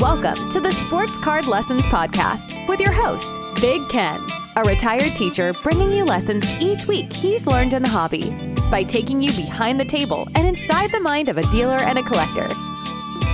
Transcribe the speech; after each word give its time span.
Welcome 0.00 0.48
to 0.50 0.60
the 0.60 0.70
Sports 0.70 1.18
Card 1.18 1.48
Lessons 1.48 1.82
Podcast 1.82 2.68
with 2.68 2.78
your 2.78 2.92
host, 2.92 3.32
Big 3.60 3.88
Ken, 3.88 4.24
a 4.54 4.62
retired 4.62 5.16
teacher 5.16 5.52
bringing 5.64 5.92
you 5.92 6.04
lessons 6.04 6.48
each 6.60 6.86
week 6.86 7.12
he's 7.12 7.48
learned 7.48 7.74
in 7.74 7.82
the 7.82 7.88
hobby 7.88 8.30
by 8.70 8.84
taking 8.84 9.20
you 9.20 9.32
behind 9.32 9.80
the 9.80 9.84
table 9.84 10.28
and 10.36 10.46
inside 10.46 10.92
the 10.92 11.00
mind 11.00 11.28
of 11.28 11.36
a 11.36 11.42
dealer 11.50 11.80
and 11.80 11.98
a 11.98 12.04
collector. 12.04 12.48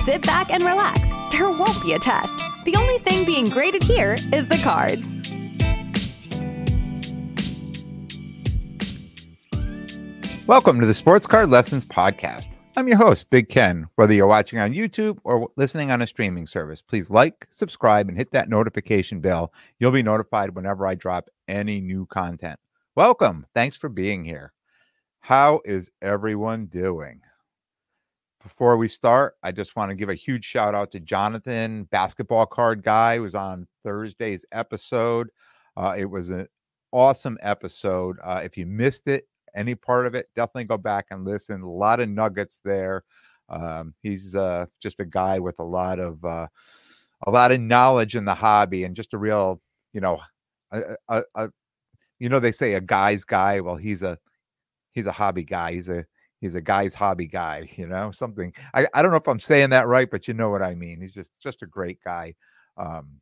Sit 0.05 0.23
back 0.23 0.49
and 0.49 0.63
relax. 0.63 1.07
There 1.29 1.51
won't 1.51 1.83
be 1.83 1.93
a 1.93 1.99
test. 1.99 2.39
The 2.65 2.75
only 2.77 2.97
thing 2.97 3.27
being 3.27 3.47
graded 3.47 3.83
here 3.83 4.15
is 4.33 4.47
the 4.47 4.57
cards. 4.63 5.19
Welcome 10.47 10.79
to 10.79 10.87
the 10.87 10.95
Sports 10.95 11.27
Card 11.27 11.51
Lessons 11.51 11.85
Podcast. 11.85 12.54
I'm 12.77 12.89
your 12.89 12.97
host, 12.97 13.29
Big 13.29 13.47
Ken. 13.47 13.87
Whether 13.95 14.13
you're 14.13 14.27
watching 14.27 14.59
on 14.59 14.73
YouTube 14.73 15.17
or 15.23 15.49
listening 15.55 15.91
on 15.91 16.01
a 16.01 16.07
streaming 16.07 16.45
service, 16.45 16.81
please 16.81 17.09
like, 17.09 17.47
subscribe, 17.49 18.09
and 18.09 18.17
hit 18.17 18.31
that 18.31 18.49
notification 18.49 19.21
bell. 19.21 19.53
You'll 19.79 19.91
be 19.91 20.03
notified 20.03 20.53
whenever 20.53 20.85
I 20.85 20.95
drop 20.95 21.29
any 21.47 21.79
new 21.79 22.05
content. 22.07 22.59
Welcome. 22.95 23.45
Thanks 23.53 23.77
for 23.77 23.87
being 23.87 24.25
here. 24.25 24.51
How 25.21 25.61
is 25.63 25.89
everyone 26.01 26.65
doing? 26.65 27.21
Before 28.43 28.75
we 28.75 28.89
start, 28.89 29.35
I 29.41 29.53
just 29.53 29.77
want 29.77 29.89
to 29.91 29.95
give 29.95 30.09
a 30.09 30.13
huge 30.13 30.43
shout 30.43 30.75
out 30.75 30.91
to 30.91 30.99
Jonathan, 30.99 31.85
basketball 31.85 32.45
card 32.45 32.83
guy, 32.83 33.15
who 33.15 33.21
was 33.21 33.35
on 33.35 33.67
Thursday's 33.85 34.45
episode. 34.51 35.29
Uh, 35.77 35.95
it 35.97 36.05
was 36.05 36.29
an 36.29 36.45
awesome 36.91 37.37
episode. 37.41 38.17
Uh, 38.21 38.41
if 38.43 38.57
you 38.57 38.65
missed 38.65 39.07
it, 39.07 39.29
any 39.55 39.75
part 39.75 40.05
of 40.05 40.15
it, 40.15 40.27
definitely 40.35 40.65
go 40.65 40.77
back 40.77 41.07
and 41.11 41.25
listen. 41.25 41.61
A 41.61 41.69
lot 41.69 41.99
of 41.99 42.09
nuggets 42.09 42.61
there. 42.63 43.03
Um, 43.49 43.93
he's 44.01 44.35
uh, 44.35 44.65
just 44.81 44.99
a 44.99 45.05
guy 45.05 45.39
with 45.39 45.59
a 45.59 45.63
lot 45.63 45.99
of 45.99 46.23
uh, 46.23 46.47
a 47.25 47.31
lot 47.31 47.51
of 47.51 47.61
knowledge 47.61 48.15
in 48.15 48.25
the 48.25 48.35
hobby 48.35 48.83
and 48.83 48.95
just 48.95 49.13
a 49.13 49.17
real, 49.17 49.61
you 49.93 50.01
know, 50.01 50.19
a, 50.71 50.95
a, 51.09 51.23
a, 51.35 51.49
you 52.19 52.29
know 52.29 52.39
they 52.39 52.51
say 52.51 52.73
a 52.73 52.81
guy's 52.81 53.23
guy. 53.23 53.59
Well, 53.59 53.75
he's 53.75 54.03
a 54.03 54.17
he's 54.93 55.05
a 55.05 55.11
hobby 55.11 55.43
guy. 55.43 55.73
He's 55.73 55.89
a 55.89 56.05
he's 56.41 56.55
a 56.55 56.61
guy's 56.61 56.93
hobby 56.93 57.27
guy. 57.27 57.69
You 57.77 57.87
know, 57.87 58.11
something. 58.11 58.53
I 58.73 58.87
I 58.93 59.01
don't 59.01 59.11
know 59.11 59.17
if 59.17 59.27
I'm 59.27 59.39
saying 59.39 59.71
that 59.71 59.87
right, 59.87 60.09
but 60.09 60.27
you 60.27 60.33
know 60.33 60.49
what 60.49 60.61
I 60.61 60.75
mean. 60.75 61.01
He's 61.01 61.15
just 61.15 61.31
just 61.41 61.61
a 61.61 61.67
great 61.67 61.99
guy. 62.03 62.35
Um, 62.77 63.21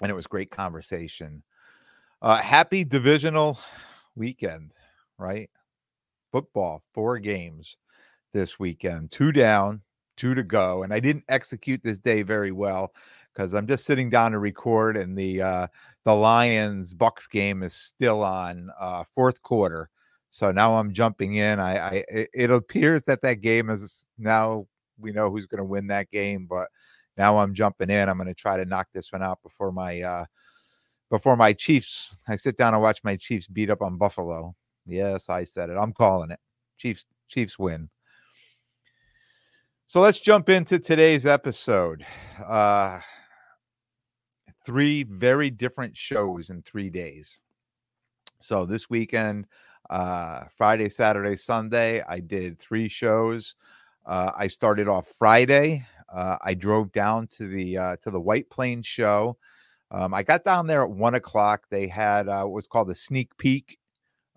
and 0.00 0.10
it 0.10 0.14
was 0.14 0.26
great 0.26 0.50
conversation. 0.50 1.42
Uh, 2.22 2.36
happy 2.36 2.84
divisional 2.84 3.58
weekend, 4.14 4.72
right? 5.18 5.50
football, 6.36 6.82
four 6.92 7.18
games 7.18 7.78
this 8.34 8.58
weekend, 8.58 9.10
two 9.10 9.32
down, 9.32 9.80
two 10.18 10.34
to 10.34 10.42
go. 10.42 10.82
And 10.82 10.92
I 10.92 11.00
didn't 11.00 11.24
execute 11.30 11.82
this 11.82 11.98
day 11.98 12.22
very 12.22 12.52
well 12.52 12.92
because 13.32 13.54
I'm 13.54 13.66
just 13.66 13.86
sitting 13.86 14.10
down 14.10 14.32
to 14.32 14.38
record, 14.38 14.98
and 14.98 15.16
the 15.16 15.40
uh, 15.40 15.66
the 16.04 16.14
Lions 16.14 16.92
Bucks 16.92 17.26
game 17.26 17.62
is 17.62 17.72
still 17.72 18.22
on 18.22 18.70
uh, 18.78 19.04
fourth 19.14 19.42
quarter. 19.42 19.88
So 20.28 20.52
now 20.52 20.76
I'm 20.76 20.92
jumping 20.92 21.36
in. 21.36 21.58
I, 21.58 21.78
I 21.78 22.04
it 22.10 22.50
appears 22.50 23.02
that 23.02 23.22
that 23.22 23.40
game 23.40 23.70
is 23.70 24.04
now 24.18 24.66
we 24.98 25.12
know 25.12 25.30
who's 25.30 25.46
going 25.46 25.58
to 25.58 25.64
win 25.64 25.86
that 25.86 26.10
game, 26.10 26.46
but 26.46 26.68
now 27.16 27.38
I'm 27.38 27.54
jumping 27.54 27.88
in. 27.88 28.10
I'm 28.10 28.18
going 28.18 28.28
to 28.28 28.34
try 28.34 28.58
to 28.58 28.66
knock 28.66 28.88
this 28.92 29.10
one 29.10 29.22
out 29.22 29.42
before 29.42 29.72
my 29.72 30.02
uh, 30.02 30.24
before 31.10 31.36
my 31.36 31.54
Chiefs. 31.54 32.14
I 32.28 32.36
sit 32.36 32.58
down 32.58 32.74
and 32.74 32.82
watch 32.82 33.02
my 33.04 33.16
Chiefs 33.16 33.46
beat 33.46 33.70
up 33.70 33.80
on 33.80 33.96
Buffalo. 33.96 34.54
Yes, 34.86 35.28
I 35.28 35.44
said 35.44 35.70
it. 35.70 35.76
I'm 35.76 35.92
calling 35.92 36.30
it. 36.30 36.38
Chiefs 36.78 37.04
Chiefs 37.28 37.58
win. 37.58 37.88
So 39.86 40.00
let's 40.00 40.18
jump 40.18 40.48
into 40.48 40.78
today's 40.78 41.26
episode. 41.26 42.04
Uh 42.44 43.00
three 44.64 45.04
very 45.04 45.48
different 45.50 45.96
shows 45.96 46.50
in 46.50 46.60
3 46.62 46.90
days. 46.90 47.40
So 48.40 48.64
this 48.64 48.88
weekend 48.90 49.46
uh 49.90 50.44
Friday, 50.56 50.88
Saturday, 50.88 51.36
Sunday, 51.36 52.02
I 52.08 52.20
did 52.20 52.58
three 52.58 52.88
shows. 52.88 53.54
Uh 54.04 54.32
I 54.36 54.46
started 54.46 54.88
off 54.88 55.08
Friday. 55.08 55.84
Uh 56.12 56.36
I 56.42 56.54
drove 56.54 56.92
down 56.92 57.26
to 57.28 57.48
the 57.48 57.78
uh 57.78 57.96
to 58.02 58.10
the 58.10 58.20
White 58.20 58.50
Plains 58.50 58.86
show. 58.86 59.36
Um, 59.92 60.14
I 60.14 60.24
got 60.24 60.44
down 60.44 60.66
there 60.66 60.82
at 60.82 60.90
one 60.90 61.14
o'clock. 61.14 61.66
They 61.70 61.86
had 61.86 62.28
uh, 62.28 62.42
what 62.42 62.52
was 62.52 62.66
called 62.66 62.90
a 62.90 62.94
sneak 62.94 63.36
peek 63.38 63.78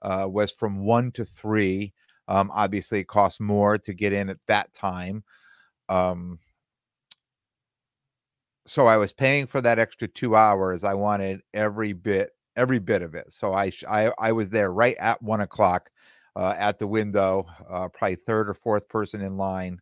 uh, 0.02 0.28
was 0.30 0.52
from 0.52 0.80
one 0.80 1.12
to 1.14 1.26
three. 1.26 1.94
Um, 2.28 2.52
obviously, 2.54 3.00
it 3.00 3.08
costs 3.08 3.40
more 3.40 3.78
to 3.80 3.94
get 3.94 4.14
in 4.14 4.30
at 4.30 4.38
that 4.48 4.74
time. 4.74 5.24
Um, 5.90 6.40
so 8.66 8.86
I 8.86 8.98
was 8.98 9.12
paying 9.12 9.48
for 9.48 9.62
that 9.62 9.80
extra 9.80 10.08
two 10.08 10.36
hours. 10.36 10.84
I 10.84 10.94
wanted 10.94 11.42
every 11.56 11.94
bit, 11.94 12.32
every 12.56 12.78
bit 12.78 13.02
of 13.02 13.16
it. 13.16 13.34
So 13.34 13.54
I, 13.54 13.72
I, 13.90 14.12
I 14.20 14.32
was 14.32 14.52
there 14.52 14.72
right 14.72 14.96
at 15.00 15.22
one 15.24 15.42
o'clock 15.42 15.90
uh, 16.36 16.54
at 16.56 16.78
the 16.78 16.86
window, 16.86 17.48
uh, 17.68 17.88
probably 17.88 18.16
third 18.16 18.48
or 18.48 18.54
fourth 18.54 18.88
person 18.88 19.22
in 19.22 19.38
line, 19.38 19.80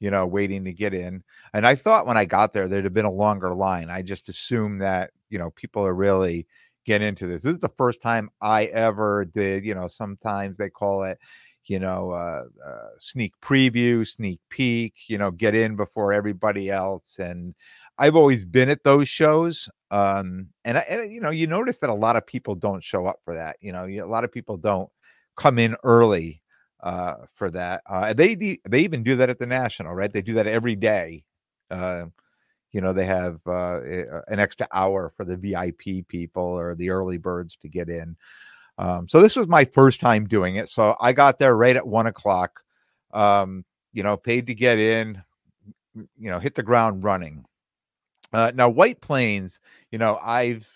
you 0.00 0.10
know, 0.10 0.26
waiting 0.26 0.64
to 0.64 0.72
get 0.72 0.94
in. 0.94 1.22
And 1.52 1.64
I 1.64 1.76
thought 1.76 2.06
when 2.06 2.16
I 2.16 2.24
got 2.24 2.52
there, 2.52 2.66
there'd 2.66 2.84
have 2.84 2.92
been 2.92 3.04
a 3.04 3.10
longer 3.10 3.54
line. 3.54 3.88
I 3.88 4.02
just 4.02 4.28
assumed 4.28 4.82
that, 4.82 5.12
you 5.30 5.38
know, 5.38 5.50
people 5.50 5.86
are 5.86 5.94
really 5.94 6.48
get 6.84 7.02
into 7.02 7.26
this. 7.26 7.42
This 7.42 7.54
is 7.54 7.60
the 7.60 7.68
first 7.76 8.02
time 8.02 8.30
I 8.40 8.64
ever 8.66 9.24
did, 9.24 9.64
you 9.64 9.74
know, 9.74 9.88
sometimes 9.88 10.56
they 10.56 10.70
call 10.70 11.04
it, 11.04 11.18
you 11.66 11.78
know, 11.78 12.10
uh, 12.10 12.44
uh, 12.64 12.88
sneak 12.98 13.32
preview, 13.40 14.06
sneak 14.06 14.40
peek, 14.50 14.94
you 15.08 15.18
know, 15.18 15.30
get 15.30 15.54
in 15.54 15.76
before 15.76 16.12
everybody 16.12 16.70
else. 16.70 17.18
And 17.18 17.54
I've 17.98 18.16
always 18.16 18.44
been 18.44 18.68
at 18.68 18.84
those 18.84 19.08
shows. 19.08 19.68
Um, 19.90 20.48
and, 20.64 20.78
I, 20.78 20.80
and, 20.82 21.12
you 21.12 21.20
know, 21.20 21.30
you 21.30 21.46
notice 21.46 21.78
that 21.78 21.90
a 21.90 21.94
lot 21.94 22.16
of 22.16 22.26
people 22.26 22.54
don't 22.54 22.84
show 22.84 23.06
up 23.06 23.20
for 23.24 23.34
that. 23.34 23.56
You 23.60 23.72
know, 23.72 23.86
a 23.86 24.02
lot 24.02 24.24
of 24.24 24.32
people 24.32 24.56
don't 24.56 24.90
come 25.36 25.58
in 25.58 25.76
early 25.84 26.42
uh, 26.82 27.14
for 27.34 27.50
that. 27.50 27.82
Uh, 27.88 28.12
they, 28.12 28.34
they 28.34 28.80
even 28.80 29.02
do 29.02 29.16
that 29.16 29.30
at 29.30 29.38
the 29.38 29.46
national, 29.46 29.94
right? 29.94 30.12
They 30.12 30.22
do 30.22 30.34
that 30.34 30.46
every 30.46 30.76
day. 30.76 31.24
Uh, 31.70 32.06
you 32.74 32.80
know 32.80 32.92
they 32.92 33.06
have 33.06 33.40
uh, 33.46 33.78
uh 33.78 34.20
an 34.28 34.40
extra 34.40 34.66
hour 34.72 35.08
for 35.08 35.24
the 35.24 35.36
vip 35.36 36.08
people 36.08 36.42
or 36.42 36.74
the 36.74 36.90
early 36.90 37.16
birds 37.16 37.56
to 37.56 37.68
get 37.68 37.88
in 37.88 38.16
um, 38.76 39.08
so 39.08 39.22
this 39.22 39.36
was 39.36 39.46
my 39.46 39.64
first 39.64 40.00
time 40.00 40.26
doing 40.26 40.56
it 40.56 40.68
so 40.68 40.94
i 41.00 41.12
got 41.12 41.38
there 41.38 41.56
right 41.56 41.76
at 41.76 41.86
one 41.86 42.06
o'clock 42.06 42.62
um, 43.14 43.64
you 43.92 44.02
know 44.02 44.16
paid 44.16 44.46
to 44.46 44.54
get 44.54 44.78
in 44.78 45.22
you 46.18 46.30
know 46.30 46.40
hit 46.40 46.54
the 46.54 46.62
ground 46.62 47.04
running 47.04 47.44
uh, 48.32 48.50
now 48.54 48.68
white 48.68 49.00
plains 49.00 49.60
you 49.90 49.98
know 49.98 50.18
i've 50.22 50.68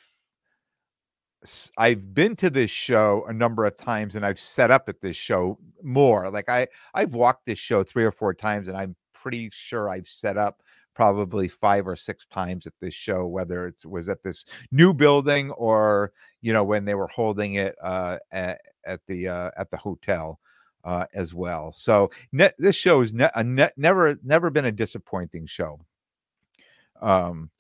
I've 1.77 2.15
been 2.15 2.35
to 2.37 2.51
this 2.51 2.71
show 2.71 3.25
a 3.29 3.33
number 3.33 3.65
of 3.65 3.77
times 3.77 4.17
and 4.17 4.27
I've 4.27 4.41
set 4.41 4.73
up 4.73 4.89
at 4.89 5.01
this 5.01 5.17
show 5.17 5.57
more. 5.85 6.29
Like 6.31 6.49
I 6.49 6.67
I've 6.95 7.15
walked 7.15 7.47
this 7.47 7.61
show 7.61 7.85
3 7.85 8.05
or 8.05 8.11
4 8.11 8.35
times 8.35 8.67
and 8.67 8.77
I'm 8.77 8.97
pretty 9.15 9.49
sure 9.53 9.89
I've 9.89 10.09
set 10.09 10.37
up 10.37 10.63
probably 10.99 11.47
five 11.47 11.87
or 11.87 11.95
six 11.95 12.27
times 12.27 12.67
at 12.67 12.73
this 12.81 12.93
show, 12.93 13.25
whether 13.25 13.69
it 13.69 13.81
was 13.87 14.09
at 14.09 14.21
this 14.25 14.45
new 14.73 14.93
building 14.93 15.53
or 15.53 16.13
you 16.41 16.53
know 16.53 16.65
when 16.65 16.85
they 16.85 16.97
were 16.97 17.07
holding 17.07 17.55
it 17.55 17.77
uh, 17.81 18.19
at, 18.33 18.61
at 18.85 19.01
the 19.07 19.29
uh, 19.29 19.53
at 19.57 19.71
the 19.71 19.77
hotel 19.77 20.41
uh, 20.83 21.05
as 21.15 21.33
well. 21.33 21.71
So 21.71 22.11
ne- 22.33 22.51
this 22.59 22.75
show 22.75 22.99
has 22.99 23.13
ne- 23.13 23.31
ne- 23.45 23.71
never 23.77 24.19
never 24.25 24.51
been 24.51 24.65
a 24.65 24.73
disappointing 24.73 25.47
show. 25.47 25.79
Um, 27.01 27.51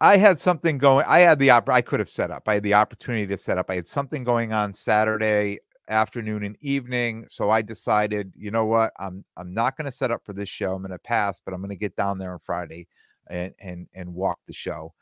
I 0.00 0.18
had 0.18 0.38
something 0.38 0.78
going. 0.78 1.04
I 1.08 1.18
had 1.18 1.40
the 1.40 1.50
op- 1.50 1.68
I 1.68 1.80
could 1.80 1.98
have 1.98 2.08
set 2.08 2.30
up. 2.30 2.44
I 2.46 2.54
had 2.54 2.62
the 2.62 2.74
opportunity 2.74 3.26
to 3.26 3.36
set 3.36 3.58
up. 3.58 3.68
I 3.70 3.74
had 3.74 3.88
something 3.88 4.22
going 4.22 4.52
on 4.52 4.72
Saturday 4.72 5.58
afternoon 5.88 6.44
and 6.44 6.56
evening. 6.60 7.26
So 7.28 7.50
I 7.50 7.62
decided, 7.62 8.32
you 8.36 8.50
know 8.50 8.64
what, 8.64 8.92
I'm 8.98 9.24
I'm 9.36 9.52
not 9.52 9.76
going 9.76 9.86
to 9.86 9.96
set 9.96 10.10
up 10.10 10.24
for 10.24 10.32
this 10.32 10.48
show. 10.48 10.74
I'm 10.74 10.82
going 10.82 10.92
to 10.92 10.98
pass, 10.98 11.40
but 11.44 11.54
I'm 11.54 11.60
going 11.60 11.70
to 11.70 11.76
get 11.76 11.96
down 11.96 12.18
there 12.18 12.32
on 12.32 12.38
Friday 12.38 12.86
and 13.28 13.54
and 13.60 13.86
and 13.94 14.14
walk 14.14 14.38
the 14.46 14.52
show. 14.52 14.92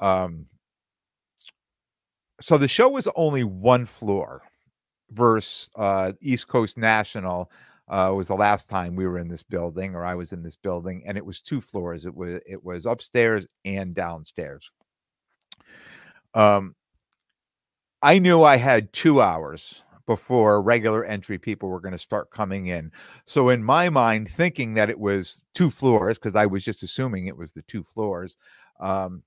Um, 0.00 0.46
so 2.40 2.56
the 2.56 2.68
show 2.68 2.88
was 2.88 3.08
only 3.16 3.44
one 3.44 3.84
floor 3.84 4.42
versus 5.10 5.68
uh, 5.76 6.12
East 6.20 6.48
Coast 6.48 6.78
National. 6.78 7.50
Uh, 7.88 8.12
was 8.14 8.28
the 8.28 8.36
last 8.36 8.68
time 8.68 8.94
we 8.94 9.04
were 9.04 9.18
in 9.18 9.26
this 9.26 9.42
building, 9.42 9.96
or 9.96 10.04
I 10.04 10.14
was 10.14 10.32
in 10.32 10.44
this 10.44 10.54
building, 10.54 11.02
and 11.06 11.18
it 11.18 11.26
was 11.26 11.40
two 11.40 11.60
floors. 11.60 12.06
It 12.06 12.14
was 12.14 12.40
it 12.46 12.62
was 12.64 12.86
upstairs 12.86 13.48
and 13.64 13.94
downstairs. 13.94 14.70
Um, 16.34 16.76
I 18.00 18.20
knew 18.20 18.44
I 18.44 18.56
had 18.56 18.92
two 18.92 19.20
hours 19.20 19.82
before 20.10 20.60
regular 20.60 21.04
entry 21.04 21.38
people 21.38 21.68
were 21.68 21.78
going 21.78 21.92
to 21.92 21.98
start 21.98 22.32
coming 22.32 22.66
in. 22.66 22.90
So 23.26 23.50
in 23.50 23.62
my 23.62 23.88
mind, 23.88 24.28
thinking 24.28 24.74
that 24.74 24.90
it 24.90 24.98
was 24.98 25.44
two 25.54 25.70
floors, 25.70 26.18
because 26.18 26.34
I 26.34 26.46
was 26.46 26.64
just 26.64 26.82
assuming 26.82 27.28
it 27.28 27.36
was 27.36 27.52
the 27.52 27.62
two 27.62 27.84
floors, 27.84 28.36
um, 28.80 29.22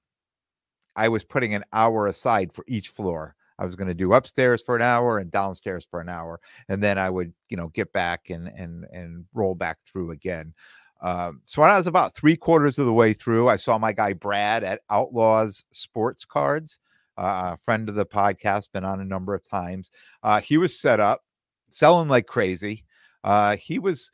I 0.97 1.07
was 1.07 1.23
putting 1.23 1.53
an 1.53 1.63
hour 1.71 2.07
aside 2.07 2.51
for 2.51 2.65
each 2.67 2.89
floor. 2.89 3.33
I 3.57 3.63
was 3.63 3.77
going 3.77 3.87
to 3.87 3.93
do 3.93 4.11
upstairs 4.11 4.61
for 4.61 4.75
an 4.75 4.81
hour 4.81 5.19
and 5.19 5.31
downstairs 5.31 5.87
for 5.89 6.01
an 6.01 6.09
hour, 6.09 6.41
and 6.67 6.83
then 6.83 6.97
I 6.97 7.09
would, 7.09 7.31
you 7.47 7.55
know, 7.55 7.69
get 7.69 7.93
back 7.93 8.29
and 8.29 8.49
and 8.49 8.83
and 8.91 9.23
roll 9.33 9.55
back 9.55 9.77
through 9.85 10.11
again. 10.11 10.53
Um, 11.01 11.43
so 11.45 11.61
when 11.61 11.71
I 11.71 11.77
was 11.77 11.87
about 11.87 12.13
three 12.13 12.35
quarters 12.35 12.77
of 12.77 12.87
the 12.87 12.91
way 12.91 13.13
through, 13.13 13.47
I 13.47 13.55
saw 13.55 13.77
my 13.77 13.93
guy 13.93 14.11
Brad 14.11 14.65
at 14.65 14.81
Outlaws 14.89 15.63
Sports 15.71 16.25
Cards, 16.25 16.79
a 17.17 17.57
friend 17.57 17.89
of 17.89 17.95
the 17.95 18.05
podcast, 18.05 18.71
been 18.71 18.85
on 18.85 19.01
a 19.01 19.05
number 19.05 19.33
of 19.33 19.47
times. 19.47 19.91
Uh, 20.23 20.41
he 20.41 20.57
was 20.57 20.79
set 20.79 20.99
up, 20.99 21.23
selling 21.69 22.09
like 22.09 22.27
crazy. 22.27 22.85
Uh, 23.23 23.55
he 23.55 23.79
was, 23.79 24.11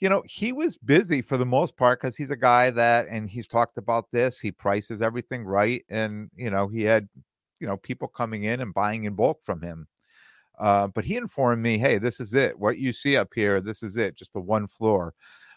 you 0.00 0.08
know, 0.08 0.22
he 0.26 0.52
was 0.52 0.76
busy 0.76 1.22
for 1.22 1.36
the 1.36 1.46
most 1.46 1.76
part 1.76 2.00
because 2.00 2.16
he's 2.16 2.30
a 2.30 2.36
guy 2.36 2.70
that, 2.70 3.06
and 3.08 3.30
he's 3.30 3.46
talked 3.46 3.78
about 3.78 4.10
this. 4.10 4.40
He 4.40 4.52
prices 4.52 5.00
everything 5.00 5.44
right, 5.44 5.84
and 5.88 6.30
you 6.36 6.50
know, 6.50 6.68
he 6.68 6.82
had, 6.82 7.08
you 7.60 7.66
know, 7.66 7.76
people 7.76 8.08
coming 8.08 8.44
in 8.44 8.60
and 8.60 8.74
buying 8.74 9.04
in 9.04 9.14
bulk 9.14 9.40
from 9.42 9.62
him. 9.62 9.86
Uh, 10.58 10.86
but 10.88 11.04
he 11.04 11.16
informed 11.16 11.62
me, 11.62 11.78
hey, 11.78 11.98
this 11.98 12.20
is 12.20 12.34
it. 12.34 12.58
What 12.58 12.78
you 12.78 12.92
see 12.92 13.16
up 13.16 13.32
here, 13.34 13.60
this 13.60 13.82
is 13.82 13.96
it, 13.96 14.14
just 14.14 14.32
the 14.32 14.40
one 14.40 14.66
floor. 14.66 15.14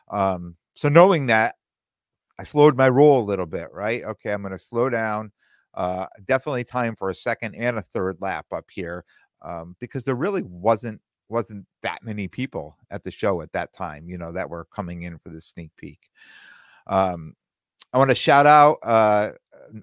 Um, 0.09 0.55
so 0.73 0.89
knowing 0.89 1.27
that, 1.27 1.55
I 2.39 2.43
slowed 2.43 2.77
my 2.77 2.89
roll 2.89 3.21
a 3.21 3.25
little 3.25 3.45
bit, 3.45 3.67
right? 3.73 4.03
Okay, 4.03 4.31
I'm 4.31 4.41
going 4.41 4.51
to 4.51 4.59
slow 4.59 4.89
down. 4.89 5.31
Uh, 5.77 6.07
definitely 6.25 6.63
time 6.63 6.95
for 6.95 7.11
a 7.11 7.15
second 7.15 7.53
and 7.53 7.77
a 7.77 7.81
third 7.83 8.17
lap 8.19 8.47
up 8.51 8.65
here 8.71 9.05
um, 9.43 9.75
because 9.79 10.03
there 10.03 10.15
really 10.15 10.41
wasn't 10.41 10.99
wasn't 11.29 11.63
that 11.83 11.99
many 12.03 12.27
people 12.27 12.75
at 12.89 13.03
the 13.03 13.11
show 13.11 13.41
at 13.41 13.51
that 13.51 13.73
time, 13.73 14.09
you 14.09 14.17
know, 14.17 14.31
that 14.31 14.49
were 14.49 14.65
coming 14.73 15.03
in 15.03 15.19
for 15.19 15.29
the 15.29 15.39
sneak 15.39 15.69
peek. 15.77 15.99
Um, 16.87 17.35
I 17.93 17.99
want 17.99 18.09
to 18.09 18.15
shout 18.15 18.47
out 18.47 18.77
uh, 18.81 19.31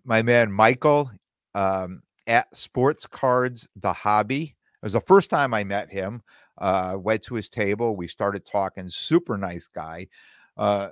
my 0.05 0.20
man 0.20 0.50
Michael 0.50 1.12
um, 1.55 2.02
at 2.26 2.55
Sports 2.56 3.06
Cards 3.06 3.69
The 3.76 3.93
Hobby. 3.93 4.56
It 4.82 4.82
was 4.85 4.94
the 4.94 5.00
first 5.00 5.31
time 5.31 5.55
I 5.55 5.62
met 5.62 5.93
him. 5.93 6.23
Uh, 6.58 6.97
went 6.99 7.23
to 7.23 7.35
his 7.35 7.49
table. 7.49 7.94
We 7.94 8.08
started 8.08 8.44
talking. 8.44 8.88
Super 8.88 9.37
nice 9.37 9.69
guy. 9.69 10.08
Uh, 10.56 10.88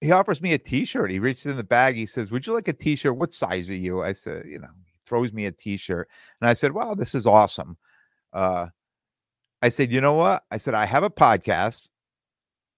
he 0.00 0.12
offers 0.12 0.40
me 0.40 0.52
a 0.52 0.58
T-shirt. 0.58 1.10
He 1.10 1.18
reaches 1.18 1.46
in 1.46 1.56
the 1.56 1.64
bag. 1.64 1.96
He 1.96 2.06
says, 2.06 2.30
"Would 2.30 2.46
you 2.46 2.52
like 2.52 2.68
a 2.68 2.72
T-shirt? 2.72 3.16
What 3.16 3.32
size 3.32 3.68
are 3.70 3.74
you?" 3.74 4.02
I 4.02 4.12
said, 4.12 4.46
"You 4.46 4.60
know." 4.60 4.68
He 4.84 4.92
throws 5.06 5.32
me 5.32 5.46
a 5.46 5.52
T-shirt, 5.52 6.08
and 6.40 6.48
I 6.48 6.52
said, 6.52 6.72
"Wow, 6.72 6.94
this 6.94 7.14
is 7.14 7.26
awesome." 7.26 7.76
Uh, 8.32 8.68
I 9.62 9.70
said, 9.70 9.90
"You 9.90 10.00
know 10.00 10.14
what?" 10.14 10.44
I 10.50 10.58
said, 10.58 10.74
"I 10.74 10.84
have 10.84 11.02
a 11.02 11.10
podcast, 11.10 11.88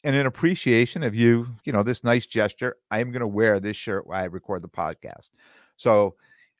and 0.05 0.17
in 0.17 0.26
appreciation 0.26 1.02
of 1.02 1.14
you, 1.14 1.49
you 1.64 1.72
know, 1.72 1.82
this 1.82 2.05
nice 2.05 2.26
gesture, 2.26 2.76
I 2.90 3.00
am 3.00 3.11
going 3.11 3.20
to 3.20 3.26
wear 3.26 3.61
this 3.61 3.76
shirt 3.76 4.06
while 4.06 4.23
I 4.23 4.26
record 4.26 4.62
the 4.62 4.69
podcast." 4.69 5.31
So, 5.76 6.16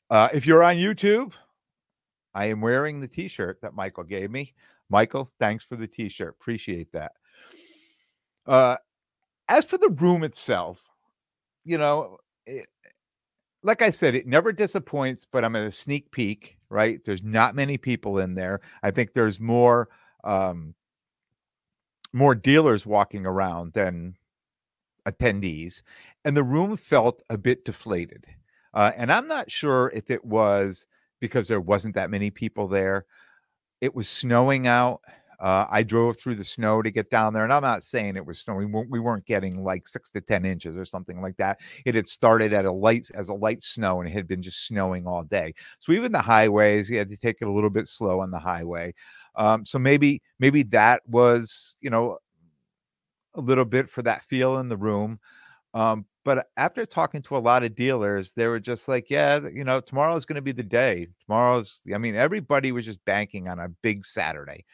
uh, 0.09 0.29
if 0.33 0.45
you're 0.45 0.63
on 0.63 0.75
YouTube, 0.75 1.33
I 2.33 2.45
am 2.45 2.61
wearing 2.61 2.99
the 2.99 3.07
T-shirt 3.07 3.61
that 3.61 3.73
Michael 3.73 4.03
gave 4.03 4.29
me. 4.29 4.53
Michael, 4.89 5.29
thanks 5.39 5.65
for 5.65 5.75
the 5.75 5.87
T-shirt. 5.87 6.35
Appreciate 6.39 6.91
that. 6.91 7.13
Uh, 8.45 8.75
as 9.51 9.65
for 9.65 9.77
the 9.77 9.89
room 9.89 10.23
itself, 10.23 10.89
you 11.65 11.77
know, 11.77 12.17
it, 12.45 12.67
like 13.63 13.81
I 13.81 13.91
said, 13.91 14.15
it 14.15 14.25
never 14.25 14.51
disappoints, 14.53 15.25
but 15.29 15.43
I'm 15.43 15.55
at 15.55 15.67
a 15.67 15.71
sneak 15.71 16.11
peek, 16.11 16.57
right? 16.69 17.03
There's 17.03 17.23
not 17.23 17.53
many 17.55 17.77
people 17.77 18.17
in 18.17 18.35
there. 18.35 18.61
I 18.81 18.91
think 18.91 19.13
there's 19.13 19.39
more 19.39 19.89
um 20.23 20.73
more 22.13 22.35
dealers 22.35 22.85
walking 22.85 23.25
around 23.25 23.73
than 23.73 24.15
attendees, 25.05 25.81
and 26.25 26.35
the 26.35 26.43
room 26.43 26.77
felt 26.77 27.21
a 27.29 27.37
bit 27.37 27.65
deflated. 27.65 28.25
Uh, 28.73 28.91
and 28.95 29.11
I'm 29.11 29.27
not 29.27 29.51
sure 29.51 29.91
if 29.93 30.09
it 30.09 30.23
was 30.23 30.87
because 31.19 31.47
there 31.47 31.61
wasn't 31.61 31.95
that 31.95 32.09
many 32.09 32.31
people 32.31 32.67
there. 32.67 33.05
It 33.81 33.95
was 33.95 34.07
snowing 34.07 34.67
out. 34.67 35.01
Uh, 35.41 35.65
I 35.71 35.81
drove 35.81 36.17
through 36.17 36.35
the 36.35 36.45
snow 36.45 36.83
to 36.83 36.91
get 36.91 37.09
down 37.09 37.33
there, 37.33 37.43
and 37.43 37.51
I'm 37.51 37.63
not 37.63 37.81
saying 37.81 38.15
it 38.15 38.25
was 38.25 38.39
snowing. 38.39 38.71
We 38.89 38.99
weren't 38.99 39.25
getting 39.25 39.63
like 39.63 39.87
six 39.87 40.11
to 40.11 40.21
ten 40.21 40.45
inches 40.45 40.77
or 40.77 40.85
something 40.85 41.19
like 41.19 41.35
that. 41.37 41.59
It 41.83 41.95
had 41.95 42.07
started 42.07 42.53
at 42.53 42.65
a 42.65 42.71
light 42.71 43.09
as 43.15 43.29
a 43.29 43.33
light 43.33 43.63
snow, 43.63 43.99
and 43.99 44.07
it 44.07 44.13
had 44.13 44.27
been 44.27 44.43
just 44.43 44.67
snowing 44.67 45.07
all 45.07 45.23
day. 45.23 45.55
So 45.79 45.93
even 45.93 46.11
the 46.11 46.21
highways, 46.21 46.91
you 46.91 46.99
had 46.99 47.09
to 47.09 47.17
take 47.17 47.37
it 47.41 47.47
a 47.47 47.51
little 47.51 47.71
bit 47.71 47.87
slow 47.87 48.19
on 48.19 48.29
the 48.29 48.37
highway. 48.37 48.93
Um, 49.35 49.65
so 49.65 49.79
maybe 49.79 50.21
maybe 50.37 50.61
that 50.63 51.01
was 51.07 51.75
you 51.81 51.89
know 51.89 52.19
a 53.33 53.41
little 53.41 53.65
bit 53.65 53.89
for 53.89 54.03
that 54.03 54.23
feel 54.25 54.59
in 54.59 54.69
the 54.69 54.77
room. 54.77 55.19
Um, 55.73 56.05
but 56.23 56.47
after 56.57 56.85
talking 56.85 57.23
to 57.23 57.37
a 57.37 57.39
lot 57.39 57.63
of 57.63 57.73
dealers, 57.73 58.33
they 58.33 58.45
were 58.45 58.59
just 58.59 58.87
like, 58.87 59.09
yeah, 59.09 59.39
you 59.51 59.63
know, 59.63 59.81
tomorrow's 59.81 60.25
going 60.25 60.35
to 60.35 60.41
be 60.41 60.51
the 60.51 60.61
day. 60.61 61.07
Tomorrow's, 61.25 61.81
I 61.93 61.97
mean, 61.97 62.15
everybody 62.15 62.71
was 62.71 62.85
just 62.85 63.03
banking 63.05 63.47
on 63.47 63.59
a 63.59 63.69
big 63.69 64.05
Saturday 64.05 64.65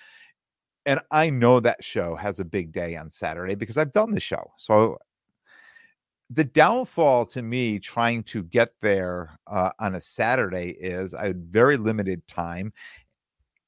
and 0.88 1.02
I 1.12 1.30
know 1.30 1.60
that 1.60 1.84
show 1.84 2.16
has 2.16 2.40
a 2.40 2.46
big 2.46 2.72
day 2.72 2.96
on 2.96 3.10
Saturday 3.10 3.56
because 3.56 3.78
I've 3.78 3.92
done 3.92 4.12
the 4.12 4.22
show. 4.22 4.54
So 4.56 4.98
the 6.30 6.46
downfall 6.46 7.26
to 7.28 7.42
me 7.42 7.78
trying 7.78 8.24
to 8.24 8.44
get 8.44 8.70
there 8.82 9.38
uh, 9.48 9.72
on 9.80 9.96
a 9.96 10.02
Saturday 10.02 10.70
is 10.80 11.14
I 11.14 11.28
had 11.28 11.44
very 11.46 11.76
limited 11.76 12.26
time, 12.28 12.72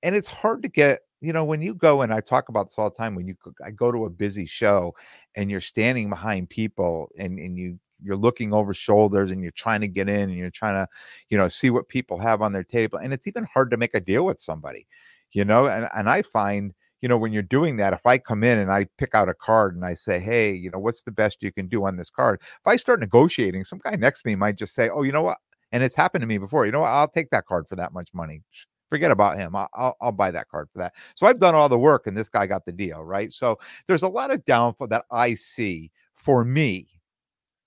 and 0.02 0.16
it's 0.16 0.28
hard 0.30 0.64
to 0.64 0.70
get. 0.70 1.02
You 1.22 1.34
know, 1.34 1.44
when 1.44 1.62
you 1.62 1.74
go 1.74 2.02
and 2.04 2.14
I 2.14 2.22
talk 2.22 2.48
about 2.48 2.70
this 2.70 2.80
all 2.80 2.90
the 2.90 2.96
time. 2.96 3.14
When 3.14 3.28
you 3.28 3.36
I 3.64 3.72
go 3.72 3.92
to 3.92 4.06
a 4.06 4.10
busy 4.10 4.46
show, 4.46 4.96
and 5.36 5.52
you're 5.52 5.60
standing 5.60 6.10
behind 6.10 6.50
people, 6.50 7.10
and 7.18 7.38
and 7.38 7.58
you 7.58 7.78
you're 8.02 8.16
looking 8.16 8.54
over 8.54 8.74
shoulders 8.74 9.32
and 9.32 9.42
you're 9.44 9.52
trying 9.52 9.82
to 9.82 9.88
get 9.90 10.08
in 10.08 10.30
and 10.30 10.38
you're 10.38 10.50
trying 10.50 10.76
to 10.76 10.88
you 11.28 11.38
know 11.38 11.50
see 11.50 11.70
what 11.70 11.90
people 11.90 12.18
have 12.18 12.42
on 12.42 12.54
their 12.54 12.64
table 12.64 12.98
and 12.98 13.12
it's 13.12 13.28
even 13.28 13.44
hard 13.54 13.70
to 13.70 13.76
make 13.76 13.94
a 13.94 14.00
deal 14.00 14.26
with 14.26 14.40
somebody 14.40 14.88
you 15.34 15.44
know 15.44 15.68
and, 15.68 15.86
and 15.94 16.10
i 16.10 16.22
find 16.22 16.74
you 17.02 17.10
know, 17.10 17.18
when 17.18 17.32
you're 17.32 17.42
doing 17.42 17.78
that, 17.78 17.94
if 17.94 18.06
I 18.06 18.18
come 18.18 18.44
in 18.44 18.60
and 18.60 18.72
I 18.72 18.86
pick 18.98 19.16
out 19.16 19.30
a 19.30 19.34
card 19.34 19.76
and 19.76 19.86
I 19.86 19.94
say, 19.94 20.20
hey, 20.20 20.54
you 20.54 20.70
know, 20.70 20.80
what's 20.80 21.02
the 21.02 21.12
best 21.12 21.42
you 21.42 21.52
can 21.52 21.68
do 21.68 21.86
on 21.86 21.96
this 21.98 22.10
card? 22.10 22.42
If 22.42 22.68
I 22.68 22.76
start 22.76 23.00
negotiating, 23.00 23.64
some 23.64 23.80
guy 23.84 23.96
next 23.96 24.24
to 24.24 24.28
me 24.28 24.36
might 24.36 24.58
just 24.58 24.76
say, 24.76 24.90
oh, 24.90 25.04
you 25.04 25.12
know 25.12 25.24
what? 25.24 25.38
And 25.72 25.84
it's 25.84 25.96
happened 25.96 26.22
to 26.22 26.28
me 26.28 26.38
before. 26.38 26.66
You 26.66 26.72
know 26.72 26.82
what? 26.82 26.90
I'll 26.90 27.08
take 27.08 27.30
that 27.30 27.46
card 27.46 27.68
for 27.68 27.76
that 27.76 27.94
much 27.94 28.10
money. 28.14 28.42
Forget 28.90 29.12
about 29.12 29.38
him. 29.38 29.56
I'll, 29.56 29.70
I'll, 29.74 29.98
I'll 30.02 30.12
buy 30.12 30.32
that 30.32 30.50
card 30.50 30.68
for 30.74 30.80
that. 30.80 30.94
So 31.16 31.28
I've 31.28 31.40
done 31.40 31.56
all 31.56 31.70
the 31.70 31.78
work 31.78 32.08
and 32.08 32.18
this 32.18 32.30
guy 32.30 32.48
got 32.48 32.66
the 32.66 32.72
deal, 32.72 33.04
right? 33.04 33.32
So 33.32 33.60
there's 33.88 34.02
a 34.02 34.08
lot 34.08 34.32
of 34.32 34.44
downfall 34.46 34.88
that 34.88 35.06
I 35.12 35.36
see 35.36 35.92
for 36.16 36.44
me 36.44 36.88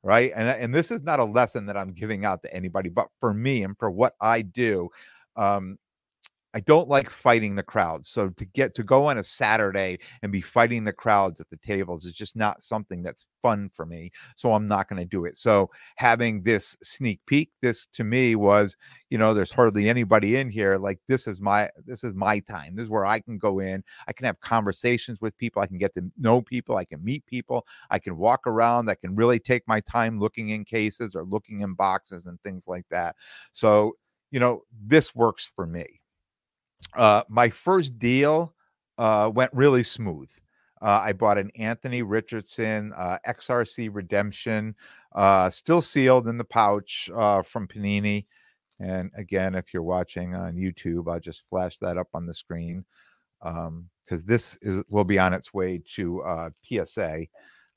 right 0.03 0.33
and 0.35 0.49
and 0.49 0.75
this 0.75 0.91
is 0.91 1.03
not 1.03 1.21
a 1.21 1.25
lesson 1.25 1.67
that 1.67 1.77
i'm 1.77 1.93
giving 1.93 2.25
out 2.25 2.43
to 2.43 2.53
anybody 2.55 2.89
but 2.89 3.09
for 3.21 3.33
me 3.33 3.63
and 3.63 3.79
for 3.79 3.91
what 3.91 4.15
i 4.21 4.43
do 4.43 4.89
um 5.37 5.79
I 6.55 6.61
don't 6.61 6.89
like 6.89 7.09
fighting 7.09 7.55
the 7.55 7.63
crowds. 7.63 8.09
So 8.09 8.29
to 8.29 8.45
get 8.45 8.75
to 8.75 8.83
go 8.83 9.07
on 9.07 9.17
a 9.17 9.25
Saturday 9.25 9.99
and 10.23 10.31
be 10.31 10.43
fighting 10.43 10.85
the 10.85 10.93
crowds 10.93 11.41
at 11.41 11.49
the 11.49 11.57
tables 11.57 12.05
is 12.05 12.13
just 12.13 12.37
not 12.37 12.63
something 12.63 13.03
that's 13.03 13.27
fun 13.41 13.71
for 13.73 13.87
me. 13.87 14.13
So 14.37 14.53
I'm 14.53 14.67
not 14.67 14.89
going 14.89 15.01
to 15.01 15.07
do 15.09 15.25
it. 15.25 15.39
So 15.39 15.71
having 15.97 16.43
this 16.43 16.77
sneak 16.83 17.21
peek, 17.27 17.51
this 17.63 17.87
to 17.95 18.05
me 18.05 18.37
was, 18.37 18.77
you 19.09 19.17
know, 19.17 19.33
there's 19.33 19.51
hardly 19.51 19.89
anybody 19.89 20.37
in 20.37 20.51
here. 20.51 20.77
Like 20.77 20.99
this 21.09 21.27
is 21.27 21.41
my 21.41 21.71
this 21.87 22.05
is 22.05 22.15
my 22.15 22.41
time. 22.41 22.77
This 22.77 22.85
is 22.85 22.91
where 22.91 23.07
I 23.07 23.21
can 23.21 23.39
go 23.39 23.61
in. 23.61 23.83
I 24.07 24.13
can 24.13 24.27
have 24.27 24.41
conversations 24.41 25.23
with 25.23 25.37
people. 25.39 25.63
I 25.63 25.67
can 25.67 25.79
get 25.79 25.95
to 25.95 26.05
know 26.19 26.43
people. 26.43 26.77
I 26.77 26.85
can 26.85 27.03
meet 27.03 27.25
people. 27.25 27.67
I 27.91 27.99
can 27.99 28.19
walk 28.19 28.47
around. 28.47 28.91
I 28.91 28.95
can 28.95 29.17
really 29.17 29.39
take 29.39 29.67
my 29.67 29.81
time 29.81 30.19
looking 30.21 30.51
in 30.51 30.65
cases 30.67 31.17
or 31.17 31.25
looking 31.25 31.63
in 31.63 31.73
boxes 31.73 32.27
and 32.27 32.39
things 32.43 32.69
like 32.69 32.85
that. 32.91 33.17
So, 33.53 33.97
you 34.31 34.41
know, 34.41 34.65
this 34.87 35.15
works 35.15 35.51
for 35.55 35.67
me 35.67 36.02
uh, 36.95 37.23
my 37.29 37.51
first 37.51 37.99
deal 37.99 38.55
uh, 38.99 39.31
went 39.33 39.53
really 39.53 39.83
smooth. 39.83 40.31
Uh, 40.81 41.01
I 41.03 41.13
bought 41.13 41.39
an 41.39 41.51
Anthony 41.57 42.03
Richardson 42.03 42.93
uh, 42.97 43.19
XRC 43.27 43.89
Redemption, 43.93 44.75
uh, 45.15 45.49
still 45.49 45.81
sealed 45.81 46.27
in 46.27 46.39
the 46.39 46.45
pouch 46.45 47.09
uh, 47.15 47.43
from 47.43 47.69
Panini. 47.69 48.27
And 48.81 49.11
again, 49.17 49.55
if 49.55 49.73
you're 49.73 49.83
watching 49.83 50.35
on 50.35 50.57
YouTube, 50.57 51.11
I'll 51.11 51.21
just 51.21 51.49
flash 51.49 51.79
that 51.79 51.97
up 51.97 52.09
on 52.15 52.27
the 52.27 52.35
screen 52.35 52.85
because 53.41 53.69
um, 53.69 53.89
this 54.09 54.59
is 54.61 54.83
will 54.89 55.05
be 55.05 55.21
on 55.21 55.33
its 55.33 55.55
way 55.55 55.81
to 55.95 56.53
PSA. 56.69 57.27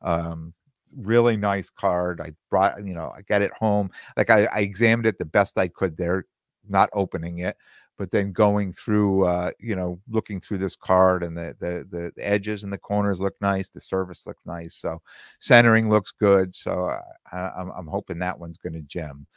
Um, 0.02 0.54
really 0.96 1.38
nice 1.38 1.70
card. 1.70 2.22
I 2.22 2.34
brought, 2.50 2.84
you 2.84 2.96
know, 2.96 3.12
I 3.16 3.22
got 3.22 3.44
it 3.44 3.52
home. 3.54 3.92
Like 4.18 4.32
I, 4.32 4.46
I 4.46 4.60
examined 4.60 5.06
it 5.06 5.20
the 5.20 5.26
best 5.26 5.58
I 5.58 5.68
could 5.68 5.96
there, 5.96 6.26
not 6.68 6.90
opening 6.94 7.40
it 7.40 7.56
but 7.98 8.12
then 8.12 8.32
going 8.32 8.74
through 8.74 9.26
uh, 9.26 9.52
you 9.60 9.76
know 9.76 10.00
looking 10.10 10.40
through 10.40 10.58
this 10.58 10.76
card 10.76 11.24
and 11.24 11.36
the, 11.36 11.56
the 11.60 11.88
the 11.90 12.12
edges 12.18 12.64
and 12.64 12.72
the 12.72 12.78
corners 12.78 13.22
look 13.22 13.36
nice 13.42 13.70
the 13.70 13.82
surface 13.82 14.28
looks 14.28 14.46
nice 14.46 14.76
so 14.76 15.02
centering 15.40 15.90
looks 15.90 16.12
good 16.12 16.54
so 16.54 16.86
uh, 16.86 17.02
I, 17.32 17.62
am 17.62 17.72
I'm 17.76 17.88
hoping 17.88 18.20
that 18.20 18.40
one's 18.40 18.58
going 18.58 18.74
to 18.74 18.82
gem. 18.82 19.28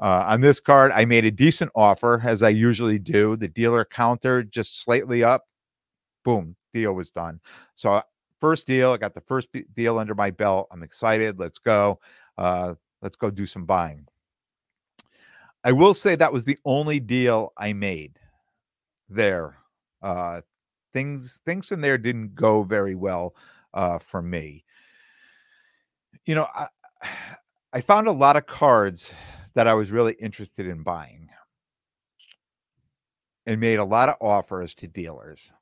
Uh, 0.00 0.24
on 0.26 0.40
this 0.40 0.60
card 0.60 0.90
i 0.92 1.04
made 1.04 1.24
a 1.24 1.30
decent 1.30 1.70
offer 1.74 2.20
as 2.24 2.42
i 2.42 2.48
usually 2.48 2.98
do 2.98 3.36
the 3.36 3.48
dealer 3.48 3.84
counter 3.84 4.42
just 4.42 4.82
slightly 4.82 5.22
up 5.22 5.44
boom 6.24 6.56
deal 6.72 6.94
was 6.94 7.10
done. 7.10 7.38
So 7.74 7.94
uh, 7.94 8.02
first 8.40 8.66
deal 8.66 8.92
i 8.92 8.96
got 8.96 9.14
the 9.14 9.20
first 9.20 9.48
deal 9.74 9.98
under 9.98 10.14
my 10.14 10.30
belt 10.30 10.66
i'm 10.72 10.82
excited 10.82 11.38
let's 11.38 11.58
go 11.58 12.00
uh, 12.38 12.74
let's 13.00 13.16
go 13.16 13.30
do 13.30 13.46
some 13.46 13.64
buying 13.64 14.04
I 15.64 15.72
will 15.72 15.94
say 15.94 16.16
that 16.16 16.32
was 16.32 16.44
the 16.44 16.58
only 16.64 17.00
deal 17.00 17.52
I 17.56 17.72
made 17.72 18.18
there. 19.08 19.56
Uh, 20.02 20.40
things 20.92 21.40
things 21.46 21.72
in 21.72 21.80
there 21.80 21.98
didn't 21.98 22.34
go 22.34 22.62
very 22.62 22.94
well 22.94 23.34
uh, 23.74 23.98
for 23.98 24.22
me. 24.22 24.64
You 26.26 26.34
know, 26.34 26.46
I, 26.54 26.66
I 27.72 27.80
found 27.80 28.06
a 28.08 28.12
lot 28.12 28.36
of 28.36 28.46
cards 28.46 29.12
that 29.54 29.66
I 29.66 29.74
was 29.74 29.90
really 29.90 30.14
interested 30.14 30.66
in 30.66 30.82
buying 30.82 31.28
and 33.46 33.60
made 33.60 33.78
a 33.78 33.84
lot 33.84 34.08
of 34.08 34.16
offers 34.20 34.74
to 34.74 34.86
dealers. 34.86 35.52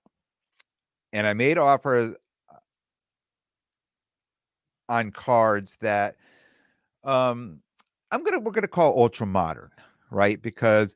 And 1.13 1.27
I 1.27 1.33
made 1.33 1.59
offers 1.59 2.15
uh, 2.51 2.59
on 4.89 5.11
cards 5.11 5.77
that 5.81 6.17
um 7.05 7.61
I'm 8.11 8.25
gonna 8.25 8.41
we're 8.41 8.53
gonna 8.53 8.69
call 8.69 8.99
ultra 8.99 9.27
modern, 9.27 9.71
right? 10.11 10.41
Because 10.41 10.95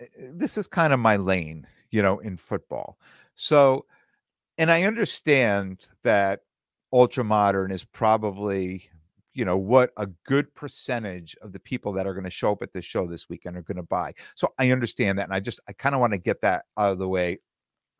eh, 0.00 0.06
eh, 0.18 0.28
this 0.32 0.56
is 0.56 0.66
kind 0.66 0.92
of 0.92 1.00
my 1.00 1.16
lane, 1.16 1.66
you 1.90 2.02
know, 2.02 2.18
in 2.18 2.36
football. 2.36 2.98
So, 3.34 3.86
and 4.56 4.70
I 4.70 4.82
understand 4.82 5.86
that 6.02 6.40
ultra 6.92 7.24
modern 7.24 7.70
is 7.70 7.84
probably 7.84 8.88
you 9.34 9.44
know 9.44 9.56
what 9.56 9.90
a 9.98 10.06
good 10.24 10.52
percentage 10.54 11.36
of 11.42 11.52
the 11.52 11.60
people 11.60 11.92
that 11.92 12.06
are 12.06 12.14
going 12.14 12.24
to 12.24 12.30
show 12.30 12.52
up 12.52 12.62
at 12.62 12.72
the 12.72 12.82
show 12.82 13.06
this 13.06 13.28
weekend 13.28 13.56
are 13.56 13.62
going 13.62 13.76
to 13.76 13.82
buy 13.82 14.12
so 14.34 14.48
i 14.58 14.70
understand 14.70 15.18
that 15.18 15.24
and 15.24 15.34
i 15.34 15.38
just 15.38 15.60
i 15.68 15.72
kind 15.72 15.94
of 15.94 16.00
want 16.00 16.12
to 16.12 16.18
get 16.18 16.40
that 16.40 16.64
out 16.78 16.92
of 16.92 16.98
the 16.98 17.08
way 17.08 17.38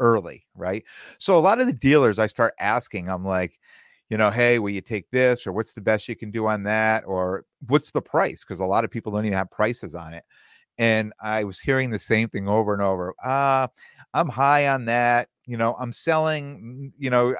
early 0.00 0.44
right 0.54 0.84
so 1.18 1.36
a 1.36 1.40
lot 1.40 1.60
of 1.60 1.66
the 1.66 1.72
dealers 1.72 2.18
i 2.18 2.26
start 2.26 2.54
asking 2.58 3.08
i'm 3.08 3.24
like 3.24 3.60
you 4.08 4.16
know 4.16 4.30
hey 4.30 4.58
will 4.58 4.70
you 4.70 4.80
take 4.80 5.10
this 5.10 5.46
or 5.46 5.52
what's 5.52 5.72
the 5.72 5.80
best 5.80 6.08
you 6.08 6.16
can 6.16 6.30
do 6.30 6.46
on 6.46 6.62
that 6.62 7.04
or 7.06 7.44
what's 7.66 7.90
the 7.90 8.02
price 8.02 8.44
because 8.44 8.60
a 8.60 8.64
lot 8.64 8.84
of 8.84 8.90
people 8.90 9.12
don't 9.12 9.24
even 9.24 9.36
have 9.36 9.50
prices 9.50 9.94
on 9.94 10.14
it 10.14 10.24
and 10.78 11.12
i 11.20 11.44
was 11.44 11.58
hearing 11.58 11.90
the 11.90 11.98
same 11.98 12.28
thing 12.28 12.48
over 12.48 12.72
and 12.72 12.82
over 12.82 13.14
ah 13.24 13.62
uh, 13.62 13.66
i'm 14.14 14.28
high 14.28 14.68
on 14.68 14.84
that 14.84 15.28
you 15.46 15.56
know 15.56 15.76
i'm 15.78 15.92
selling 15.92 16.92
you 16.98 17.10
know 17.10 17.34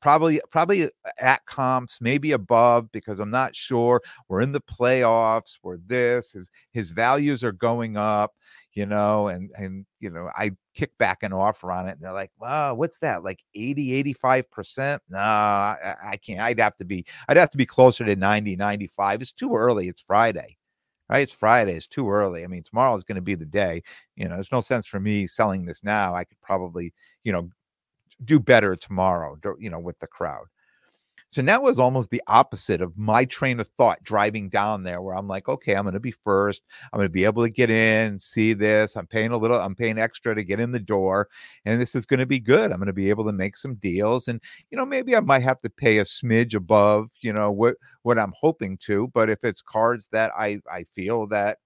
probably 0.00 0.40
probably 0.50 0.84
uh, 0.84 0.88
at 1.18 1.44
comps, 1.46 2.00
maybe 2.00 2.32
above 2.32 2.90
because 2.92 3.20
I'm 3.20 3.30
not 3.30 3.54
sure. 3.54 4.00
We're 4.28 4.40
in 4.40 4.52
the 4.52 4.60
playoffs. 4.60 5.58
We're 5.62 5.78
this. 5.86 6.32
His 6.32 6.50
his 6.72 6.90
values 6.90 7.42
are 7.44 7.52
going 7.52 7.96
up, 7.96 8.34
you 8.78 8.86
know, 8.86 9.26
and 9.26 9.50
and 9.58 9.84
you 9.98 10.08
know, 10.08 10.30
I 10.38 10.52
kick 10.74 10.96
back 10.98 11.24
an 11.24 11.32
offer 11.32 11.72
on 11.72 11.88
it. 11.88 11.92
And 11.92 12.00
they're 12.00 12.12
like, 12.12 12.30
wow, 12.40 12.74
what's 12.74 13.00
that? 13.00 13.24
Like 13.24 13.40
80, 13.56 14.14
85%? 14.14 15.00
No, 15.10 15.18
I, 15.18 15.94
I 16.12 16.16
can't. 16.16 16.38
I'd 16.40 16.60
have 16.60 16.76
to 16.76 16.84
be, 16.84 17.04
I'd 17.28 17.36
have 17.36 17.50
to 17.50 17.58
be 17.58 17.66
closer 17.66 18.04
to 18.04 18.14
90, 18.14 18.54
95. 18.54 19.20
It's 19.20 19.32
too 19.32 19.56
early. 19.56 19.88
It's 19.88 20.02
Friday 20.02 20.56
right? 21.10 21.20
It's 21.20 21.32
Friday. 21.32 21.72
It's 21.74 21.86
too 21.86 22.10
early. 22.10 22.44
I 22.44 22.48
mean, 22.48 22.62
tomorrow 22.62 22.94
is 22.94 23.02
going 23.02 23.16
to 23.16 23.22
be 23.22 23.34
the 23.34 23.46
day. 23.46 23.82
You 24.16 24.28
know, 24.28 24.34
there's 24.34 24.52
no 24.52 24.60
sense 24.60 24.86
for 24.86 25.00
me 25.00 25.26
selling 25.26 25.64
this 25.64 25.82
now. 25.82 26.14
I 26.14 26.24
could 26.24 26.38
probably, 26.42 26.92
you 27.24 27.32
know, 27.32 27.48
do 28.26 28.38
better 28.38 28.76
tomorrow, 28.76 29.38
you 29.58 29.70
know, 29.70 29.78
with 29.78 29.98
the 30.00 30.06
crowd. 30.06 30.44
So 31.30 31.42
now 31.42 31.60
was 31.60 31.78
almost 31.78 32.08
the 32.10 32.22
opposite 32.26 32.80
of 32.80 32.96
my 32.96 33.26
train 33.26 33.60
of 33.60 33.68
thought 33.68 34.02
driving 34.02 34.48
down 34.48 34.82
there, 34.82 35.02
where 35.02 35.14
I'm 35.14 35.28
like, 35.28 35.46
okay, 35.46 35.74
I'm 35.74 35.82
going 35.84 35.92
to 35.92 36.00
be 36.00 36.10
first. 36.10 36.62
I'm 36.92 36.98
going 36.98 37.08
to 37.08 37.12
be 37.12 37.26
able 37.26 37.42
to 37.42 37.50
get 37.50 37.68
in, 37.68 38.18
see 38.18 38.54
this. 38.54 38.96
I'm 38.96 39.06
paying 39.06 39.30
a 39.32 39.36
little, 39.36 39.60
I'm 39.60 39.74
paying 39.74 39.98
extra 39.98 40.34
to 40.34 40.42
get 40.42 40.58
in 40.58 40.72
the 40.72 40.78
door, 40.80 41.28
and 41.66 41.78
this 41.80 41.94
is 41.94 42.06
going 42.06 42.20
to 42.20 42.26
be 42.26 42.40
good. 42.40 42.72
I'm 42.72 42.78
going 42.78 42.86
to 42.86 42.94
be 42.94 43.10
able 43.10 43.26
to 43.26 43.32
make 43.32 43.58
some 43.58 43.74
deals, 43.74 44.28
and 44.28 44.40
you 44.70 44.78
know, 44.78 44.86
maybe 44.86 45.14
I 45.14 45.20
might 45.20 45.42
have 45.42 45.60
to 45.62 45.70
pay 45.70 45.98
a 45.98 46.04
smidge 46.04 46.54
above, 46.54 47.10
you 47.20 47.32
know, 47.32 47.50
what 47.52 47.76
what 48.02 48.18
I'm 48.18 48.32
hoping 48.40 48.78
to. 48.84 49.08
But 49.08 49.28
if 49.28 49.44
it's 49.44 49.60
cards 49.60 50.08
that 50.12 50.32
I 50.38 50.60
I 50.72 50.84
feel 50.84 51.26
that 51.28 51.58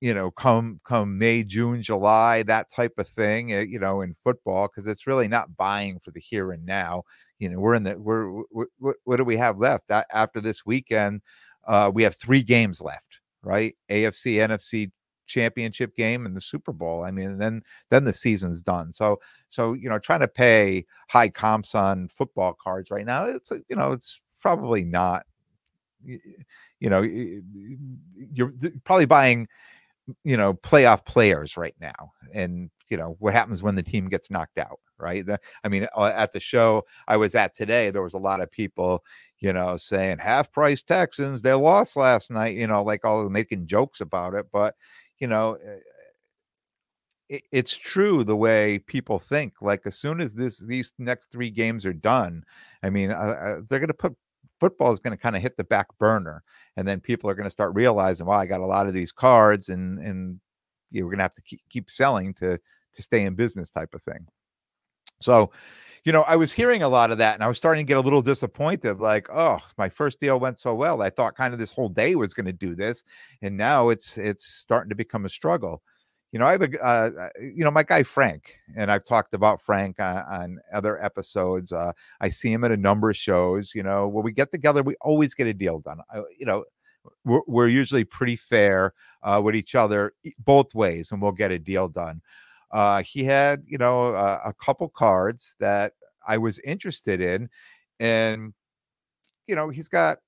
you 0.00 0.14
know, 0.14 0.30
come 0.30 0.80
come 0.84 1.18
May, 1.18 1.44
June, 1.44 1.82
July, 1.82 2.42
that 2.44 2.70
type 2.70 2.94
of 2.98 3.06
thing, 3.08 3.52
eh, 3.52 3.60
you 3.68 3.78
know, 3.78 4.00
in 4.00 4.16
football, 4.24 4.68
because 4.68 4.86
it's 4.86 5.06
really 5.06 5.28
not 5.28 5.56
buying 5.56 5.98
for 6.00 6.10
the 6.10 6.20
here 6.20 6.52
and 6.52 6.64
now. 6.64 7.02
You 7.40 7.48
know, 7.48 7.58
we're 7.58 7.74
in 7.74 7.82
the 7.82 7.98
we're, 7.98 8.42
we're 8.52 8.94
what 9.04 9.16
do 9.16 9.24
we 9.24 9.36
have 9.36 9.58
left 9.58 9.90
after 9.90 10.40
this 10.40 10.64
weekend? 10.64 11.22
Uh, 11.66 11.90
we 11.92 12.02
have 12.02 12.14
three 12.14 12.42
games 12.42 12.80
left, 12.80 13.20
right? 13.42 13.74
AFC, 13.90 14.36
NFC 14.36 14.90
championship 15.26 15.96
game 15.96 16.26
and 16.26 16.36
the 16.36 16.40
Super 16.40 16.72
Bowl. 16.72 17.02
I 17.02 17.10
mean, 17.10 17.38
then 17.38 17.62
then 17.88 18.04
the 18.04 18.12
season's 18.12 18.60
done. 18.60 18.92
So 18.92 19.20
so 19.48 19.72
you 19.72 19.88
know, 19.88 19.98
trying 19.98 20.20
to 20.20 20.28
pay 20.28 20.84
high 21.08 21.30
comps 21.30 21.74
on 21.74 22.08
football 22.08 22.56
cards 22.62 22.90
right 22.90 23.06
now, 23.06 23.24
it's 23.24 23.50
you 23.68 23.76
know, 23.76 23.92
it's 23.92 24.20
probably 24.38 24.84
not. 24.84 25.24
You 26.02 26.88
know, 26.88 27.02
you're 27.02 28.54
probably 28.84 29.04
buying 29.04 29.48
you 30.24 30.36
know 30.36 30.54
playoff 30.54 31.04
players 31.04 31.56
right 31.56 31.74
now 31.80 32.12
and 32.34 32.70
you 32.88 32.96
know 32.96 33.16
what 33.18 33.32
happens 33.32 33.62
when 33.62 33.74
the 33.74 33.82
team 33.82 34.08
gets 34.08 34.30
knocked 34.30 34.58
out 34.58 34.80
right? 34.98 35.24
The, 35.24 35.38
i 35.64 35.68
mean 35.68 35.86
uh, 35.96 36.12
at 36.14 36.32
the 36.32 36.40
show 36.40 36.84
i 37.08 37.16
was 37.16 37.34
at 37.34 37.54
today 37.54 37.90
there 37.90 38.02
was 38.02 38.14
a 38.14 38.18
lot 38.18 38.40
of 38.40 38.50
people 38.50 39.02
you 39.38 39.52
know 39.52 39.76
saying 39.76 40.18
half 40.18 40.52
price 40.52 40.82
texans 40.82 41.42
they 41.42 41.54
lost 41.54 41.96
last 41.96 42.30
night 42.30 42.56
you 42.56 42.66
know 42.66 42.82
like 42.82 43.04
all 43.04 43.28
making 43.28 43.66
jokes 43.66 44.00
about 44.00 44.34
it 44.34 44.46
but 44.52 44.74
you 45.18 45.26
know 45.26 45.54
eh, 45.54 45.78
it, 47.30 47.42
it's 47.52 47.76
true 47.76 48.24
the 48.24 48.36
way 48.36 48.78
people 48.78 49.18
think 49.18 49.54
like 49.62 49.82
as 49.86 49.96
soon 49.96 50.20
as 50.20 50.34
this 50.34 50.58
these 50.58 50.92
next 50.98 51.30
three 51.30 51.50
games 51.50 51.86
are 51.86 51.92
done 51.92 52.44
i 52.82 52.90
mean 52.90 53.10
uh, 53.10 53.14
uh 53.14 53.60
they're 53.68 53.78
going 53.78 53.88
to 53.88 53.94
put 53.94 54.14
football 54.60 54.92
is 54.92 55.00
going 55.00 55.16
to 55.16 55.22
kind 55.22 55.34
of 55.34 55.42
hit 55.42 55.56
the 55.56 55.64
back 55.64 55.86
burner 55.98 56.42
and 56.76 56.86
then 56.86 57.00
people 57.00 57.28
are 57.28 57.34
going 57.34 57.44
to 57.44 57.50
start 57.50 57.74
realizing 57.74 58.26
well 58.26 58.38
i 58.38 58.46
got 58.46 58.60
a 58.60 58.66
lot 58.66 58.86
of 58.86 58.94
these 58.94 59.10
cards 59.12 59.68
and 59.68 59.98
and 59.98 60.38
you 60.90 61.00
know, 61.00 61.06
we're 61.06 61.12
going 61.12 61.18
to 61.18 61.24
have 61.24 61.34
to 61.34 61.42
keep, 61.42 61.60
keep 61.70 61.90
selling 61.90 62.34
to 62.34 62.58
to 62.92 63.02
stay 63.02 63.24
in 63.24 63.34
business 63.34 63.70
type 63.70 63.94
of 63.94 64.02
thing. 64.02 64.26
So 65.20 65.50
you 66.04 66.12
know 66.12 66.22
i 66.22 66.36
was 66.36 66.52
hearing 66.52 66.82
a 66.82 66.88
lot 66.88 67.10
of 67.10 67.18
that 67.18 67.34
and 67.34 67.44
i 67.44 67.46
was 67.46 67.58
starting 67.58 67.84
to 67.84 67.88
get 67.88 67.96
a 67.96 68.00
little 68.00 68.22
disappointed 68.22 69.00
like 69.00 69.28
oh 69.30 69.58
my 69.76 69.88
first 69.88 70.20
deal 70.20 70.40
went 70.40 70.58
so 70.58 70.74
well 70.74 71.02
i 71.02 71.10
thought 71.10 71.36
kind 71.36 71.52
of 71.52 71.58
this 71.58 71.72
whole 71.72 71.88
day 71.88 72.14
was 72.14 72.34
going 72.34 72.46
to 72.46 72.52
do 72.52 72.74
this 72.74 73.04
and 73.42 73.56
now 73.56 73.88
it's 73.90 74.16
it's 74.16 74.46
starting 74.46 74.88
to 74.88 74.94
become 74.94 75.26
a 75.26 75.28
struggle 75.28 75.82
you 76.32 76.38
know, 76.38 76.46
I 76.46 76.52
have 76.52 76.62
a, 76.62 76.84
uh, 76.84 77.10
uh, 77.18 77.28
you 77.40 77.64
know, 77.64 77.70
my 77.70 77.82
guy 77.82 78.02
Frank, 78.04 78.54
and 78.76 78.90
I've 78.90 79.04
talked 79.04 79.34
about 79.34 79.60
Frank 79.60 79.98
on, 79.98 80.18
on 80.18 80.60
other 80.72 81.02
episodes. 81.02 81.72
Uh, 81.72 81.92
I 82.20 82.28
see 82.28 82.52
him 82.52 82.62
at 82.62 82.70
a 82.70 82.76
number 82.76 83.10
of 83.10 83.16
shows. 83.16 83.74
You 83.74 83.82
know, 83.82 84.06
when 84.06 84.24
we 84.24 84.32
get 84.32 84.52
together, 84.52 84.82
we 84.82 84.94
always 85.00 85.34
get 85.34 85.48
a 85.48 85.54
deal 85.54 85.80
done. 85.80 85.98
I, 86.12 86.18
you 86.38 86.46
know, 86.46 86.64
we're, 87.24 87.40
we're, 87.46 87.68
usually 87.68 88.04
pretty 88.04 88.36
fair 88.36 88.92
uh, 89.22 89.40
with 89.42 89.56
each 89.56 89.74
other 89.74 90.12
both 90.38 90.74
ways, 90.74 91.10
and 91.10 91.20
we'll 91.20 91.32
get 91.32 91.50
a 91.50 91.58
deal 91.58 91.88
done. 91.88 92.22
Uh, 92.70 93.02
he 93.02 93.24
had, 93.24 93.64
you 93.66 93.78
know, 93.78 94.14
a 94.14 94.54
couple 94.64 94.88
cards 94.88 95.56
that 95.58 95.94
I 96.26 96.38
was 96.38 96.60
interested 96.60 97.20
in, 97.20 97.48
and 97.98 98.52
you 99.48 99.56
know, 99.56 99.68
he's 99.68 99.88
got 99.88 100.18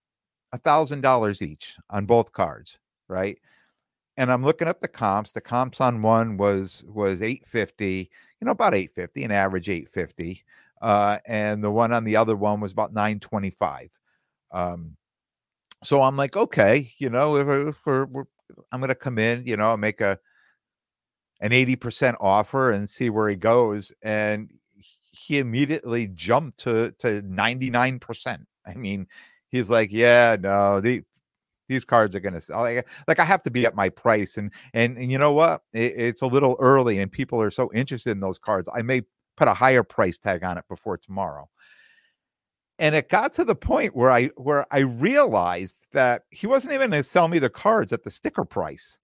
a 0.52 0.59
thousand 0.59 1.02
dollars 1.02 1.42
each 1.42 1.76
on 1.90 2.06
both 2.06 2.32
cards, 2.32 2.78
right? 3.09 3.38
And 4.16 4.31
I'm 4.31 4.45
looking 4.45 4.69
up 4.69 4.81
the 4.81 4.88
comps. 4.88 5.33
The 5.33 5.40
comps 5.40 5.81
on 5.81 6.02
one 6.02 6.37
was 6.37 6.85
was 6.87 7.23
850, 7.23 8.11
you 8.40 8.45
know, 8.45 8.52
about 8.52 8.75
850, 8.75 9.25
an 9.25 9.31
average 9.31 9.69
850. 9.69 10.45
Uh, 10.81 11.19
and 11.26 11.62
the 11.62 11.71
one 11.71 11.92
on 11.92 12.04
the 12.04 12.16
other 12.16 12.37
one 12.37 12.61
was 12.61 12.73
about 12.73 12.92
925. 12.92 13.90
Um, 14.50 14.97
so 15.85 16.02
I'm 16.02 16.16
like, 16.16 16.37
okay, 16.37 16.92
you 16.99 17.09
know, 17.09 17.37
if, 17.37 17.69
if 17.69 17.87
we're, 17.87 18.04
we're, 18.07 18.25
I'm 18.73 18.81
going 18.81 18.88
to 18.88 18.95
come 18.95 19.19
in, 19.19 19.47
you 19.47 19.57
know, 19.57 19.76
make 19.76 20.00
a 20.00 20.19
an 21.40 21.50
80% 21.50 22.16
offer 22.21 22.73
and 22.73 22.88
see 22.88 23.11
where 23.11 23.28
he 23.28 23.37
goes. 23.37 23.92
And 24.02 24.50
he 25.12 25.38
immediately 25.38 26.09
jumped 26.09 26.59
to 26.61 26.92
to 26.99 27.23
99%. 27.23 28.45
I 28.66 28.75
mean, 28.75 29.07
he's 29.49 29.71
like, 29.71 29.92
yeah, 29.92 30.37
no, 30.40 30.81
the 30.81 31.02
these 31.73 31.85
cards 31.85 32.14
are 32.14 32.21
going 32.21 32.35
to 32.35 32.41
sell. 32.41 32.61
Like, 32.61 32.79
uh, 32.79 32.83
like, 33.09 33.19
I 33.19 33.25
have 33.25 33.43
to 33.43 33.50
be 33.50 33.67
at 33.67 33.75
my 33.75 33.88
price, 33.88 34.37
and 34.37 34.52
and 34.75 34.97
and 34.97 35.11
you 35.11 35.19
know 35.19 35.33
what? 35.33 35.62
It, 35.73 35.95
it's 35.97 36.23
a 36.23 36.26
little 36.26 36.57
early, 36.61 36.99
and 36.99 37.11
people 37.11 37.41
are 37.41 37.50
so 37.50 37.71
interested 37.73 38.11
in 38.11 38.21
those 38.21 38.38
cards. 38.38 38.69
I 38.75 38.83
may 38.83 39.02
put 39.37 39.49
a 39.49 39.55
higher 39.55 39.83
price 39.83 40.19
tag 40.19 40.45
on 40.45 40.59
it 40.59 40.64
before 40.69 40.99
tomorrow. 40.99 41.49
And 42.79 42.95
it 42.95 43.09
got 43.09 43.33
to 43.35 43.45
the 43.45 43.55
point 43.55 43.95
where 43.95 44.11
I 44.11 44.26
where 44.37 44.67
I 44.73 44.81
realized 44.81 45.87
that 45.93 46.23
he 46.31 46.47
wasn't 46.47 46.73
even 46.75 46.91
going 46.91 47.02
to 47.02 47.09
sell 47.09 47.29
me 47.29 47.38
the 47.38 47.50
cards 47.50 47.93
at 47.93 48.02
the 48.02 48.11
sticker 48.11 48.45
price. 48.45 48.99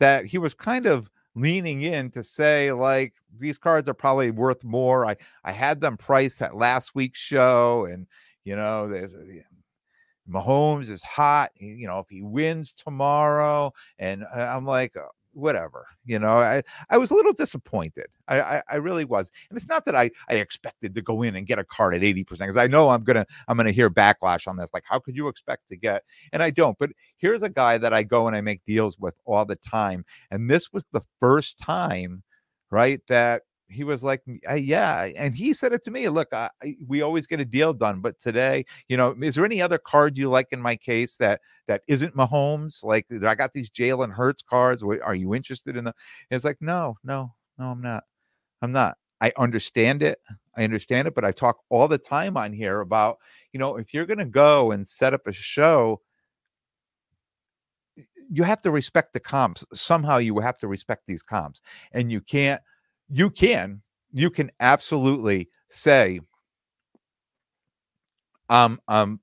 That 0.00 0.26
he 0.26 0.38
was 0.38 0.54
kind 0.54 0.86
of 0.86 1.10
leaning 1.34 1.82
in 1.82 2.10
to 2.10 2.22
say 2.22 2.72
like 2.72 3.14
these 3.36 3.58
cards 3.58 3.88
are 3.88 3.94
probably 3.94 4.30
worth 4.30 4.62
more. 4.64 5.06
I 5.06 5.16
I 5.44 5.52
had 5.52 5.80
them 5.80 5.96
priced 5.96 6.42
at 6.42 6.56
last 6.56 6.94
week's 6.94 7.18
show, 7.18 7.86
and 7.86 8.06
you 8.44 8.56
know 8.56 8.88
there's 8.88 9.14
uh, 9.14 9.24
Mahomes 10.28 10.90
is 10.90 11.02
hot. 11.02 11.50
You 11.56 11.86
know, 11.86 11.98
if 12.00 12.08
he 12.08 12.22
wins 12.22 12.72
tomorrow, 12.72 13.72
and 13.98 14.24
uh, 14.24 14.40
I'm 14.40 14.64
like, 14.64 14.96
uh, 14.96 15.02
whatever. 15.32 15.86
You 16.04 16.18
know, 16.18 16.38
I 16.38 16.62
I 16.90 16.98
was 16.98 17.10
a 17.10 17.14
little 17.14 17.32
disappointed. 17.32 18.06
I 18.28 18.40
I, 18.40 18.62
I 18.70 18.76
really 18.76 19.04
was, 19.04 19.30
and 19.48 19.56
it's 19.56 19.68
not 19.68 19.84
that 19.86 19.94
I 19.94 20.10
I 20.28 20.34
expected 20.36 20.94
to 20.94 21.02
go 21.02 21.22
in 21.22 21.36
and 21.36 21.46
get 21.46 21.58
a 21.58 21.64
card 21.64 21.94
at 21.94 22.02
eighty 22.04 22.24
percent 22.24 22.48
because 22.48 22.56
I 22.62 22.66
know 22.66 22.90
I'm 22.90 23.04
gonna 23.04 23.26
I'm 23.46 23.56
gonna 23.56 23.72
hear 23.72 23.90
backlash 23.90 24.46
on 24.48 24.56
this. 24.56 24.70
Like, 24.74 24.84
how 24.86 24.98
could 24.98 25.16
you 25.16 25.28
expect 25.28 25.68
to 25.68 25.76
get? 25.76 26.04
And 26.32 26.42
I 26.42 26.50
don't. 26.50 26.78
But 26.78 26.90
here's 27.16 27.42
a 27.42 27.48
guy 27.50 27.78
that 27.78 27.94
I 27.94 28.02
go 28.02 28.26
and 28.26 28.36
I 28.36 28.40
make 28.40 28.64
deals 28.66 28.98
with 28.98 29.14
all 29.24 29.44
the 29.44 29.56
time, 29.56 30.04
and 30.30 30.50
this 30.50 30.72
was 30.72 30.84
the 30.92 31.02
first 31.20 31.58
time, 31.58 32.22
right, 32.70 33.00
that 33.08 33.42
he 33.68 33.84
was 33.84 34.02
like, 34.02 34.22
yeah, 34.56 35.08
and 35.16 35.34
he 35.34 35.52
said 35.52 35.72
it 35.72 35.84
to 35.84 35.90
me. 35.90 36.08
Look, 36.08 36.32
I, 36.32 36.50
we 36.86 37.02
always 37.02 37.26
get 37.26 37.40
a 37.40 37.44
deal 37.44 37.72
done, 37.72 38.00
but 38.00 38.18
today, 38.18 38.64
you 38.88 38.96
know, 38.96 39.14
is 39.20 39.34
there 39.34 39.44
any 39.44 39.60
other 39.60 39.78
card 39.78 40.16
you 40.16 40.30
like 40.30 40.48
in 40.52 40.60
my 40.60 40.74
case 40.76 41.16
that 41.18 41.40
that 41.66 41.82
isn't 41.86 42.16
Mahomes? 42.16 42.82
Like, 42.82 43.06
I 43.24 43.34
got 43.34 43.52
these 43.52 43.70
Jalen 43.70 44.12
Hurts 44.12 44.42
cards. 44.42 44.82
Are 44.82 45.14
you 45.14 45.34
interested 45.34 45.76
in 45.76 45.84
them? 45.84 45.94
It's 46.30 46.44
like, 46.44 46.58
no, 46.60 46.96
no, 47.04 47.34
no, 47.58 47.66
I'm 47.66 47.82
not. 47.82 48.04
I'm 48.62 48.72
not. 48.72 48.96
I 49.20 49.32
understand 49.36 50.02
it. 50.02 50.18
I 50.56 50.64
understand 50.64 51.08
it, 51.08 51.14
but 51.14 51.24
I 51.24 51.32
talk 51.32 51.58
all 51.68 51.88
the 51.88 51.98
time 51.98 52.36
on 52.36 52.52
here 52.52 52.80
about, 52.80 53.18
you 53.52 53.60
know, 53.60 53.76
if 53.76 53.92
you're 53.92 54.06
going 54.06 54.18
to 54.18 54.24
go 54.24 54.70
and 54.70 54.86
set 54.86 55.12
up 55.12 55.26
a 55.26 55.32
show, 55.32 56.00
you 58.30 58.42
have 58.42 58.62
to 58.62 58.70
respect 58.70 59.12
the 59.12 59.20
comps. 59.20 59.64
Somehow 59.72 60.18
you 60.18 60.38
have 60.38 60.58
to 60.58 60.68
respect 60.68 61.02
these 61.06 61.22
comps. 61.22 61.60
And 61.92 62.10
you 62.10 62.20
can't, 62.20 62.60
you 63.10 63.30
can, 63.30 63.82
you 64.12 64.30
can 64.30 64.50
absolutely 64.60 65.48
say, 65.68 66.20
um, 68.48 68.80
um, 68.88 69.20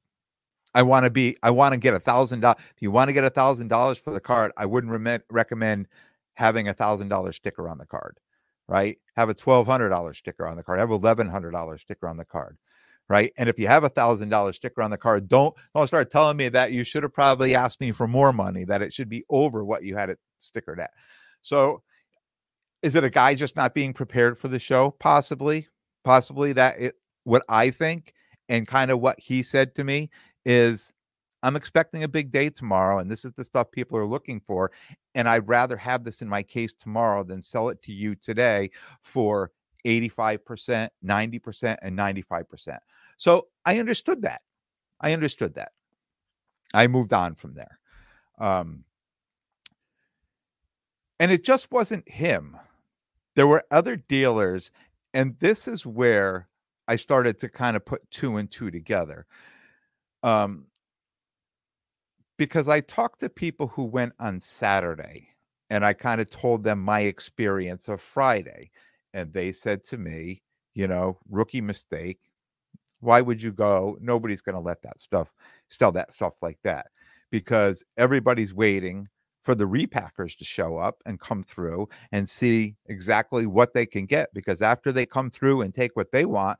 I 0.75 0.83
want 0.83 1.05
to 1.05 1.09
be, 1.09 1.37
I 1.43 1.51
want 1.51 1.73
to 1.73 1.79
get 1.79 1.93
a 1.93 1.99
thousand 1.99 2.41
dollars. 2.41 2.59
If 2.75 2.81
you 2.81 2.91
want 2.91 3.09
to 3.09 3.13
get 3.13 3.23
a 3.23 3.29
thousand 3.29 3.69
dollars 3.69 3.97
for 3.97 4.13
the 4.13 4.19
card, 4.19 4.51
I 4.57 4.65
wouldn't 4.65 4.93
re- 4.93 5.19
recommend 5.29 5.87
having 6.35 6.67
a 6.67 6.73
thousand 6.73 7.09
dollar 7.09 7.31
sticker 7.31 7.69
on 7.69 7.77
the 7.77 7.85
card 7.85 8.17
right? 8.67 8.97
Have 9.15 9.29
a 9.29 9.35
$1,200 9.35 10.15
sticker 10.15 10.47
on 10.47 10.57
the 10.57 10.63
card, 10.63 10.79
have 10.79 10.91
a 10.91 10.99
$1,100 10.99 11.79
sticker 11.79 12.07
on 12.07 12.17
the 12.17 12.25
card, 12.25 12.57
right? 13.09 13.31
And 13.37 13.49
if 13.49 13.59
you 13.59 13.67
have 13.67 13.83
a 13.83 13.89
$1,000 13.89 14.55
sticker 14.55 14.81
on 14.81 14.91
the 14.91 14.97
card, 14.97 15.27
don't, 15.27 15.55
don't 15.75 15.87
start 15.87 16.11
telling 16.11 16.37
me 16.37 16.49
that 16.49 16.71
you 16.71 16.83
should 16.83 17.03
have 17.03 17.13
probably 17.13 17.55
asked 17.55 17.81
me 17.81 17.91
for 17.91 18.07
more 18.07 18.33
money, 18.33 18.63
that 18.65 18.81
it 18.81 18.93
should 18.93 19.09
be 19.09 19.23
over 19.29 19.63
what 19.63 19.83
you 19.83 19.95
had 19.95 20.09
it 20.09 20.19
stickered 20.41 20.79
at. 20.79 20.91
So 21.41 21.83
is 22.85 22.93
it 22.93 23.03
a 23.03 23.09
guy 23.09 23.33
just 23.33 23.55
not 23.55 23.73
being 23.73 23.93
prepared 23.93 24.37
for 24.37 24.47
the 24.47 24.59
show? 24.59 24.91
Possibly, 24.99 25.67
possibly 26.03 26.53
that 26.53 26.79
it, 26.79 26.95
what 27.23 27.41
I 27.49 27.71
think 27.71 28.13
and 28.47 28.67
kind 28.67 28.91
of 28.91 28.99
what 28.99 29.19
he 29.19 29.41
said 29.41 29.73
to 29.73 29.83
me 29.83 30.11
is 30.45 30.93
I'm 31.41 31.55
expecting 31.55 32.03
a 32.03 32.07
big 32.07 32.31
day 32.31 32.51
tomorrow, 32.51 32.99
and 32.99 33.09
this 33.09 33.25
is 33.25 33.31
the 33.31 33.43
stuff 33.43 33.71
people 33.71 33.97
are 33.97 34.05
looking 34.05 34.39
for. 34.39 34.71
And 35.15 35.27
I'd 35.27 35.47
rather 35.47 35.75
have 35.77 36.03
this 36.03 36.21
in 36.21 36.29
my 36.29 36.43
case 36.43 36.75
tomorrow 36.75 37.23
than 37.23 37.41
sell 37.41 37.69
it 37.69 37.81
to 37.83 37.91
you 37.91 38.13
today 38.13 38.69
for 39.01 39.51
85%, 39.87 40.87
90%, 41.03 41.77
and 41.81 41.97
95%. 41.97 42.77
So 43.17 43.47
I 43.65 43.79
understood 43.79 44.21
that. 44.21 44.41
I 45.01 45.13
understood 45.13 45.55
that. 45.55 45.71
I 46.71 46.85
moved 46.85 47.13
on 47.13 47.33
from 47.33 47.55
there. 47.55 47.79
Um, 48.37 48.83
and 51.19 51.31
it 51.31 51.43
just 51.43 51.71
wasn't 51.71 52.07
him. 52.07 52.57
There 53.35 53.47
were 53.47 53.63
other 53.71 53.95
dealers. 53.95 54.71
And 55.13 55.35
this 55.39 55.67
is 55.67 55.85
where 55.85 56.49
I 56.87 56.95
started 56.95 57.39
to 57.39 57.49
kind 57.49 57.75
of 57.75 57.85
put 57.85 58.09
two 58.11 58.37
and 58.37 58.49
two 58.49 58.71
together. 58.71 59.25
Um, 60.23 60.65
because 62.37 62.67
I 62.67 62.81
talked 62.81 63.21
to 63.21 63.29
people 63.29 63.67
who 63.67 63.83
went 63.83 64.13
on 64.19 64.39
Saturday 64.39 65.29
and 65.69 65.85
I 65.85 65.93
kind 65.93 66.19
of 66.19 66.29
told 66.29 66.63
them 66.63 66.79
my 66.79 67.01
experience 67.01 67.87
of 67.87 68.01
Friday. 68.01 68.71
And 69.13 69.31
they 69.31 69.51
said 69.51 69.83
to 69.85 69.97
me, 69.97 70.41
you 70.73 70.87
know, 70.87 71.17
rookie 71.29 71.61
mistake. 71.61 72.19
Why 72.99 73.21
would 73.21 73.41
you 73.41 73.51
go? 73.51 73.97
Nobody's 74.01 74.41
going 74.41 74.55
to 74.55 74.61
let 74.61 74.81
that 74.81 74.99
stuff 74.99 75.33
sell 75.69 75.91
that 75.93 76.11
stuff 76.13 76.35
like 76.41 76.57
that 76.63 76.87
because 77.31 77.83
everybody's 77.97 78.53
waiting 78.53 79.07
for 79.45 79.55
the 79.55 79.63
repackers 79.63 80.35
to 80.37 80.43
show 80.43 80.77
up 80.77 81.01
and 81.05 81.19
come 81.19 81.43
through 81.43 81.87
and 82.11 82.27
see 82.27 82.75
exactly 82.87 83.45
what 83.45 83.73
they 83.73 83.85
can 83.85 84.05
get 84.05 84.33
because 84.33 84.63
after 84.63 84.91
they 84.91 85.05
come 85.05 85.29
through 85.29 85.61
and 85.61 85.73
take 85.73 85.95
what 85.95 86.11
they 86.11 86.25
want 86.25 86.57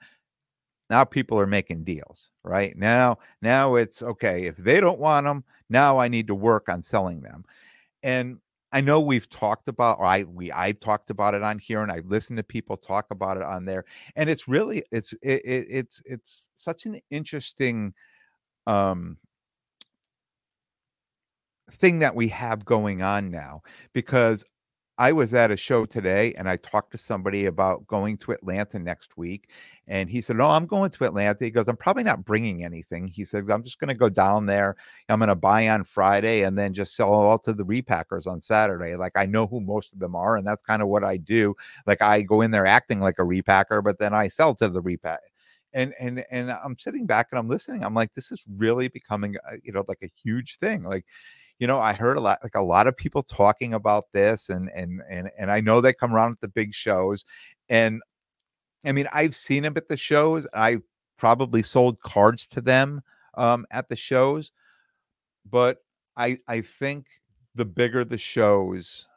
now 0.91 1.03
people 1.03 1.39
are 1.39 1.47
making 1.47 1.83
deals 1.83 2.29
right? 2.43 2.77
Now 2.77 3.17
now 3.41 3.75
it's 3.75 4.03
okay 4.03 4.45
if 4.45 4.55
they 4.57 4.79
don't 4.79 4.99
want 4.99 5.25
them 5.25 5.43
now 5.69 5.97
i 5.97 6.07
need 6.07 6.27
to 6.27 6.35
work 6.35 6.69
on 6.69 6.81
selling 6.81 7.21
them. 7.21 7.43
And 8.03 8.37
i 8.71 8.81
know 8.81 8.99
we've 8.99 9.29
talked 9.29 9.67
about 9.67 9.99
or 9.99 10.05
i 10.05 10.23
we 10.23 10.51
i've 10.51 10.79
talked 10.79 11.09
about 11.09 11.33
it 11.33 11.41
on 11.41 11.57
here 11.59 11.81
and 11.81 11.91
i 11.91 12.01
listened 12.05 12.37
to 12.37 12.43
people 12.43 12.75
talk 12.75 13.05
about 13.11 13.37
it 13.37 13.43
on 13.43 13.63
there 13.63 13.85
and 14.15 14.29
it's 14.29 14.47
really 14.47 14.83
it's 14.91 15.13
it, 15.21 15.41
it, 15.45 15.67
it's 15.69 16.01
it's 16.05 16.49
such 16.55 16.85
an 16.85 16.99
interesting 17.09 17.93
um 18.67 19.17
thing 21.71 21.99
that 21.99 22.15
we 22.15 22.27
have 22.29 22.65
going 22.65 23.01
on 23.01 23.31
now 23.31 23.61
because 23.93 24.43
I 24.97 25.11
was 25.11 25.33
at 25.33 25.51
a 25.51 25.57
show 25.57 25.85
today 25.85 26.33
and 26.37 26.47
I 26.47 26.55
talked 26.55 26.91
to 26.91 26.97
somebody 26.97 27.47
about 27.47 27.85
going 27.85 28.17
to 28.19 28.31
Atlanta 28.31 28.79
next 28.79 29.17
week. 29.17 29.49
And 29.87 30.09
he 30.09 30.21
said, 30.21 30.37
No, 30.37 30.49
I'm 30.49 30.65
going 30.65 30.89
to 30.91 31.03
Atlanta. 31.03 31.43
He 31.43 31.51
goes, 31.51 31.67
I'm 31.67 31.75
probably 31.75 32.03
not 32.03 32.23
bringing 32.23 32.63
anything. 32.63 33.07
He 33.07 33.25
said, 33.25 33.49
I'm 33.51 33.63
just 33.63 33.79
going 33.79 33.89
to 33.89 33.93
go 33.93 34.07
down 34.07 34.45
there. 34.45 34.77
I'm 35.09 35.19
going 35.19 35.27
to 35.27 35.35
buy 35.35 35.67
on 35.67 35.83
Friday 35.83 36.43
and 36.43 36.57
then 36.57 36.73
just 36.73 36.95
sell 36.95 37.13
all 37.13 37.37
to 37.39 37.51
the 37.53 37.65
repackers 37.65 38.25
on 38.25 38.39
Saturday. 38.39 38.95
Like 38.95 39.11
I 39.15 39.25
know 39.25 39.47
who 39.47 39.59
most 39.59 39.91
of 39.91 39.99
them 39.99 40.15
are. 40.15 40.37
And 40.37 40.47
that's 40.47 40.63
kind 40.63 40.81
of 40.81 40.87
what 40.87 41.03
I 41.03 41.17
do. 41.17 41.55
Like 41.85 42.01
I 42.01 42.21
go 42.21 42.39
in 42.39 42.51
there 42.51 42.65
acting 42.65 43.01
like 43.01 43.19
a 43.19 43.23
repacker, 43.23 43.83
but 43.83 43.99
then 43.99 44.13
I 44.13 44.29
sell 44.29 44.55
to 44.55 44.69
the 44.69 44.81
repack. 44.81 45.19
And, 45.73 45.93
and 45.99 46.23
and 46.31 46.49
I'm 46.51 46.79
sitting 46.79 47.05
back 47.05 47.27
and 47.31 47.39
I'm 47.39 47.49
listening. 47.49 47.83
I'm 47.83 47.93
like, 47.93 48.13
this 48.13 48.31
is 48.31 48.45
really 48.55 48.87
becoming, 48.87 49.35
you 49.61 49.73
know, 49.73 49.83
like 49.89 50.03
a 50.03 50.11
huge 50.23 50.57
thing. 50.57 50.83
Like, 50.83 51.03
you 51.59 51.67
know, 51.67 51.79
I 51.79 51.93
heard 51.93 52.17
a 52.17 52.21
lot, 52.21 52.39
like 52.43 52.55
a 52.55 52.61
lot 52.61 52.87
of 52.87 52.97
people 52.97 53.23
talking 53.23 53.73
about 53.73 54.05
this, 54.13 54.49
and 54.49 54.69
and 54.75 55.01
and 55.09 55.29
and 55.37 55.51
I 55.51 55.61
know 55.61 55.81
they 55.81 55.93
come 55.93 56.13
around 56.13 56.33
at 56.33 56.41
the 56.41 56.47
big 56.49 56.73
shows, 56.73 57.23
and 57.69 58.01
I 58.85 58.91
mean, 58.91 59.07
I've 59.13 59.35
seen 59.35 59.63
them 59.63 59.77
at 59.77 59.87
the 59.89 59.97
shows. 59.97 60.47
I 60.53 60.77
probably 61.17 61.63
sold 61.63 62.01
cards 62.01 62.45
to 62.47 62.61
them 62.61 63.01
um, 63.35 63.65
at 63.71 63.89
the 63.89 63.95
shows, 63.95 64.51
but 65.49 65.79
I 66.17 66.39
I 66.47 66.61
think 66.61 67.07
the 67.55 67.65
bigger 67.65 68.03
the 68.03 68.17
shows, 68.17 69.07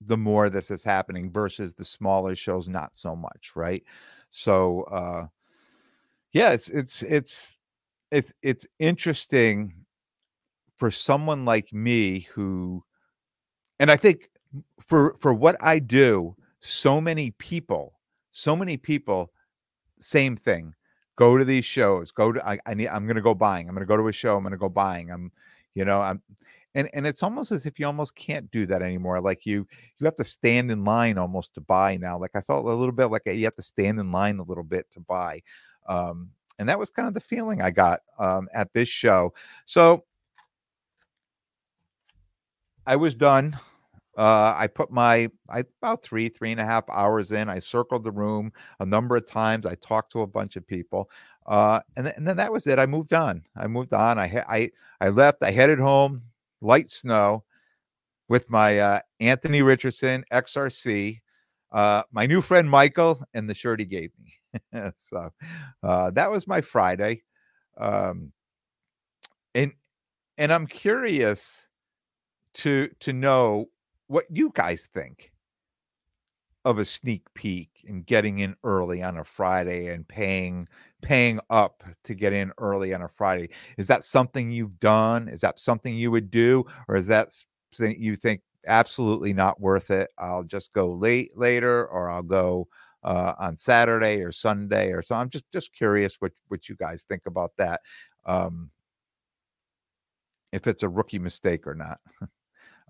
the 0.00 0.16
more 0.16 0.50
this 0.50 0.70
is 0.70 0.84
happening 0.84 1.30
versus 1.30 1.74
the 1.74 1.84
smaller 1.84 2.34
shows, 2.34 2.68
not 2.68 2.96
so 2.96 3.14
much, 3.14 3.52
right? 3.54 3.84
So, 4.30 4.82
uh, 4.84 5.26
yeah, 6.32 6.52
it's 6.52 6.68
it's 6.70 7.02
it's 7.04 7.56
it's 8.10 8.32
it's 8.42 8.66
interesting 8.78 9.85
for 10.76 10.90
someone 10.90 11.44
like 11.44 11.72
me 11.72 12.20
who 12.32 12.84
and 13.80 13.90
I 13.90 13.96
think 13.96 14.30
for 14.80 15.14
for 15.14 15.34
what 15.34 15.56
I 15.60 15.78
do, 15.78 16.36
so 16.60 17.00
many 17.00 17.32
people, 17.32 17.98
so 18.30 18.54
many 18.54 18.76
people, 18.76 19.32
same 19.98 20.36
thing. 20.36 20.74
Go 21.16 21.38
to 21.38 21.44
these 21.44 21.64
shows. 21.64 22.10
Go 22.12 22.32
to 22.32 22.46
I, 22.46 22.58
I 22.66 22.74
need 22.74 22.88
I'm 22.88 23.06
gonna 23.06 23.22
go 23.22 23.34
buying. 23.34 23.68
I'm 23.68 23.74
gonna 23.74 23.86
go 23.86 23.96
to 23.96 24.08
a 24.08 24.12
show. 24.12 24.36
I'm 24.36 24.42
gonna 24.42 24.56
go 24.56 24.68
buying. 24.68 25.10
I'm, 25.10 25.32
you 25.74 25.84
know, 25.84 26.00
I'm 26.00 26.22
and 26.74 26.90
and 26.92 27.06
it's 27.06 27.22
almost 27.22 27.52
as 27.52 27.66
if 27.66 27.78
you 27.78 27.86
almost 27.86 28.14
can't 28.14 28.50
do 28.50 28.66
that 28.66 28.82
anymore. 28.82 29.20
Like 29.20 29.46
you 29.46 29.66
you 29.98 30.04
have 30.04 30.16
to 30.16 30.24
stand 30.24 30.70
in 30.70 30.84
line 30.84 31.18
almost 31.18 31.54
to 31.54 31.60
buy 31.60 31.96
now. 31.96 32.18
Like 32.18 32.32
I 32.34 32.42
felt 32.42 32.66
a 32.66 32.68
little 32.68 32.92
bit 32.92 33.06
like 33.06 33.22
you 33.26 33.44
have 33.44 33.54
to 33.54 33.62
stand 33.62 33.98
in 33.98 34.12
line 34.12 34.38
a 34.38 34.44
little 34.44 34.64
bit 34.64 34.86
to 34.92 35.00
buy. 35.00 35.40
Um, 35.88 36.30
and 36.58 36.68
that 36.68 36.78
was 36.78 36.90
kind 36.90 37.08
of 37.08 37.14
the 37.14 37.20
feeling 37.20 37.60
I 37.60 37.70
got 37.70 38.00
um, 38.18 38.48
at 38.54 38.72
this 38.72 38.88
show. 38.88 39.32
So 39.66 40.04
I 42.86 42.96
was 42.96 43.14
done. 43.14 43.58
Uh, 44.16 44.54
I 44.56 44.66
put 44.66 44.90
my 44.90 45.28
I 45.50 45.64
about 45.82 46.02
three 46.02 46.28
three 46.28 46.50
and 46.50 46.60
a 46.60 46.64
half 46.64 46.84
hours 46.88 47.32
in. 47.32 47.48
I 47.50 47.58
circled 47.58 48.04
the 48.04 48.10
room 48.10 48.52
a 48.80 48.86
number 48.86 49.16
of 49.16 49.26
times. 49.26 49.66
I 49.66 49.74
talked 49.74 50.12
to 50.12 50.22
a 50.22 50.26
bunch 50.26 50.56
of 50.56 50.66
people, 50.66 51.10
uh, 51.46 51.80
and, 51.96 52.06
th- 52.06 52.16
and 52.16 52.26
then 52.26 52.36
that 52.38 52.50
was 52.52 52.66
it. 52.66 52.78
I 52.78 52.86
moved 52.86 53.12
on. 53.12 53.42
I 53.56 53.66
moved 53.66 53.92
on. 53.92 54.18
I 54.18 54.26
ha- 54.26 54.46
I 54.48 54.70
I 55.00 55.10
left. 55.10 55.42
I 55.42 55.50
headed 55.50 55.78
home. 55.78 56.22
Light 56.62 56.90
snow, 56.90 57.44
with 58.28 58.48
my 58.50 58.78
uh, 58.78 59.00
Anthony 59.20 59.62
Richardson 59.62 60.24
XRC, 60.32 61.20
uh, 61.72 62.02
my 62.12 62.26
new 62.26 62.40
friend 62.40 62.68
Michael, 62.68 63.22
and 63.34 63.48
the 63.48 63.54
shirt 63.54 63.80
he 63.80 63.86
gave 63.86 64.10
me. 64.22 64.32
so 64.96 65.30
uh, 65.82 66.10
that 66.12 66.30
was 66.30 66.46
my 66.48 66.62
Friday, 66.62 67.22
um, 67.76 68.32
and 69.54 69.72
and 70.38 70.52
I'm 70.52 70.66
curious 70.66 71.65
to 72.56 72.88
to 73.00 73.12
know 73.12 73.68
what 74.08 74.24
you 74.30 74.50
guys 74.54 74.88
think 74.92 75.32
of 76.64 76.78
a 76.78 76.84
sneak 76.84 77.22
peek 77.34 77.84
and 77.86 78.04
getting 78.06 78.40
in 78.40 78.56
early 78.64 79.02
on 79.02 79.18
a 79.18 79.24
Friday 79.24 79.92
and 79.92 80.06
paying 80.08 80.66
paying 81.00 81.38
up 81.50 81.84
to 82.02 82.14
get 82.14 82.32
in 82.32 82.50
early 82.58 82.92
on 82.92 83.02
a 83.02 83.08
Friday. 83.08 83.50
Is 83.78 83.86
that 83.86 84.02
something 84.02 84.50
you've 84.50 84.80
done? 84.80 85.28
Is 85.28 85.40
that 85.40 85.60
something 85.60 85.94
you 85.94 86.10
would 86.10 86.30
do 86.30 86.64
or 86.88 86.96
is 86.96 87.06
that 87.06 87.32
you 87.78 88.16
think 88.16 88.40
absolutely 88.66 89.32
not 89.32 89.60
worth 89.60 89.90
it? 89.90 90.10
I'll 90.18 90.42
just 90.42 90.72
go 90.72 90.92
late 90.92 91.36
later 91.36 91.86
or 91.86 92.10
I'll 92.10 92.22
go 92.22 92.66
uh, 93.04 93.34
on 93.38 93.56
Saturday 93.56 94.22
or 94.22 94.32
Sunday 94.32 94.90
or 94.90 95.02
so. 95.02 95.14
I'm 95.14 95.30
just 95.30 95.44
just 95.52 95.72
curious 95.72 96.16
what 96.20 96.32
what 96.48 96.68
you 96.68 96.74
guys 96.74 97.04
think 97.04 97.22
about 97.26 97.52
that. 97.58 97.80
Um, 98.24 98.70
if 100.52 100.66
it's 100.66 100.82
a 100.82 100.88
rookie 100.88 101.18
mistake 101.18 101.66
or 101.66 101.74
not. 101.74 102.00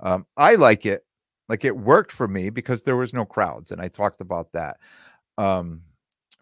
Um, 0.01 0.27
I 0.37 0.55
like 0.57 0.87
it. 0.87 1.05
like 1.49 1.65
it 1.65 1.77
worked 1.77 2.13
for 2.13 2.29
me 2.29 2.51
because 2.51 2.83
there 2.83 2.97
was 2.97 3.15
no 3.15 3.25
crowds 3.25 3.71
and 3.73 3.81
I 3.81 3.89
talked 3.89 4.21
about 4.21 4.53
that. 4.53 4.79
Um 5.39 5.83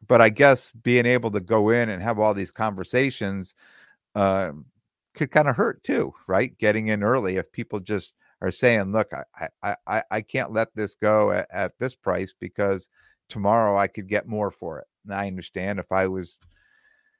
but 0.08 0.20
I 0.20 0.28
guess 0.30 0.70
being 0.72 1.06
able 1.06 1.30
to 1.32 1.40
go 1.40 1.70
in 1.70 1.88
and 1.90 2.02
have 2.02 2.18
all 2.18 2.34
these 2.34 2.50
conversations 2.50 3.54
uh, 4.14 4.52
could 5.14 5.30
kind 5.30 5.48
of 5.48 5.56
hurt 5.56 5.82
too, 5.84 6.14
right? 6.26 6.56
Getting 6.58 6.88
in 6.88 7.02
early 7.02 7.36
if 7.36 7.50
people 7.52 7.80
just 7.80 8.14
are 8.42 8.50
saying, 8.50 8.92
"Look, 8.92 9.12
I 9.12 9.48
I 9.62 9.76
I, 9.86 10.02
I 10.10 10.20
can't 10.22 10.52
let 10.52 10.74
this 10.74 10.94
go 10.94 11.32
at, 11.32 11.48
at 11.52 11.72
this 11.78 11.94
price 11.94 12.34
because 12.38 12.88
tomorrow 13.28 13.78
I 13.78 13.86
could 13.88 14.08
get 14.08 14.26
more 14.28 14.50
for 14.50 14.78
it." 14.80 14.86
And 15.04 15.14
I 15.14 15.26
understand 15.28 15.78
if 15.78 15.90
I 15.92 16.06
was 16.08 16.38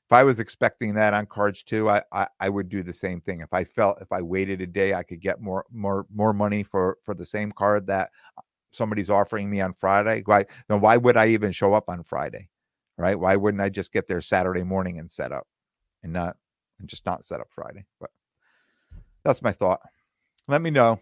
if 0.07 0.13
I 0.13 0.23
was 0.23 0.39
expecting 0.39 0.95
that 0.95 1.15
on 1.15 1.27
cards 1.27 1.63
too, 1.63 1.89
I, 1.89 2.03
I, 2.13 2.27
I 2.39 2.49
would 2.51 2.69
do 2.69 2.83
the 2.83 2.93
same 2.93 3.21
thing. 3.23 3.41
If 3.41 3.53
I 3.53 3.65
felt 3.65 4.03
if 4.03 4.13
I 4.13 4.21
waited 4.21 4.61
a 4.61 4.67
day, 4.67 4.93
I 4.93 5.03
could 5.03 5.21
get 5.21 5.41
more 5.41 5.65
more 5.73 6.07
more 6.15 6.35
money 6.35 6.63
for 6.63 6.99
for 7.05 7.15
the 7.15 7.25
same 7.25 7.53
card 7.53 7.87
that 7.87 8.11
somebody's 8.71 9.09
offering 9.09 9.49
me 9.49 9.61
on 9.63 9.73
Friday. 9.73 10.23
Why 10.27 10.45
then 10.69 10.81
why 10.81 10.99
would 10.99 11.17
I 11.17 11.29
even 11.29 11.53
show 11.53 11.73
up 11.73 11.89
on 11.89 12.03
Friday? 12.03 12.51
Right? 12.99 13.19
Why 13.19 13.37
wouldn't 13.37 13.63
I 13.63 13.71
just 13.71 13.93
get 13.93 14.07
there 14.07 14.21
Saturday 14.21 14.63
morning 14.63 14.99
and 14.99 15.11
set 15.11 15.33
up 15.33 15.47
and 16.03 16.13
not 16.13 16.37
and 16.79 16.89
just 16.89 17.07
not 17.07 17.25
set 17.25 17.41
up 17.41 17.49
Friday? 17.51 17.87
But 17.99 18.11
that's 19.25 19.43
my 19.43 19.53
thought. 19.53 19.81
Let 20.49 20.61
me 20.61 20.71
know. 20.71 21.01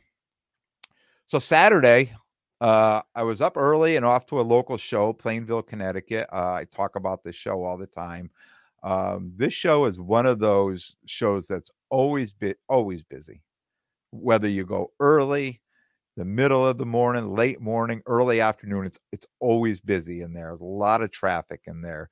So 1.26 1.40
Saturday, 1.40 2.12
uh, 2.60 3.02
I 3.16 3.24
was 3.24 3.40
up 3.40 3.56
early 3.56 3.96
and 3.96 4.06
off 4.06 4.26
to 4.26 4.40
a 4.40 4.42
local 4.42 4.76
show, 4.76 5.12
Plainville, 5.12 5.62
Connecticut. 5.62 6.28
Uh, 6.32 6.52
I 6.52 6.66
talk 6.70 6.94
about 6.94 7.24
this 7.24 7.34
show 7.34 7.64
all 7.64 7.76
the 7.76 7.88
time. 7.88 8.30
Um, 8.82 9.32
this 9.36 9.54
show 9.54 9.84
is 9.86 10.00
one 10.00 10.26
of 10.26 10.38
those 10.40 10.96
shows 11.06 11.46
that's 11.46 11.70
always 11.90 12.32
been 12.32 12.54
always 12.68 13.02
busy. 13.02 13.42
Whether 14.10 14.48
you 14.48 14.64
go 14.66 14.92
early, 15.00 15.60
the 16.16 16.24
middle 16.24 16.66
of 16.66 16.78
the 16.78 16.86
morning, 16.86 17.34
late 17.34 17.60
morning, 17.60 18.02
early 18.06 18.40
afternoon, 18.40 18.86
it's 18.86 18.98
it's 19.12 19.26
always 19.40 19.80
busy 19.80 20.22
in 20.22 20.32
there. 20.32 20.48
There's 20.48 20.60
a 20.60 20.64
lot 20.64 21.02
of 21.02 21.10
traffic 21.10 21.62
in 21.66 21.82
there. 21.82 22.10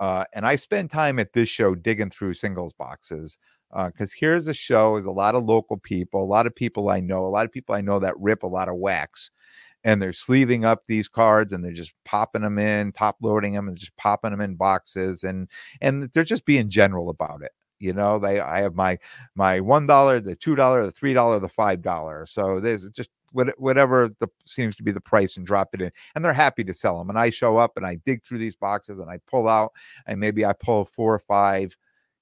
Uh, 0.00 0.24
and 0.34 0.44
I 0.46 0.56
spend 0.56 0.90
time 0.90 1.18
at 1.18 1.32
this 1.32 1.48
show 1.48 1.74
digging 1.74 2.10
through 2.10 2.34
singles 2.34 2.72
boxes 2.72 3.38
because 3.70 4.12
uh, 4.12 4.16
here's 4.18 4.48
a 4.48 4.54
show 4.54 4.96
is 4.96 5.06
a 5.06 5.10
lot 5.10 5.34
of 5.34 5.44
local 5.44 5.78
people, 5.78 6.22
a 6.22 6.26
lot 6.26 6.46
of 6.46 6.54
people 6.54 6.90
I 6.90 7.00
know, 7.00 7.24
a 7.26 7.28
lot 7.28 7.46
of 7.46 7.52
people 7.52 7.74
I 7.74 7.80
know 7.80 7.98
that 8.00 8.18
rip 8.18 8.42
a 8.42 8.48
lot 8.48 8.68
of 8.68 8.76
wax, 8.76 9.30
and 9.84 10.00
they're 10.00 10.12
sleeving 10.12 10.64
up 10.64 10.82
these 10.86 11.08
cards 11.08 11.52
and 11.52 11.64
they're 11.64 11.72
just 11.72 11.94
popping 12.04 12.42
them 12.42 12.58
in, 12.58 12.92
top 12.92 13.16
loading 13.20 13.54
them, 13.54 13.68
and 13.68 13.76
just 13.76 13.96
popping 13.96 14.30
them 14.30 14.40
in 14.40 14.54
boxes, 14.54 15.24
and 15.24 15.48
and 15.80 16.10
they're 16.12 16.24
just 16.24 16.44
being 16.44 16.70
general 16.70 17.10
about 17.10 17.42
it. 17.42 17.52
You 17.78 17.92
know, 17.92 18.18
they 18.18 18.40
I 18.40 18.60
have 18.60 18.74
my 18.74 18.98
my 19.34 19.60
one 19.60 19.86
dollar, 19.86 20.20
the 20.20 20.36
two 20.36 20.54
dollar, 20.54 20.84
the 20.84 20.92
three 20.92 21.14
dollar, 21.14 21.40
the 21.40 21.48
five 21.48 21.82
dollar. 21.82 22.26
So 22.26 22.60
there's 22.60 22.88
just 22.90 23.10
whatever 23.32 24.10
the 24.20 24.28
seems 24.44 24.76
to 24.76 24.82
be 24.82 24.92
the 24.92 25.00
price 25.00 25.36
and 25.36 25.46
drop 25.46 25.70
it 25.72 25.80
in 25.80 25.90
and 26.14 26.24
they're 26.24 26.34
happy 26.34 26.62
to 26.62 26.74
sell 26.74 26.98
them 26.98 27.08
and 27.08 27.18
i 27.18 27.30
show 27.30 27.56
up 27.56 27.72
and 27.76 27.86
i 27.86 27.94
dig 28.04 28.22
through 28.22 28.36
these 28.36 28.54
boxes 28.54 28.98
and 28.98 29.10
i 29.10 29.18
pull 29.26 29.48
out 29.48 29.72
and 30.06 30.20
maybe 30.20 30.44
i 30.44 30.52
pull 30.52 30.84
four 30.84 31.14
or 31.14 31.18
five 31.18 31.74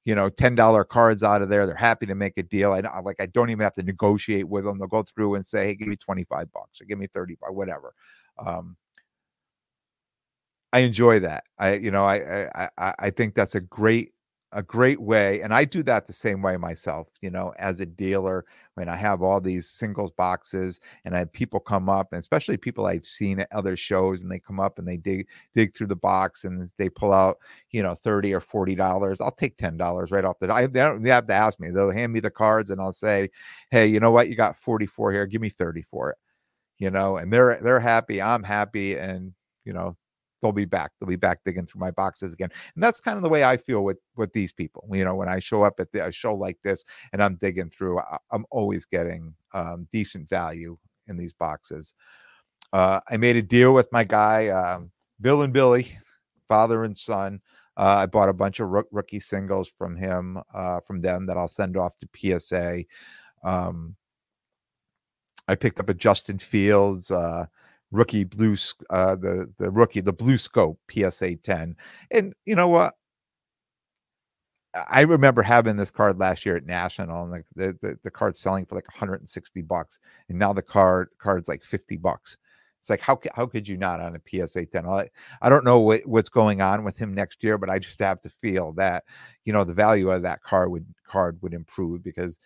you 0.05 0.15
know, 0.15 0.29
ten 0.29 0.55
dollar 0.55 0.85
cards 0.85 1.23
out 1.23 1.43
of 1.43 1.49
there. 1.49 1.67
They're 1.67 1.75
happy 1.77 2.07
to 2.07 2.15
make 2.15 2.35
a 2.39 2.43
deal. 2.43 2.73
I 2.73 2.81
like 3.01 3.17
I 3.21 3.27
don't 3.27 3.51
even 3.51 3.63
have 3.65 3.75
to 3.75 3.83
negotiate 3.83 4.49
with 4.49 4.65
them. 4.65 4.79
They'll 4.79 4.89
go 4.89 5.03
through 5.03 5.35
and 5.37 5.47
say, 5.47 5.67
"Hey, 5.67 5.75
give 5.75 5.89
me 5.89 5.97
twenty 5.97 6.25
five 6.25 6.51
bucks 6.53 6.81
or 6.81 6.85
give 6.87 6.99
me 6.99 7.07
thirty 7.13 7.37
whatever." 7.41 7.95
Um, 8.45 8.77
I 10.73 10.81
enjoy 10.81 11.21
that. 11.21 11.45
I 11.59 11.75
you 11.75 11.91
know 11.91 12.05
I 12.05 12.49
I 12.79 12.95
I 12.99 13.11
think 13.11 13.35
that's 13.35 13.55
a 13.55 13.61
great 13.61 14.13
a 14.53 14.63
great 14.63 15.01
way 15.01 15.41
and 15.43 15.55
i 15.55 15.65
do 15.65 15.83
that 15.83 16.07
the 16.07 16.13
same 16.13 16.43
way 16.43 16.57
myself 16.57 17.09
you 17.21 17.31
know 17.31 17.53
as 17.59 17.79
a 17.79 17.87
dealer 17.87 18.45
when 18.75 18.89
i 18.89 18.97
have 18.97 19.23
all 19.23 19.41
these 19.41 19.69
singles 19.69 20.11
boxes 20.11 20.81
and 21.05 21.15
i 21.15 21.21
have 21.21 21.33
people 21.33 21.61
come 21.61 21.89
up 21.89 22.09
and 22.13 22.19
especially 22.21 22.57
people 22.57 22.87
i've 22.87 23.07
seen 23.07 23.39
at 23.39 23.49
other 23.53 23.77
shows 23.77 24.23
and 24.23 24.31
they 24.31 24.41
come 24.41 24.59
up 24.59 24.79
and 24.79 24.89
they 24.89 24.97
dig 24.97 25.27
dig 25.55 25.73
through 25.75 25.87
the 25.87 25.95
box 25.95 26.45
and 26.45 26.69
they 26.79 26.89
pull 26.89 27.13
out 27.13 27.39
you 27.71 27.81
know 27.83 27.95
30 27.95 28.35
or 28.35 28.41
40 28.41 28.75
dollars 28.75 29.21
i'll 29.21 29.31
take 29.31 29.57
10 29.57 29.77
dollars 29.77 30.11
right 30.11 30.25
off 30.25 30.39
the 30.41 30.53
I, 30.53 30.67
they 30.67 30.81
don't 30.81 31.03
they 31.03 31.11
have 31.11 31.29
to 31.29 31.35
ask 31.35 31.61
me 31.61 31.71
they'll 31.71 31.93
hand 31.93 32.13
me 32.13 32.19
the 32.21 32.31
cards 32.31 32.73
and 32.73 32.81
i'll 32.81 32.93
say 32.93 33.31
hey 33.71 33.87
you 33.87 34.01
know 34.01 34.11
what? 34.11 34.29
You 34.29 34.35
got 34.37 34.57
44 34.57 35.13
here 35.13 35.27
give 35.27 35.41
me 35.41 35.49
30 35.51 35.83
for 35.83 36.11
it 36.11 36.17
you 36.79 36.91
know 36.91 37.17
and 37.19 37.33
they're 37.33 37.61
they're 37.63 37.81
happy 37.81 38.21
i'm 38.23 38.43
happy 38.43 38.97
and 38.97 39.33
you 39.65 39.73
know 39.73 39.97
they'll 40.41 40.53
be 40.53 40.65
back. 40.65 40.93
They'll 40.99 41.09
be 41.09 41.17
back 41.17 41.41
digging 41.45 41.67
through 41.67 41.81
my 41.81 41.91
boxes 41.91 42.33
again. 42.33 42.51
And 42.75 42.83
that's 42.83 43.01
kind 43.01 43.17
of 43.17 43.23
the 43.23 43.29
way 43.29 43.45
I 43.45 43.57
feel 43.57 43.83
with 43.83 43.99
with 44.17 44.33
these 44.33 44.53
people. 44.53 44.89
You 44.93 45.05
know, 45.05 45.15
when 45.15 45.29
I 45.29 45.39
show 45.39 45.63
up 45.63 45.81
at 45.81 45.93
the, 45.93 46.07
a 46.07 46.13
show 46.13 46.35
like 46.35 46.59
this 46.63 46.85
and 47.13 47.23
I'm 47.23 47.37
digging 47.37 47.71
through, 47.71 48.01
I, 48.01 48.19
am 48.33 48.45
always 48.51 48.85
getting 48.85 49.35
um, 49.55 49.89
decent 49.93 50.29
value 50.29 50.77
in 51.09 51.17
these 51.17 51.33
boxes. 51.33 51.95
Uh, 52.73 53.01
I 53.11 53.17
made 53.17 53.37
a 53.37 53.43
deal 53.43 53.75
with 53.75 53.91
my 53.93 54.05
guy, 54.05 54.49
um, 54.49 54.91
Bill 55.21 55.43
and 55.43 55.53
Billy, 55.53 55.99
father 56.49 56.85
and 56.85 56.97
son. 56.97 57.41
Uh, 57.77 57.97
I 58.03 58.07
bought 58.07 58.29
a 58.29 58.35
bunch 58.35 58.61
of 58.61 58.69
rookie 58.91 59.21
singles 59.21 59.69
from 59.69 59.97
him, 59.97 60.39
uh, 60.53 60.81
from 60.81 61.01
them 61.01 61.27
that 61.27 61.37
I'll 61.37 61.49
send 61.49 61.77
off 61.77 61.97
to 61.99 62.39
PSA. 62.41 62.85
Um, 63.43 63.97
I 65.49 65.55
picked 65.55 65.81
up 65.81 65.89
a 65.89 65.95
Justin 65.95 66.39
Fields. 66.39 67.11
Uh, 67.11 67.47
rookie 67.91 68.25
blue 68.25 68.57
uh 68.91 69.17
the 69.17 69.51
the 69.59 69.71
rookie 69.71 70.01
the 70.01 70.13
blue 70.13 70.39
scope 70.39 70.79
psa 70.91 71.35
10 71.35 71.77
and 72.13 72.33
you 72.45 72.55
know 72.55 72.69
what 72.69 72.95
i 74.89 75.01
remember 75.01 75.43
having 75.43 75.77
this 75.77 75.91
card 75.91 76.19
last 76.19 76.47
year 76.47 76.57
at 76.57 76.67
national 76.67 77.25
and 77.25 77.45
the 77.57 77.77
the, 77.81 77.99
the 78.05 78.11
card's 78.11 78.39
selling 78.39 78.65
for 78.65 78.77
like 78.77 78.87
160 78.89 79.63
bucks 79.63 79.99
and 80.29 80.39
now 80.39 80.53
the 80.53 80.63
card 80.63 81.09
card's 81.19 81.49
like 81.49 81.65
50 81.65 81.97
bucks 81.97 82.37
it's 82.81 82.89
like 82.89 83.01
how 83.01 83.21
how 83.35 83.47
could 83.47 83.69
you 83.69 83.77
not 83.77 84.01
on 84.01 84.17
a 84.17 84.47
PSA 84.47 84.67
10? 84.67 84.87
I, 84.87 85.09
I 85.43 85.49
don't 85.49 85.65
know 85.65 85.81
what, 85.81 86.01
what's 86.07 86.31
going 86.31 86.63
on 86.63 86.83
with 86.83 86.97
him 86.97 87.13
next 87.13 87.45
year, 87.45 87.59
but 87.59 87.69
I 87.69 87.79
just 87.79 87.99
have 87.99 88.21
to 88.23 88.31
feel 88.31 88.73
that 88.73 89.05
you 89.45 89.53
know 89.53 89.65
the 89.65 89.75
value 89.75 90.11
of 90.11 90.23
that 90.23 90.43
card 90.43 90.71
would 90.71 90.87
card 91.07 91.39
would 91.43 91.53
improve 91.53 92.03
because 92.03 92.41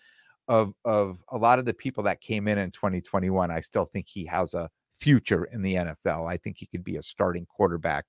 of 0.48 0.74
of 0.84 1.22
a 1.28 1.38
lot 1.38 1.58
of 1.58 1.66
the 1.66 1.74
people 1.74 2.02
that 2.04 2.20
came 2.20 2.48
in 2.48 2.58
in 2.58 2.72
2021. 2.72 3.50
I 3.50 3.60
still 3.60 3.84
think 3.84 4.08
he 4.08 4.24
has 4.26 4.54
a 4.54 4.68
future 4.98 5.44
in 5.44 5.62
the 5.62 5.74
NFL. 5.74 6.28
I 6.28 6.36
think 6.36 6.56
he 6.58 6.66
could 6.66 6.84
be 6.84 6.96
a 6.96 7.02
starting 7.02 7.46
quarterback 7.46 8.06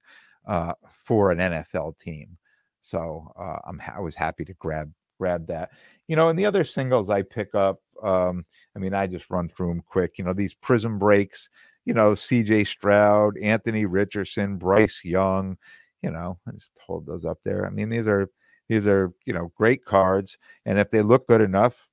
uh, 0.47 0.73
for 0.91 1.31
an 1.31 1.39
NFL 1.39 1.97
team. 1.99 2.37
So 2.81 3.31
uh, 3.37 3.57
I'm 3.65 3.81
I 3.95 3.99
was 3.99 4.15
happy 4.15 4.45
to 4.45 4.53
grab 4.53 4.91
grab 5.17 5.47
that. 5.47 5.71
You 6.07 6.15
know, 6.15 6.29
and 6.29 6.37
the 6.37 6.45
other 6.45 6.63
singles 6.63 7.09
I 7.09 7.23
pick 7.23 7.55
up, 7.55 7.81
um, 8.03 8.45
I 8.75 8.79
mean, 8.79 8.93
I 8.93 9.07
just 9.07 9.29
run 9.29 9.49
through 9.49 9.69
them 9.69 9.83
quick. 9.87 10.17
You 10.17 10.25
know, 10.25 10.33
these 10.33 10.53
Prizm 10.53 10.99
breaks. 10.99 11.49
You 11.85 11.93
know, 11.93 12.15
C.J. 12.15 12.63
Stroud, 12.63 13.37
Anthony 13.37 13.85
Richardson, 13.85 14.57
Bryce 14.57 15.03
Young. 15.03 15.57
You 16.01 16.11
know, 16.11 16.37
I 16.47 16.51
just 16.51 16.71
hold 16.79 17.05
those 17.05 17.25
up 17.25 17.39
there. 17.43 17.65
I 17.65 17.69
mean, 17.69 17.89
these 17.89 18.07
are 18.07 18.29
these 18.69 18.87
are 18.87 19.11
you 19.25 19.33
know 19.33 19.51
great 19.55 19.85
cards, 19.85 20.37
and 20.65 20.79
if 20.79 20.89
they 20.89 21.01
look 21.01 21.27
good 21.27 21.41
enough, 21.41 21.87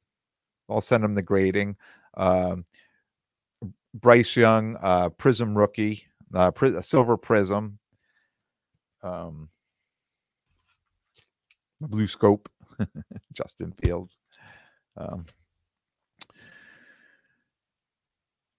I'll 0.68 0.80
send 0.80 1.04
them 1.04 1.14
the 1.14 1.22
grading. 1.22 1.76
Um, 2.14 2.64
Bryce 3.94 4.36
Young, 4.36 4.76
uh, 4.80 5.10
Prizm 5.10 5.56
rookie, 5.56 6.04
uh, 6.34 6.50
Pri- 6.50 6.80
Silver 6.82 7.18
Prizm, 7.18 7.74
um, 9.02 9.48
Blue 11.80 12.06
Scope, 12.06 12.48
Justin 13.32 13.72
Fields. 13.72 14.18
Um, 14.96 15.26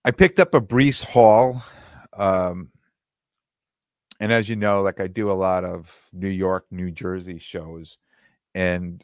I 0.06 0.12
picked 0.12 0.40
up 0.40 0.54
a 0.54 0.62
Breece 0.62 1.06
Hall. 1.06 1.64
Um, 2.18 2.70
and 4.20 4.32
as 4.32 4.50
you 4.50 4.56
know, 4.56 4.82
like 4.82 5.00
I 5.00 5.08
do 5.08 5.32
a 5.32 5.34
lot 5.34 5.64
of 5.64 6.10
New 6.14 6.30
York, 6.30 6.66
New 6.72 6.92
Jersey 6.92 7.40
shows. 7.40 7.98
And 8.54 9.04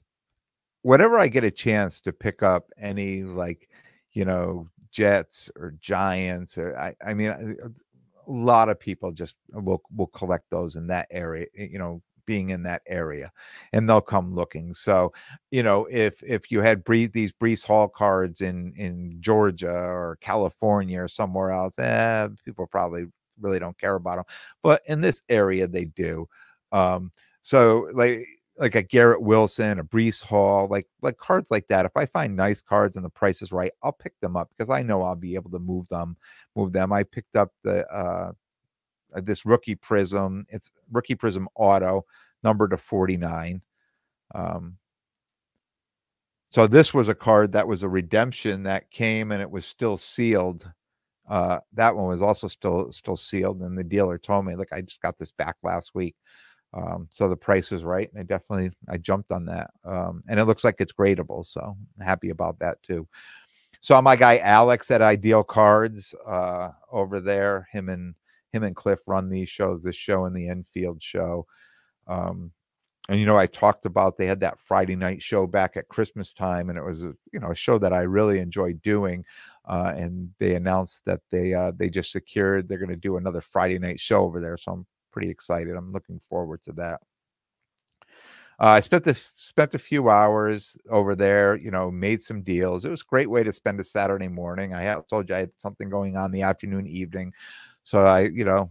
whenever 0.82 1.18
I 1.18 1.28
get 1.28 1.44
a 1.44 1.52
chance 1.52 2.00
to 2.02 2.13
pick 2.13 2.44
up 2.44 2.72
any 2.78 3.24
like, 3.24 3.70
you 4.12 4.26
know, 4.26 4.68
Jets 4.91 5.49
or 5.56 5.73
Giants 5.80 6.58
or 6.58 6.78
I, 6.78 6.95
I 7.06 7.13
mean 7.13 7.30
a 7.30 8.32
lot 8.32 8.69
of 8.69 8.80
people 8.80 9.12
just 9.12 9.38
will 9.54 9.82
will 9.95 10.08
collect 10.08 10.45
those 10.49 10.75
in 10.75 10.88
that 10.88 11.08
area 11.12 11.47
you 11.54 11.80
know 11.80 12.02
being 12.25 12.52
in 12.52 12.62
that 12.62 12.84
area 12.86 13.32
and 13.73 13.89
they'll 13.89 14.02
come 14.02 14.36
looking. 14.36 14.71
So 14.73 15.12
you 15.52 15.63
know 15.63 15.88
if 15.89 16.21
if 16.23 16.52
you 16.52 16.62
had 16.62 16.84
these 16.86 17.34
Breece 17.34 17.65
Hall 17.65 17.88
cards 17.88 18.41
in 18.41 18.73
in 18.78 19.17
Georgia 19.19 19.71
or 19.73 20.17
California 20.21 21.02
or 21.02 21.08
somewhere 21.08 21.52
else 21.52 21.80
eh, 21.80 22.28
people 22.45 22.67
probably 22.67 23.06
really 23.41 23.58
don't 23.60 23.78
care 23.80 23.95
about 23.95 24.17
them 24.17 24.25
but 24.62 24.82
in 24.86 25.02
this 25.02 25.21
area 25.30 25.67
they 25.67 25.86
do. 25.86 26.28
Um 26.71 27.12
so 27.41 27.89
like 27.93 28.28
like 28.60 28.76
a 28.76 28.84
Garrett 28.84 29.22
Wilson, 29.24 29.80
a 29.80 29.84
Breece 29.86 30.24
Hall, 30.24 30.67
like 30.69 30.88
like 31.02 31.17
cards 31.17 31.52
like 31.52 31.67
that. 31.69 31.86
If 31.86 31.93
I 31.98 32.06
find 32.06 32.36
nice 32.36 32.62
cards 32.62 32.98
and 32.98 33.06
the 33.06 33.10
price 33.10 33.41
is 33.41 33.52
right, 33.54 33.72
I'll 33.84 33.93
pick 33.93 34.19
them 34.22 34.36
up 34.38 34.50
because 34.50 34.69
I 34.69 34.84
know 34.84 35.04
I'll 35.04 35.15
be 35.15 35.36
able 35.36 35.52
to 35.52 35.60
move 35.60 35.88
them, 35.89 36.17
move 36.56 36.74
them. 36.74 36.91
I 36.93 37.04
picked 37.04 37.38
up 37.38 37.52
the 37.63 37.88
uh 37.91 38.34
this 39.15 39.45
rookie 39.45 39.76
Prizm. 39.76 40.45
It's 40.50 40.72
rookie 40.91 41.15
Prizm 41.15 41.48
auto, 41.56 42.06
number 42.43 42.67
to 42.69 42.78
49. 42.78 43.62
Um 44.36 44.78
so 46.52 46.67
this 46.67 46.93
was 46.93 47.08
a 47.08 47.15
card 47.15 47.52
that 47.52 47.67
was 47.67 47.84
a 47.84 47.89
redemption 47.89 48.63
that 48.63 48.89
came 48.91 49.32
and 49.32 49.41
it 49.41 49.50
was 49.52 49.65
still 49.65 49.98
sealed 49.98 50.72
Uh, 51.30 51.60
that 51.74 51.95
one 51.95 52.08
was 52.10 52.22
also 52.24 52.48
still 52.50 52.91
still 52.93 53.15
sealed, 53.17 53.62
and 53.62 53.78
the 53.80 53.86
dealer 53.86 54.19
told 54.19 54.45
me, 54.45 54.56
"Look, 54.58 54.69
I 54.74 54.82
just 54.82 55.02
got 55.02 55.17
this 55.17 55.32
back 55.32 55.58
last 55.63 55.95
week." 55.95 56.15
Um, 56.73 57.08
so 57.10 57.27
the 57.27 57.38
price 57.38 57.71
was 57.71 57.84
right, 57.84 58.10
and 58.12 58.19
I 58.19 58.23
definitely 58.23 58.71
I 58.88 58.97
jumped 58.97 59.32
on 59.32 59.45
that. 59.45 59.71
Um, 59.86 60.23
and 60.27 60.39
it 60.39 60.45
looks 60.45 60.63
like 60.63 60.75
it's 60.79 60.93
gradable, 60.93 61.45
so 61.45 61.75
I'm 61.99 62.05
happy 62.05 62.29
about 62.29 62.60
that 62.60 62.82
too. 62.84 63.08
So 63.82 63.99
my 64.01 64.15
guy 64.15 64.38
Alex 64.39 64.91
at 64.91 65.01
Ideal 65.01 65.43
Cards 65.43 66.13
uh, 66.25 66.69
over 66.91 67.19
there, 67.19 67.67
him 67.71 67.89
and 67.89 68.13
him 68.51 68.63
and 68.63 68.75
Cliff 68.75 68.99
run 69.08 69.29
these 69.29 69.49
shows, 69.49 69.84
this 69.84 69.95
show 69.95 70.25
and 70.25 70.36
the 70.36 70.49
Enfield 70.49 71.01
show. 71.01 71.45
Um, 72.08 72.51
and 73.08 73.19
you 73.19 73.25
know, 73.25 73.38
I 73.38 73.47
talked 73.47 73.86
about 73.86 74.17
they 74.17 74.27
had 74.27 74.41
that 74.41 74.60
Friday 74.60 74.95
night 74.95 75.21
show 75.21 75.47
back 75.47 75.75
at 75.75 75.88
Christmas 75.88 76.32
time, 76.32 76.69
and 76.69 76.77
it 76.77 76.84
was 76.84 77.05
a, 77.05 77.15
you 77.34 77.39
know 77.39 77.49
a 77.49 77.55
show 77.55 77.79
that 77.79 77.93
I 77.93 78.01
really 78.01 78.39
enjoyed 78.39 78.82
doing. 78.84 79.25
Uh, 79.67 79.93
and 79.95 80.32
they 80.39 80.55
announced 80.55 81.03
that 81.05 81.21
they 81.32 81.53
uh, 81.53 81.71
they 81.75 81.89
just 81.89 82.12
secured 82.12 82.67
they're 82.67 82.77
going 82.77 82.89
to 82.89 82.95
do 82.95 83.17
another 83.17 83.41
Friday 83.41 83.79
night 83.79 83.99
show 83.99 84.23
over 84.23 84.39
there, 84.39 84.58
so 84.58 84.73
I'm 84.73 84.86
pretty 85.12 85.30
excited. 85.30 85.76
I'm 85.76 85.91
looking 85.91 86.19
forward 86.19 86.63
to 86.63 86.74
that. 86.74 87.02
Uh, 88.62 88.67
I 88.67 88.80
spent 88.82 89.06
the 89.06 89.17
spent 89.36 89.74
a 89.74 89.80
few 89.80 90.10
hours 90.10 90.78
over 90.89 91.15
there. 91.15 91.56
You 91.56 91.72
know, 91.72 91.89
made 91.89 92.22
some 92.22 92.41
deals. 92.41 92.84
It 92.84 92.91
was 92.91 93.02
a 93.02 93.10
great 93.10 93.30
way 93.30 93.43
to 93.43 93.54
spend 93.54 93.80
a 93.80 93.86
Saturday 93.86 94.28
morning. 94.28 94.74
I 94.74 94.82
had, 94.82 95.08
told 95.10 95.30
you 95.30 95.36
I 95.36 95.39
had 95.39 95.52
something 95.58 95.89
going 95.89 96.17
on 96.17 96.32
the 96.32 96.41
afternoon, 96.41 96.86
evening, 96.86 97.34
so 97.84 98.06
I, 98.06 98.22
you 98.24 98.43
know, 98.43 98.69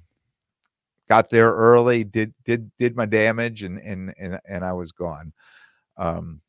got 1.09 1.31
there 1.31 1.53
early. 1.53 2.05
Did 2.05 2.35
did 2.44 2.70
did 2.79 2.96
my 2.96 3.07
damage, 3.07 3.62
and 3.62 3.79
and 3.79 4.14
and 4.18 4.38
and 4.46 4.64
I 4.64 4.74
was 4.74 4.92
gone. 4.92 5.33
Um, 5.96 6.42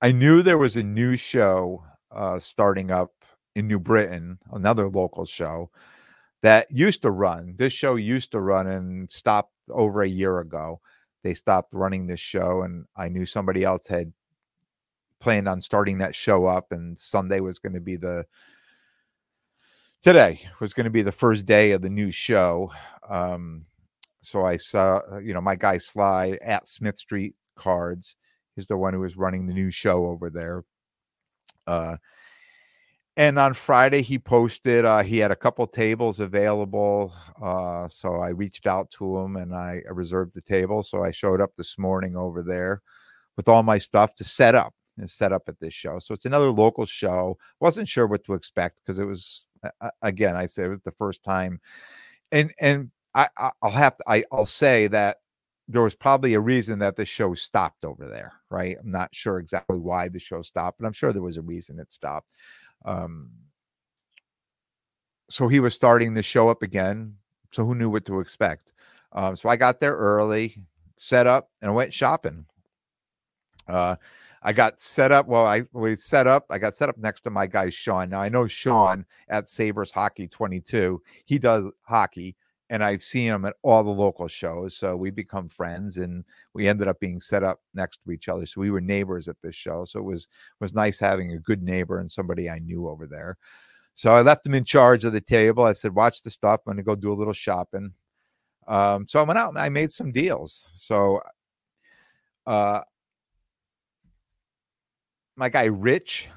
I 0.00 0.12
knew 0.12 0.42
there 0.42 0.58
was 0.58 0.76
a 0.76 0.82
new 0.82 1.16
show 1.16 1.82
uh, 2.12 2.38
starting 2.38 2.92
up 2.92 3.12
in 3.56 3.66
New 3.66 3.80
Britain, 3.80 4.38
another 4.52 4.88
local 4.88 5.26
show 5.26 5.70
that 6.42 6.70
used 6.70 7.02
to 7.02 7.10
run. 7.10 7.54
This 7.56 7.72
show 7.72 7.96
used 7.96 8.32
to 8.32 8.40
run 8.40 8.66
and 8.66 9.10
stopped 9.10 9.52
over 9.70 10.02
a 10.02 10.08
year 10.08 10.40
ago. 10.40 10.80
They 11.22 11.34
stopped 11.34 11.72
running 11.72 12.06
this 12.06 12.20
show, 12.20 12.62
and 12.62 12.86
I 12.96 13.08
knew 13.08 13.26
somebody 13.26 13.64
else 13.64 13.86
had 13.86 14.12
planned 15.20 15.48
on 15.48 15.60
starting 15.60 15.98
that 15.98 16.14
show 16.14 16.46
up, 16.46 16.70
and 16.70 16.98
Sunday 16.98 17.40
was 17.40 17.58
going 17.58 17.74
to 17.74 17.80
be 17.80 17.96
the 17.96 18.24
today 20.02 20.40
was 20.60 20.72
going 20.72 20.84
to 20.84 20.90
be 20.90 21.02
the 21.02 21.12
first 21.12 21.44
day 21.46 21.72
of 21.72 21.82
the 21.82 21.90
new 21.90 22.10
show. 22.10 22.70
Um, 23.08 23.64
so 24.22 24.44
I 24.44 24.56
saw, 24.56 25.00
you 25.18 25.34
know, 25.34 25.40
my 25.40 25.56
guy 25.56 25.78
Sly 25.78 26.38
at 26.42 26.68
Smith 26.68 26.98
Street 26.98 27.34
Cards. 27.56 28.16
He's 28.56 28.66
the 28.66 28.76
one 28.76 28.92
who 28.92 29.00
was 29.00 29.16
running 29.16 29.46
the 29.46 29.54
new 29.54 29.70
show 29.70 30.06
over 30.06 30.30
there. 30.30 30.64
Uh, 31.66 31.96
and 33.18 33.36
on 33.36 33.52
Friday 33.52 34.00
he 34.00 34.16
posted 34.16 34.84
uh, 34.84 35.02
he 35.02 35.18
had 35.18 35.32
a 35.32 35.36
couple 35.36 35.66
tables 35.66 36.20
available. 36.20 37.12
Uh, 37.42 37.88
so 37.88 38.14
I 38.14 38.28
reached 38.28 38.66
out 38.66 38.90
to 38.92 39.18
him 39.18 39.36
and 39.36 39.52
I 39.54 39.82
reserved 39.90 40.34
the 40.34 40.40
table. 40.40 40.84
So 40.84 41.02
I 41.04 41.10
showed 41.10 41.40
up 41.40 41.50
this 41.56 41.76
morning 41.78 42.16
over 42.16 42.42
there 42.42 42.80
with 43.36 43.48
all 43.48 43.64
my 43.64 43.76
stuff 43.78 44.14
to 44.16 44.24
set 44.24 44.54
up 44.54 44.72
and 44.98 45.10
set 45.10 45.32
up 45.32 45.42
at 45.48 45.58
this 45.58 45.74
show. 45.74 45.98
So 45.98 46.14
it's 46.14 46.26
another 46.26 46.50
local 46.50 46.86
show. 46.86 47.36
Wasn't 47.58 47.88
sure 47.88 48.06
what 48.06 48.22
to 48.24 48.34
expect 48.34 48.78
because 48.78 49.00
it 49.00 49.04
was 49.04 49.48
again 50.00 50.36
I 50.36 50.46
said 50.46 50.66
it 50.66 50.70
was 50.70 50.80
the 50.80 50.92
first 50.92 51.24
time, 51.24 51.60
and 52.30 52.52
and 52.60 52.92
I 53.14 53.28
I'll 53.36 53.70
have 53.72 53.96
to 53.96 54.04
I 54.06 54.24
I'll 54.30 54.46
say 54.46 54.86
that 54.88 55.16
there 55.68 55.82
was 55.82 55.94
probably 55.94 56.34
a 56.34 56.40
reason 56.40 56.78
that 56.78 56.96
the 56.96 57.04
show 57.04 57.34
stopped 57.34 57.84
over 57.84 58.08
there, 58.08 58.32
right? 58.50 58.76
I'm 58.80 58.90
not 58.90 59.14
sure 59.14 59.38
exactly 59.38 59.78
why 59.78 60.08
the 60.08 60.18
show 60.18 60.40
stopped, 60.40 60.78
but 60.78 60.86
I'm 60.86 60.94
sure 60.94 61.12
there 61.12 61.22
was 61.22 61.36
a 61.36 61.42
reason 61.42 61.78
it 61.78 61.92
stopped. 61.92 62.28
Um, 62.84 63.30
so 65.30 65.48
he 65.48 65.60
was 65.60 65.74
starting 65.74 66.14
the 66.14 66.22
show 66.22 66.48
up 66.48 66.62
again. 66.62 67.14
So 67.52 67.64
who 67.64 67.74
knew 67.74 67.90
what 67.90 68.04
to 68.06 68.20
expect? 68.20 68.72
Um, 69.12 69.36
so 69.36 69.48
I 69.48 69.56
got 69.56 69.80
there 69.80 69.96
early, 69.96 70.62
set 70.96 71.26
up, 71.26 71.50
and 71.62 71.74
went 71.74 71.92
shopping. 71.92 72.44
Uh, 73.66 73.96
I 74.42 74.52
got 74.52 74.80
set 74.80 75.12
up. 75.12 75.26
Well, 75.26 75.46
I 75.46 75.62
we 75.72 75.96
set 75.96 76.26
up. 76.26 76.46
I 76.50 76.58
got 76.58 76.74
set 76.74 76.88
up 76.88 76.98
next 76.98 77.22
to 77.22 77.30
my 77.30 77.46
guy 77.46 77.70
Sean. 77.70 78.10
Now 78.10 78.20
I 78.20 78.28
know 78.28 78.46
Sean 78.46 79.04
at 79.28 79.48
Sabres 79.48 79.90
Hockey 79.90 80.28
22. 80.28 81.02
He 81.24 81.38
does 81.38 81.64
hockey, 81.82 82.36
and 82.70 82.84
I've 82.84 83.02
seen 83.02 83.32
him 83.32 83.44
at 83.44 83.56
all 83.62 83.82
the 83.82 83.90
local 83.90 84.28
shows. 84.28 84.76
So 84.76 84.96
we 84.96 85.10
become 85.10 85.48
friends, 85.48 85.96
and 85.96 86.24
we 86.54 86.68
ended 86.68 86.88
up 86.88 87.00
being 87.00 87.20
set 87.20 87.42
up 87.42 87.60
next 87.74 88.00
to 88.04 88.12
each 88.12 88.28
other. 88.28 88.46
So 88.46 88.60
we 88.60 88.70
were 88.70 88.80
neighbors 88.80 89.28
at 89.28 89.40
this 89.42 89.54
show. 89.54 89.84
So 89.84 90.00
it 90.00 90.04
was 90.04 90.28
was 90.60 90.74
nice 90.74 91.00
having 91.00 91.32
a 91.32 91.38
good 91.38 91.62
neighbor 91.62 92.00
and 92.00 92.10
somebody 92.10 92.50
I 92.50 92.58
knew 92.58 92.88
over 92.88 93.06
there. 93.06 93.36
So 93.94 94.12
I 94.12 94.22
left 94.22 94.46
him 94.46 94.54
in 94.54 94.64
charge 94.64 95.04
of 95.04 95.12
the 95.12 95.20
table. 95.20 95.64
I 95.64 95.72
said, 95.72 95.94
"Watch 95.94 96.22
the 96.22 96.30
stuff. 96.30 96.60
I'm 96.66 96.76
to 96.76 96.82
go 96.82 96.94
do 96.94 97.12
a 97.12 97.14
little 97.14 97.32
shopping." 97.32 97.92
Um, 98.68 99.06
so 99.08 99.18
I 99.18 99.22
went 99.22 99.38
out 99.38 99.48
and 99.48 99.58
I 99.58 99.70
made 99.70 99.90
some 99.90 100.12
deals. 100.12 100.68
So, 100.72 101.22
uh, 102.46 102.82
my 105.36 105.48
guy 105.48 105.64
Rich 105.64 106.28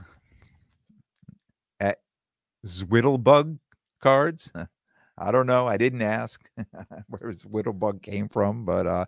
at 1.79 1.97
Zwiddlebug 2.65 3.59
Cards. 4.01 4.51
I 5.17 5.31
don't 5.31 5.47
know. 5.47 5.67
I 5.67 5.77
didn't 5.77 6.01
ask 6.01 6.41
where 7.07 7.29
his 7.29 7.43
Whittlebug 7.43 8.01
came 8.01 8.29
from, 8.29 8.65
but 8.65 8.87
uh, 8.87 9.05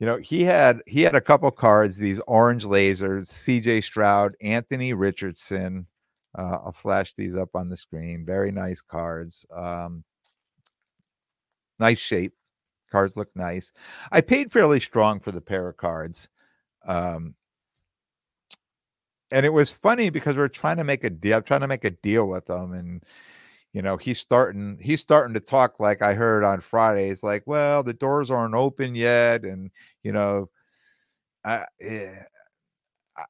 you 0.00 0.06
know, 0.06 0.18
he 0.18 0.42
had 0.42 0.82
he 0.86 1.02
had 1.02 1.14
a 1.14 1.20
couple 1.20 1.50
cards, 1.50 1.96
these 1.96 2.20
orange 2.26 2.64
lasers, 2.64 3.28
CJ 3.28 3.84
Stroud, 3.84 4.34
Anthony 4.40 4.92
Richardson. 4.92 5.86
Uh, 6.36 6.58
I'll 6.64 6.72
flash 6.72 7.14
these 7.14 7.36
up 7.36 7.50
on 7.54 7.68
the 7.68 7.76
screen. 7.76 8.24
Very 8.26 8.50
nice 8.50 8.80
cards. 8.80 9.46
Um, 9.52 10.02
nice 11.78 11.98
shape. 11.98 12.32
Cards 12.90 13.16
look 13.16 13.28
nice. 13.36 13.72
I 14.10 14.20
paid 14.20 14.52
fairly 14.52 14.80
strong 14.80 15.20
for 15.20 15.32
the 15.32 15.40
pair 15.40 15.68
of 15.68 15.76
cards. 15.76 16.28
Um, 16.86 17.34
and 19.30 19.46
it 19.46 19.52
was 19.52 19.70
funny 19.70 20.10
because 20.10 20.36
we 20.36 20.42
are 20.42 20.48
trying 20.48 20.76
to 20.76 20.84
make 20.84 21.04
a 21.04 21.10
deal. 21.10 21.36
I'm 21.36 21.42
trying 21.42 21.60
to 21.60 21.68
make 21.68 21.84
a 21.84 21.90
deal 21.90 22.26
with 22.26 22.46
them, 22.46 22.72
and 22.72 23.04
you 23.74 23.82
know 23.82 23.98
he's 23.98 24.18
starting 24.18 24.78
he's 24.80 25.00
starting 25.00 25.34
to 25.34 25.40
talk 25.40 25.78
like 25.78 26.00
i 26.00 26.14
heard 26.14 26.44
on 26.44 26.60
fridays 26.60 27.22
like 27.22 27.42
well 27.44 27.82
the 27.82 27.92
doors 27.92 28.30
aren't 28.30 28.54
open 28.54 28.94
yet 28.94 29.42
and 29.44 29.70
you 30.02 30.12
know 30.12 30.48
i 31.44 31.64
eh, 31.82 32.14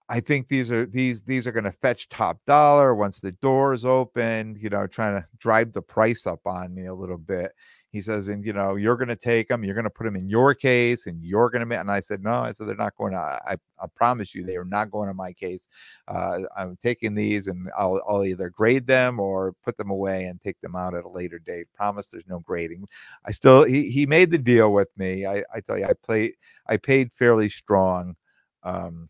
i 0.09 0.21
think 0.21 0.47
these 0.47 0.71
are 0.71 0.87
these 0.87 1.23
these 1.23 1.47
are 1.47 1.53
going 1.53 1.65
to 1.65 1.73
fetch 1.73 2.09
top 2.11 2.39
dollar 2.47 2.95
once 2.95 3.19
the 3.19 3.33
doors 3.33 3.85
open 3.85 4.57
you 4.61 4.69
know 4.69 4.87
trying 4.87 5.19
to 5.19 5.27
drive 5.39 5.73
the 5.73 5.83
price 5.83 6.27
up 6.27 6.41
on 6.47 6.73
me 6.73 6.87
a 6.87 6.95
little 6.95 7.19
bit 7.19 7.53
he 7.95 8.03
says, 8.03 8.27
and 8.27 8.45
you 8.45 8.53
know, 8.53 8.75
you're 8.75 8.97
going 8.97 9.09
to 9.09 9.15
take 9.15 9.47
them, 9.47 9.63
you're 9.63 9.77
going 9.77 9.85
to 9.85 9.91
put 9.91 10.03
them 10.03 10.17
in 10.17 10.29
your 10.29 10.53
case, 10.53 11.07
and 11.07 11.23
you're 11.23 11.49
going 11.49 11.67
to. 11.67 11.79
And 11.79 11.93
I 11.93 12.01
said, 12.01 12.25
no, 12.25 12.33
I 12.33 12.53
said 12.53 12.67
they're 12.67 12.75
not 12.75 12.97
going 12.97 13.13
to. 13.13 13.19
I, 13.19 13.55
I 13.81 13.87
promise 13.95 14.35
you, 14.35 14.45
they 14.45 14.57
are 14.57 14.65
not 14.65 14.91
going 14.91 15.07
to 15.07 15.15
my 15.15 15.33
case. 15.33 15.69
Uh, 16.09 16.41
I'm 16.59 16.77
taking 16.83 17.15
these, 17.15 17.47
and 17.47 17.71
I'll, 17.79 18.01
I'll 18.09 18.25
either 18.25 18.51
grade 18.51 18.89
them 18.89 19.21
or 19.21 19.55
put 19.63 19.77
them 19.77 19.91
away 19.91 20.25
and 20.25 20.41
take 20.41 20.61
them 20.61 20.75
out 20.75 20.95
at 20.95 21.05
a 21.05 21.09
later 21.09 21.39
date. 21.39 21.69
Promise, 21.73 22.09
there's 22.09 22.27
no 22.27 22.41
grading. 22.41 22.89
I 23.25 23.31
still, 23.31 23.63
he 23.63 23.91
he 23.91 24.07
made 24.07 24.33
the 24.33 24.39
deal 24.39 24.73
with 24.73 24.89
me. 24.97 25.25
I 25.25 25.45
I 25.55 25.61
tell 25.61 25.79
you, 25.79 25.85
I 25.87 25.93
played, 25.93 26.33
I 26.67 26.77
paid 26.77 27.13
fairly 27.13 27.49
strong. 27.49 28.17
Um, 28.65 29.09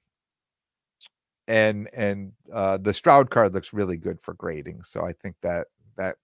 and 1.49 1.88
and 1.94 2.33
uh, 2.53 2.77
the 2.77 2.92
Stroud 2.92 3.31
card 3.31 3.55
looks 3.55 3.73
really 3.73 3.97
good 3.97 4.20
for 4.20 4.35
grading, 4.35 4.83
so 4.83 5.07
I 5.07 5.14
think 5.14 5.37
that 5.40 5.68
that 5.97 6.16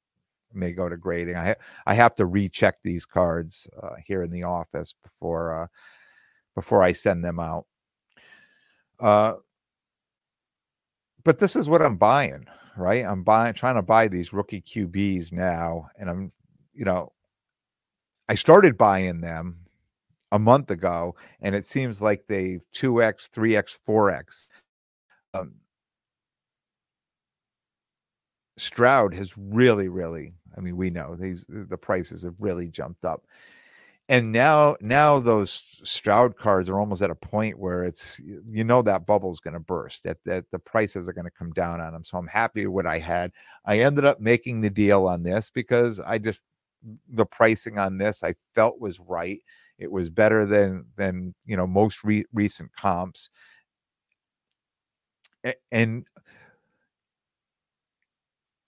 may 0.52 0.72
go 0.72 0.88
to 0.88 0.96
grading. 0.96 1.36
I 1.36 1.46
ha- 1.48 1.62
I 1.86 1.94
have 1.94 2.14
to 2.16 2.26
recheck 2.26 2.76
these 2.82 3.06
cards 3.06 3.66
uh, 3.82 3.94
here 4.04 4.22
in 4.22 4.30
the 4.30 4.44
office 4.44 4.94
before 5.02 5.62
uh, 5.62 5.66
before 6.54 6.82
I 6.82 6.92
send 6.92 7.24
them 7.24 7.40
out. 7.40 7.66
Uh, 8.98 9.34
but 11.24 11.38
this 11.38 11.56
is 11.56 11.68
what 11.68 11.82
I'm 11.82 11.96
buying, 11.96 12.46
right? 12.76 13.04
I'm 13.04 13.22
buying, 13.22 13.54
trying 13.54 13.76
to 13.76 13.82
buy 13.82 14.08
these 14.08 14.32
rookie 14.32 14.62
QBs 14.62 15.32
now, 15.32 15.88
and 15.98 16.08
I'm, 16.08 16.32
you 16.74 16.84
know, 16.84 17.12
I 18.28 18.34
started 18.34 18.78
buying 18.78 19.20
them 19.20 19.58
a 20.32 20.38
month 20.38 20.70
ago, 20.70 21.14
and 21.40 21.54
it 21.54 21.66
seems 21.66 22.00
like 22.00 22.26
they've 22.26 22.64
two 22.72 23.02
x, 23.02 23.28
three 23.32 23.56
x, 23.56 23.78
four 23.84 24.10
x. 24.10 24.50
Um, 25.34 25.54
Stroud 28.60 29.14
has 29.14 29.36
really, 29.36 29.88
really 29.88 30.34
I 30.56 30.60
mean, 30.60 30.76
we 30.76 30.90
know 30.90 31.16
these 31.16 31.44
the 31.48 31.76
prices 31.76 32.22
have 32.22 32.34
really 32.38 32.68
jumped 32.68 33.04
up. 33.04 33.24
And 34.08 34.32
now 34.32 34.76
now 34.80 35.20
those 35.20 35.80
Stroud 35.84 36.36
cards 36.36 36.68
are 36.68 36.80
almost 36.80 37.00
at 37.00 37.10
a 37.10 37.14
point 37.14 37.58
where 37.58 37.84
it's 37.84 38.20
you 38.20 38.64
know 38.64 38.82
that 38.82 39.06
bubble 39.06 39.32
is 39.32 39.40
going 39.40 39.54
to 39.54 39.60
burst. 39.60 40.02
That 40.02 40.18
that 40.24 40.46
the 40.50 40.58
prices 40.58 41.08
are 41.08 41.12
going 41.12 41.26
to 41.26 41.30
come 41.30 41.52
down 41.52 41.80
on 41.80 41.92
them. 41.92 42.04
So 42.04 42.18
I'm 42.18 42.26
happy 42.26 42.66
with 42.66 42.74
what 42.74 42.86
I 42.86 42.98
had. 42.98 43.32
I 43.64 43.78
ended 43.80 44.04
up 44.04 44.20
making 44.20 44.60
the 44.60 44.70
deal 44.70 45.06
on 45.06 45.22
this 45.22 45.50
because 45.50 46.00
I 46.00 46.18
just 46.18 46.42
the 47.08 47.26
pricing 47.26 47.78
on 47.78 47.98
this 47.98 48.24
I 48.24 48.34
felt 48.54 48.80
was 48.80 48.98
right. 49.00 49.40
It 49.78 49.90
was 49.90 50.10
better 50.10 50.44
than 50.44 50.86
than 50.96 51.34
you 51.46 51.56
know 51.56 51.66
most 51.66 52.02
re- 52.02 52.26
recent 52.32 52.70
comps. 52.76 53.30
And 55.70 56.04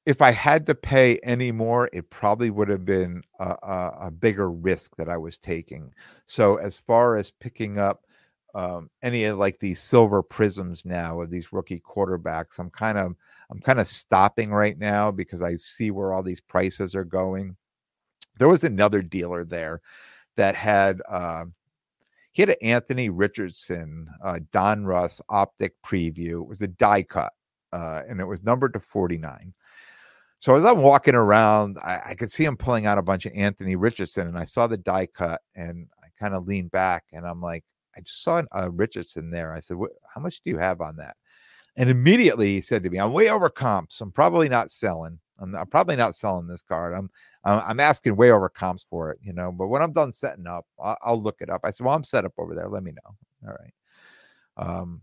if 0.05 0.21
I 0.21 0.33
had 0.33 0.67
to 0.67 0.75
pay 0.75 1.19
any 1.19 1.53
more, 1.53 1.89
it 1.93 2.11
probably 2.11 2.51
would 2.51 2.69
have 2.69 2.85
been 2.85 3.23
a, 3.39 3.57
a, 3.63 3.97
a 4.03 4.11
bigger 4.11 4.51
risk 4.51 4.97
that 4.97 5.09
I 5.09 5.17
was 5.17 5.39
taking. 5.39 5.93
So 6.27 6.57
as 6.57 6.81
far 6.81 7.17
as 7.17 7.31
picking 7.31 7.79
up 7.79 8.05
um, 8.55 8.91
any 9.03 9.25
of 9.25 9.39
like 9.39 9.59
these 9.61 9.81
silver 9.81 10.23
Prizms 10.23 10.85
now 10.85 11.21
of 11.21 11.31
these 11.31 11.53
rookie 11.53 11.81
quarterbacks, 11.81 12.59
I'm 12.59 12.71
kind 12.71 12.99
of 12.99 13.15
I'm 13.51 13.61
kind 13.61 13.79
of 13.79 13.87
stopping 13.87 14.51
right 14.51 14.79
now 14.79 15.11
because 15.11 15.43
I 15.43 15.57
see 15.57 15.91
where 15.91 16.13
all 16.13 16.23
these 16.23 16.41
prices 16.41 16.95
are 16.95 17.05
going. 17.05 17.57
There 18.39 18.49
was 18.49 18.65
another 18.65 19.03
dealer 19.03 19.45
there 19.45 19.81
that 20.37 20.55
had 20.55 21.01
uh, 21.09 21.45
he 22.33 22.43
had 22.43 22.51
an 22.51 22.57
Anthony 22.63 23.09
Richardson 23.11 24.09
uh, 24.25 24.41
Donruss 24.53 25.21
optic 25.29 25.75
preview. 25.85 26.43
It 26.43 26.49
was 26.49 26.63
a 26.63 26.69
die 26.69 27.03
cut, 27.03 27.33
uh, 27.73 28.03
and 28.09 28.21
it 28.21 28.27
was 28.27 28.43
numbered 28.43 28.73
to 28.73 28.81
49. 28.81 29.55
So 30.43 30.57
as 30.57 30.65
I'm 30.65 30.83
walking 30.83 31.15
around, 31.15 31.79
I, 31.85 32.01
I, 32.07 32.15
could 32.17 32.33
see 32.33 32.45
him 32.45 32.57
pulling 32.57 32.85
out 32.85 32.99
a 32.99 33.03
bunch 33.03 33.27
of 33.27 33.33
Anthony 33.33 33.77
Richardson, 33.77 34.27
and 34.27 34.37
I 34.37 34.43
saw 34.43 34.67
the 34.67 34.77
die 34.77 35.07
cut, 35.07 35.41
and 35.55 35.87
I 36.03 36.09
kind 36.19 36.35
of 36.35 36.49
leaned 36.49 36.73
back, 36.73 37.05
and 37.13 37.25
I'm 37.25 37.41
like, 37.41 37.63
I 37.97 38.01
just 38.01 38.25
saw 38.25 38.43
a 38.51 38.69
Richardson 38.69 39.31
there. 39.31 39.53
I 39.53 39.61
said, 39.61 39.77
"How 40.13 40.21
much 40.21 40.41
do 40.41 40.51
you 40.51 40.59
have 40.59 40.81
on 40.81 40.97
that?" 40.97 41.15
And 41.77 41.89
immediately 41.89 42.55
he 42.55 42.61
said 42.61 42.83
to 42.83 42.91
me, 42.91 42.99
"I'm 42.99 43.13
way 43.13 43.31
over 43.31 43.49
comps. 43.51 44.01
I'm 44.01 44.11
probably 44.11 44.49
not 44.49 44.73
selling. 44.73 45.21
I'm, 45.39 45.55
I'm 45.55 45.69
probably 45.69 45.95
not 45.95 46.17
selling 46.17 46.49
this 46.49 46.63
card. 46.63 46.93
I'm, 46.93 47.09
I'm 47.45 47.79
asking 47.79 48.17
way 48.17 48.33
over 48.33 48.49
comps 48.49 48.85
for 48.91 49.13
it, 49.13 49.21
you 49.23 49.33
know. 49.33 49.53
But 49.53 49.69
when 49.69 49.81
I'm 49.81 49.93
done 49.93 50.11
setting 50.11 50.49
up, 50.49 50.67
I'll, 50.83 50.99
I'll 51.03 51.23
look 51.23 51.41
it 51.41 51.51
up." 51.51 51.61
I 51.63 51.71
said, 51.71 51.87
"Well, 51.87 51.95
I'm 51.95 52.03
set 52.03 52.25
up 52.25 52.33
over 52.37 52.57
there. 52.57 52.69
Let 52.69 52.83
me 52.83 52.91
know." 52.91 53.49
All 53.49 53.57
right. 53.61 53.75
Um, 54.57 55.03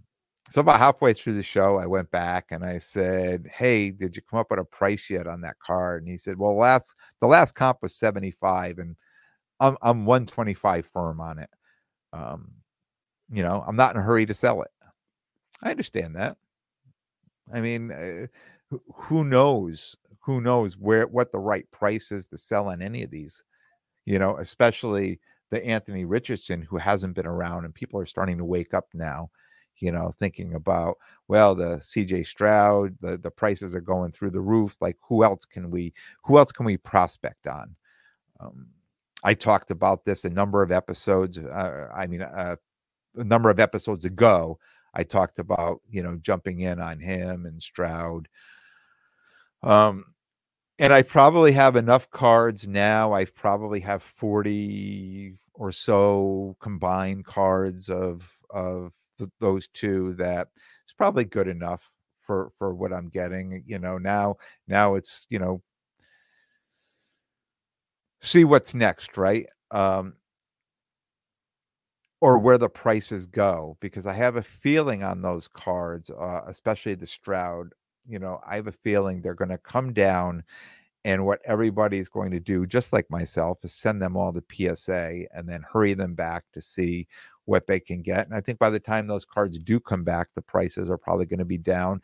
so 0.52 0.62
about 0.62 0.80
halfway 0.80 1.14
through 1.14 1.34
the 1.36 1.44
show, 1.44 1.78
I 1.78 1.86
went 1.86 2.10
back 2.12 2.48
and 2.52 2.64
I 2.66 2.80
said, 2.80 3.48
"Hey, 3.54 3.92
did 3.92 4.16
you 4.16 4.22
come 4.24 4.40
up 4.40 4.48
with 4.52 4.60
a 4.60 4.66
price 4.66 5.10
yet 5.10 5.28
on 5.28 5.42
that 5.42 5.60
card?" 5.60 6.04
And 6.04 6.12
he 6.12 6.18
said, 6.18 6.38
"Well, 6.38 6.56
last 6.56 6.96
the 7.22 7.28
last 7.28 7.54
comp 7.56 7.80
was 7.82 7.96
75 7.96 8.80
and 8.80 8.96
I'm 9.60 9.78
I'm 9.82 10.06
125 10.06 10.88
firm 10.88 11.22
on 11.22 11.40
it. 11.40 11.50
Um, 12.14 12.54
you 13.32 13.44
know, 13.44 13.64
I'm 13.68 13.76
not 13.78 13.96
in 13.96 14.02
a 14.02 14.06
hurry 14.06 14.26
to 14.28 14.34
sell 14.36 14.62
it. 14.64 14.72
I 15.64 15.72
understand 15.72 16.16
that. 16.18 16.38
I 17.54 17.62
mean, 17.62 17.92
uh, 17.92 18.28
who 18.94 19.24
knows? 19.26 19.96
Who 20.22 20.42
knows 20.42 20.78
where 20.78 21.08
what 21.08 21.32
the 21.32 21.40
right 21.40 21.70
price 21.72 22.12
is 22.12 22.28
to 22.28 22.38
sell 22.38 22.68
on 22.70 22.82
any 22.82 23.04
of 23.04 23.12
these? 23.12 23.44
You 24.06 24.20
know, 24.20 24.38
especially 24.38 25.20
the 25.52 25.66
Anthony 25.66 26.06
Richardson 26.06 26.62
who 26.64 26.78
hasn't 26.78 27.16
been 27.16 27.28
around, 27.28 27.66
and 27.66 27.76
people 27.76 28.00
are 28.00 28.06
starting 28.06 28.38
to 28.40 28.46
wake 28.46 28.74
up 28.74 28.88
now. 28.94 29.32
You 29.80 29.92
know, 29.92 30.12
thinking 30.20 30.56
about 30.56 30.98
well, 31.28 31.56
the 31.56 31.78
CJ 31.78 32.26
Stroud, 32.26 32.96
the 33.02 33.18
the 33.18 33.32
prices 33.32 33.74
are 33.76 33.82
going 33.82 34.12
through 34.12 34.32
the 34.32 34.42
roof. 34.42 34.76
Like, 34.82 34.98
who 35.02 35.24
else 35.24 35.46
can 35.46 35.72
we 35.72 35.94
who 36.24 36.38
else 36.38 36.52
can 36.52 36.66
we 36.66 36.78
prospect 36.78 37.48
on? 37.48 37.76
Um, 38.40 38.68
I 39.24 39.34
talked 39.34 39.72
about 39.72 40.06
this 40.06 40.26
a 40.26 40.30
number 40.30 40.64
of 40.64 40.72
episodes. 40.72 41.38
Uh, 41.38 41.90
I 41.94 42.08
mean, 42.08 42.22
uh, 42.22 42.56
a 43.16 43.24
number 43.24 43.50
of 43.50 43.60
episodes 43.60 44.06
ago, 44.06 44.60
I 44.94 45.04
talked 45.04 45.40
about 45.40 45.82
you 45.90 46.04
know 46.04 46.18
jumping 46.22 46.62
in 46.62 46.80
on 46.80 47.00
him 47.00 47.46
and 47.46 47.62
Stroud. 47.62 48.28
Um, 49.62 50.06
and 50.80 50.94
I 50.94 51.02
probably 51.02 51.52
have 51.52 51.76
enough 51.76 52.10
cards 52.10 52.66
now. 52.68 53.14
I 53.14 53.26
probably 53.26 53.82
have 53.82 54.02
forty 54.02 55.36
or 55.54 55.72
so 55.72 56.56
combined 56.62 57.26
cards 57.26 57.90
of 57.90 58.32
of 58.50 58.94
th- 59.20 59.30
those 59.40 59.68
two 59.70 60.16
that 60.16 60.48
it's 60.84 60.94
probably 60.94 61.26
good 61.26 61.48
enough 61.48 61.92
for 62.22 62.52
for 62.58 62.74
what 62.74 62.94
I'm 62.94 63.10
getting. 63.10 63.64
You 63.68 63.80
know 63.80 63.98
now 64.00 64.38
now 64.68 64.96
it's 64.96 65.28
you 65.30 65.40
know 65.40 65.62
see 68.22 68.44
what's 68.44 68.74
next, 68.74 69.18
right? 69.18 69.46
Um, 69.72 70.14
or 72.22 72.38
where 72.38 72.58
the 72.58 72.70
prices 72.70 73.26
go 73.26 73.78
because 73.80 74.06
I 74.06 74.14
have 74.14 74.36
a 74.36 74.42
feeling 74.42 75.04
on 75.04 75.22
those 75.22 75.48
cards, 75.48 76.10
uh, 76.10 76.42
especially 76.48 76.96
the 76.96 77.06
Stroud. 77.06 77.70
You 78.08 78.20
know, 78.20 78.42
I 78.48 78.56
have 78.56 78.68
a 78.68 78.72
feeling 78.72 79.22
they're 79.22 79.34
going 79.36 79.50
to 79.50 79.58
come 79.58 79.94
down, 79.94 80.44
and 81.06 81.26
what 81.26 81.40
everybody's 81.46 82.10
going 82.10 82.32
to 82.32 82.40
do, 82.40 82.66
just 82.66 82.92
like 82.92 83.10
myself, 83.10 83.64
is 83.64 83.74
send 83.74 84.02
them 84.02 84.18
all 84.18 84.34
the 84.34 84.44
PSA 84.52 85.26
and 85.34 85.48
then 85.48 85.64
hurry 85.72 85.94
them 85.94 86.14
back 86.16 86.44
to 86.54 86.62
see 86.62 87.08
what 87.50 87.68
they 87.68 87.80
can 87.80 88.02
get. 88.02 88.28
And 88.28 88.36
I 88.36 88.42
think 88.42 88.60
by 88.60 88.70
the 88.70 88.80
time 88.80 89.08
those 89.08 89.26
cards 89.26 89.58
do 89.58 89.80
come 89.80 90.04
back, 90.04 90.28
the 90.36 90.42
prices 90.42 90.90
are 90.90 90.98
probably 90.98 91.26
going 91.26 91.40
to 91.40 91.46
be 91.46 91.58
down. 91.58 92.02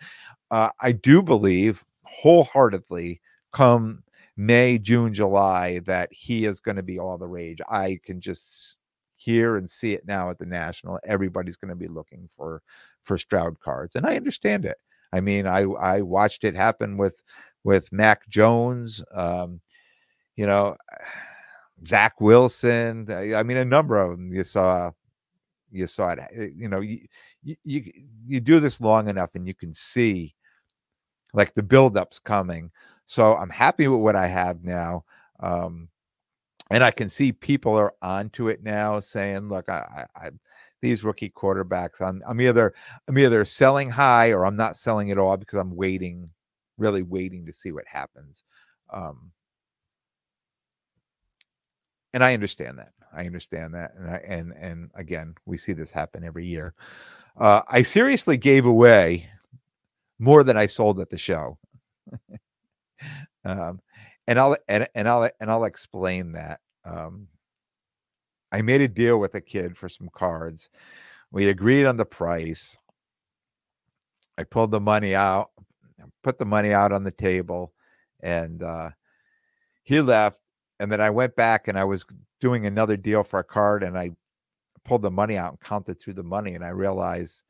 Uh, 0.52 0.70
I 0.82 0.92
do 0.92 1.22
believe 1.22 1.86
wholeheartedly 2.04 3.22
come 3.54 4.04
May, 4.36 4.78
June, 4.78 5.14
July 5.14 5.80
that 5.86 6.12
he 6.12 6.46
is 6.46 6.60
going 6.60 6.76
to 6.76 6.84
be 6.84 7.00
all 7.00 7.18
the 7.18 7.28
rage. 7.28 7.60
I 7.70 8.00
can 8.04 8.20
just 8.20 8.80
hear 9.16 9.56
and 9.56 9.70
see 9.70 9.94
it 9.94 10.06
now 10.06 10.30
at 10.30 10.38
the 10.38 10.46
national 10.46 11.00
everybody's 11.04 11.56
going 11.56 11.70
to 11.70 11.76
be 11.76 11.88
looking 11.88 12.30
for 12.36 12.62
for 13.02 13.18
stroud 13.18 13.60
cards 13.60 13.96
and 13.96 14.06
i 14.06 14.16
understand 14.16 14.66
it 14.66 14.78
i 15.14 15.22
mean 15.22 15.48
i 15.48 15.62
i 15.62 16.02
watched 16.02 16.44
it 16.44 16.56
happen 16.56 16.98
with 16.98 17.24
with 17.64 17.92
mac 17.92 18.28
jones 18.28 19.04
um 19.14 19.62
you 20.36 20.46
know 20.46 20.76
zach 21.88 22.20
wilson 22.20 23.10
i 23.10 23.42
mean 23.42 23.58
a 23.58 23.66
number 23.66 23.98
of 23.98 24.12
them 24.12 24.34
you 24.34 24.44
saw 24.44 24.92
you 25.76 25.88
saw 25.88 26.10
it 26.10 26.20
eh, 26.20 26.50
you 26.56 26.70
know 26.70 26.80
you 26.80 27.00
you 27.44 27.92
you 28.26 28.40
do 28.40 28.60
this 28.60 28.82
long 28.82 29.10
enough 29.10 29.32
and 29.36 29.48
you 29.48 29.54
can 29.54 29.74
see 29.74 30.34
like 31.34 31.54
the 31.54 31.64
buildups 31.64 32.24
coming 32.24 32.72
so 33.06 33.36
i'm 33.38 33.50
happy 33.50 33.88
with 33.88 34.00
what 34.00 34.16
i 34.16 34.28
have 34.28 34.64
now 34.64 35.04
um 35.42 35.90
and 36.72 36.84
I 36.84 36.92
can 36.92 37.10
see 37.10 37.32
people 37.32 37.76
are 37.76 37.94
onto 38.02 38.48
it 38.48 38.64
now, 38.64 39.00
saying, 39.00 39.50
"Look, 39.50 39.70
I, 39.70 40.08
I, 40.16 40.28
I 40.28 40.30
these 40.82 41.04
rookie 41.04 41.30
quarterbacks, 41.30 42.02
I'm, 42.02 42.22
I'm 42.28 42.42
either 42.42 42.74
I'm 43.08 43.18
either 43.18 43.46
selling 43.46 43.90
high 43.90 44.32
or 44.32 44.46
I'm 44.46 44.56
not 44.56 44.78
selling 44.78 45.12
at 45.12 45.18
all 45.18 45.38
because 45.38 45.60
I'm 45.60 45.76
waiting, 45.76 46.30
really 46.78 47.04
waiting 47.04 47.46
to 47.46 47.54
see 47.54 47.72
what 47.72 47.86
happens." 47.88 48.44
Um, 48.92 49.32
and 52.14 52.24
I 52.24 52.34
understand 52.34 52.80
that. 52.80 52.94
I 53.16 53.26
understand 53.26 53.74
that, 53.74 53.94
and 53.98 54.10
I, 54.10 54.16
and 54.28 54.54
and 54.60 54.92
again, 54.96 55.36
we 55.46 55.58
see 55.58 55.74
this 55.74 55.92
happen 55.92 56.24
every 56.24 56.46
year. 56.46 56.74
Uh, 57.38 57.62
I 57.68 57.82
seriously 57.82 58.38
gave 58.38 58.66
away 58.66 59.30
more 60.20 60.44
than 60.44 60.58
I 60.58 60.68
sold 60.68 61.00
at 61.00 61.10
the 61.10 61.18
show. 61.18 61.58
um, 63.46 63.80
and 64.28 64.40
I'll 64.40 64.58
and, 64.68 64.88
and 64.96 65.08
I'll 65.08 65.30
and 65.40 65.52
I'll 65.52 65.66
explain 65.66 66.34
that. 66.34 66.60
Um, 66.84 67.28
I 68.52 68.62
made 68.62 68.82
a 68.82 68.88
deal 68.88 69.20
with 69.20 69.36
a 69.36 69.42
kid 69.42 69.78
for 69.78 69.90
some 69.90 70.10
cards. 70.14 70.70
We 71.32 71.50
agreed 71.50 71.86
on 71.86 71.98
the 71.98 72.06
price. 72.06 72.78
I 74.38 74.44
pulled 74.44 74.72
the 74.72 74.82
money 74.82 75.16
out, 75.16 75.52
put 76.24 76.38
the 76.38 76.46
money 76.46 76.74
out 76.74 76.92
on 76.92 77.04
the 77.04 77.12
table, 77.12 77.74
and 78.22 78.64
uh, 78.64 78.92
he 79.84 80.02
left. 80.02 80.40
And 80.80 80.92
then 80.92 81.02
I 81.02 81.10
went 81.10 81.36
back 81.36 81.68
and 81.68 81.78
I 81.78 81.84
was 81.84 82.06
doing 82.42 82.66
another 82.66 82.98
deal 82.98 83.24
for 83.24 83.40
a 83.40 83.44
card, 83.44 83.84
and 83.84 83.98
I 83.98 84.12
pulled 84.84 85.02
the 85.02 85.12
money 85.12 85.38
out 85.38 85.52
and 85.52 85.62
counted 85.62 86.00
through 86.00 86.14
the 86.16 86.24
money, 86.24 86.56
and 86.56 86.64
I 86.64 86.70
realized 86.70 87.44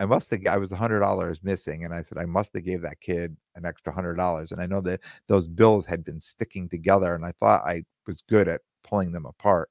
I 0.00 0.06
must 0.06 0.30
have 0.32 0.46
I 0.46 0.56
was 0.56 0.72
a 0.72 0.76
hundred 0.76 1.00
dollars 1.00 1.42
missing, 1.42 1.84
and 1.84 1.94
I 1.94 2.02
said 2.02 2.18
I 2.18 2.26
must 2.26 2.52
have 2.54 2.64
gave 2.64 2.82
that 2.82 3.00
kid 3.00 3.36
an 3.54 3.64
extra 3.64 3.92
hundred 3.92 4.16
dollars. 4.16 4.52
And 4.52 4.60
I 4.60 4.66
know 4.66 4.80
that 4.82 5.00
those 5.28 5.48
bills 5.48 5.86
had 5.86 6.04
been 6.04 6.20
sticking 6.20 6.68
together, 6.68 7.14
and 7.14 7.24
I 7.24 7.32
thought 7.40 7.66
I 7.66 7.84
was 8.06 8.22
good 8.22 8.48
at 8.48 8.60
pulling 8.82 9.12
them 9.12 9.26
apart. 9.26 9.70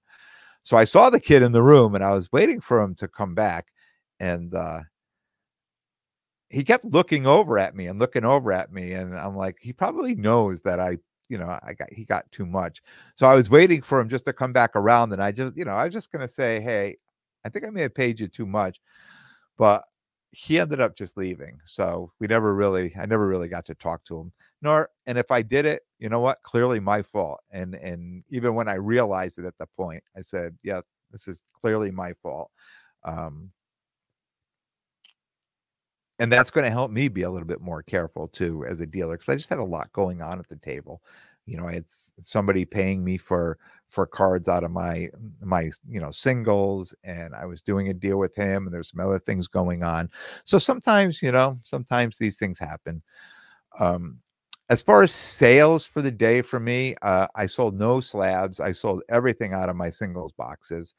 So 0.63 0.77
I 0.77 0.85
saw 0.85 1.09
the 1.09 1.19
kid 1.19 1.43
in 1.43 1.51
the 1.51 1.63
room, 1.63 1.95
and 1.95 2.03
I 2.03 2.13
was 2.13 2.31
waiting 2.31 2.61
for 2.61 2.81
him 2.81 2.95
to 2.95 3.07
come 3.07 3.35
back, 3.35 3.67
and 4.19 4.53
uh, 4.55 4.81
he 6.49 6.63
kept 6.63 6.85
looking 6.85 7.27
over 7.27 7.57
at 7.59 7.75
me 7.75 7.87
and 7.87 7.99
looking 7.99 8.25
over 8.25 8.51
at 8.53 8.71
me, 8.71 8.93
and 8.93 9.17
I'm 9.17 9.35
like, 9.35 9.57
he 9.59 9.73
probably 9.73 10.15
knows 10.15 10.61
that 10.61 10.79
I 10.79 10.99
you 11.33 11.39
know, 11.39 11.59
I 11.63 11.73
got 11.73 11.91
he 11.91 12.05
got 12.05 12.31
too 12.31 12.45
much. 12.45 12.84
So 13.15 13.25
I 13.25 13.34
was 13.34 13.49
waiting 13.49 13.81
for 13.81 13.99
him 13.99 14.07
just 14.07 14.25
to 14.25 14.34
come 14.34 14.53
back 14.53 14.75
around, 14.75 15.13
and 15.13 15.23
I 15.23 15.31
just, 15.31 15.57
you 15.57 15.65
know, 15.65 15.75
I 15.75 15.86
was 15.86 15.93
just 15.93 16.11
gonna 16.11 16.27
say, 16.27 16.61
hey, 16.61 16.95
I 17.43 17.49
think 17.49 17.65
I 17.65 17.71
may 17.71 17.81
have 17.81 17.95
paid 17.95 18.19
you 18.19 18.27
too 18.27 18.45
much, 18.45 18.79
but 19.57 19.84
he 20.29 20.59
ended 20.59 20.79
up 20.79 20.95
just 20.95 21.17
leaving. 21.17 21.59
So 21.65 22.11
we 22.19 22.27
never 22.27 22.53
really, 22.53 22.93
I 22.99 23.07
never 23.07 23.27
really 23.27 23.47
got 23.47 23.65
to 23.65 23.75
talk 23.75 24.03
to 24.05 24.19
him. 24.19 24.31
Nor, 24.61 24.89
and 25.07 25.17
if 25.17 25.31
I 25.31 25.41
did 25.41 25.65
it, 25.65 25.81
you 25.97 26.07
know 26.09 26.19
what? 26.19 26.43
Clearly 26.43 26.79
my 26.79 27.01
fault. 27.01 27.39
And 27.51 27.73
and 27.73 28.23
even 28.29 28.53
when 28.53 28.67
I 28.67 28.75
realized 28.75 29.39
it 29.39 29.45
at 29.45 29.57
the 29.57 29.67
point, 29.75 30.03
I 30.15 30.21
said, 30.21 30.55
yeah, 30.61 30.81
this 31.11 31.27
is 31.27 31.43
clearly 31.59 31.89
my 31.89 32.13
fault. 32.21 32.51
Um, 33.03 33.51
and 36.24 36.32
that's 36.32 36.49
going 36.49 36.63
to 36.63 36.71
help 36.71 36.89
me 36.89 37.09
be 37.09 37.24
a 37.24 37.30
little 37.30 37.47
bit 37.47 37.59
more 37.59 37.84
careful 37.84 38.30
too 38.30 38.65
as 38.65 38.80
a 38.80 38.86
dealer 38.86 39.17
because 39.17 39.28
I 39.28 39.36
just 39.36 39.49
had 39.49 39.59
a 39.59 39.63
lot 39.63 39.91
going 39.91 40.21
on 40.21 40.39
at 40.39 40.47
the 40.47 40.55
table. 40.55 41.01
You 41.45 41.57
know, 41.57 41.67
it's 41.67 42.13
somebody 42.21 42.63
paying 42.63 43.03
me 43.03 43.17
for 43.17 43.57
for 43.89 44.07
cards 44.07 44.47
out 44.47 44.63
of 44.63 44.71
my 44.71 45.09
my 45.41 45.69
you 45.88 45.99
know 45.99 46.09
singles 46.09 46.95
and 47.03 47.36
i 47.36 47.45
was 47.45 47.61
doing 47.61 47.89
a 47.89 47.93
deal 47.93 48.17
with 48.17 48.34
him 48.36 48.65
and 48.65 48.74
there's 48.74 48.89
some 48.89 48.99
other 48.99 49.19
things 49.19 49.47
going 49.47 49.84
on 49.84 50.09
so 50.45 50.57
sometimes 50.57 51.21
you 51.21 51.32
know 51.32 51.59
sometimes 51.61 52.17
these 52.17 52.36
things 52.36 52.57
happen 52.57 53.03
um 53.80 54.17
as 54.69 54.82
far 54.82 55.03
as 55.03 55.11
sales 55.11 55.86
for 55.86 56.01
the 56.01 56.09
day 56.09 56.41
for 56.41 56.59
me, 56.59 56.95
uh, 57.01 57.28
I 57.36 57.45
sold 57.45 57.78
no 57.78 57.99
slabs. 57.99 58.59
I 58.59 58.71
sold 58.71 59.03
everything 59.09 59.53
out 59.53 59.69
of 59.69 59.76
my 59.76 59.89
singles 59.89 60.32
boxes. 60.32 60.95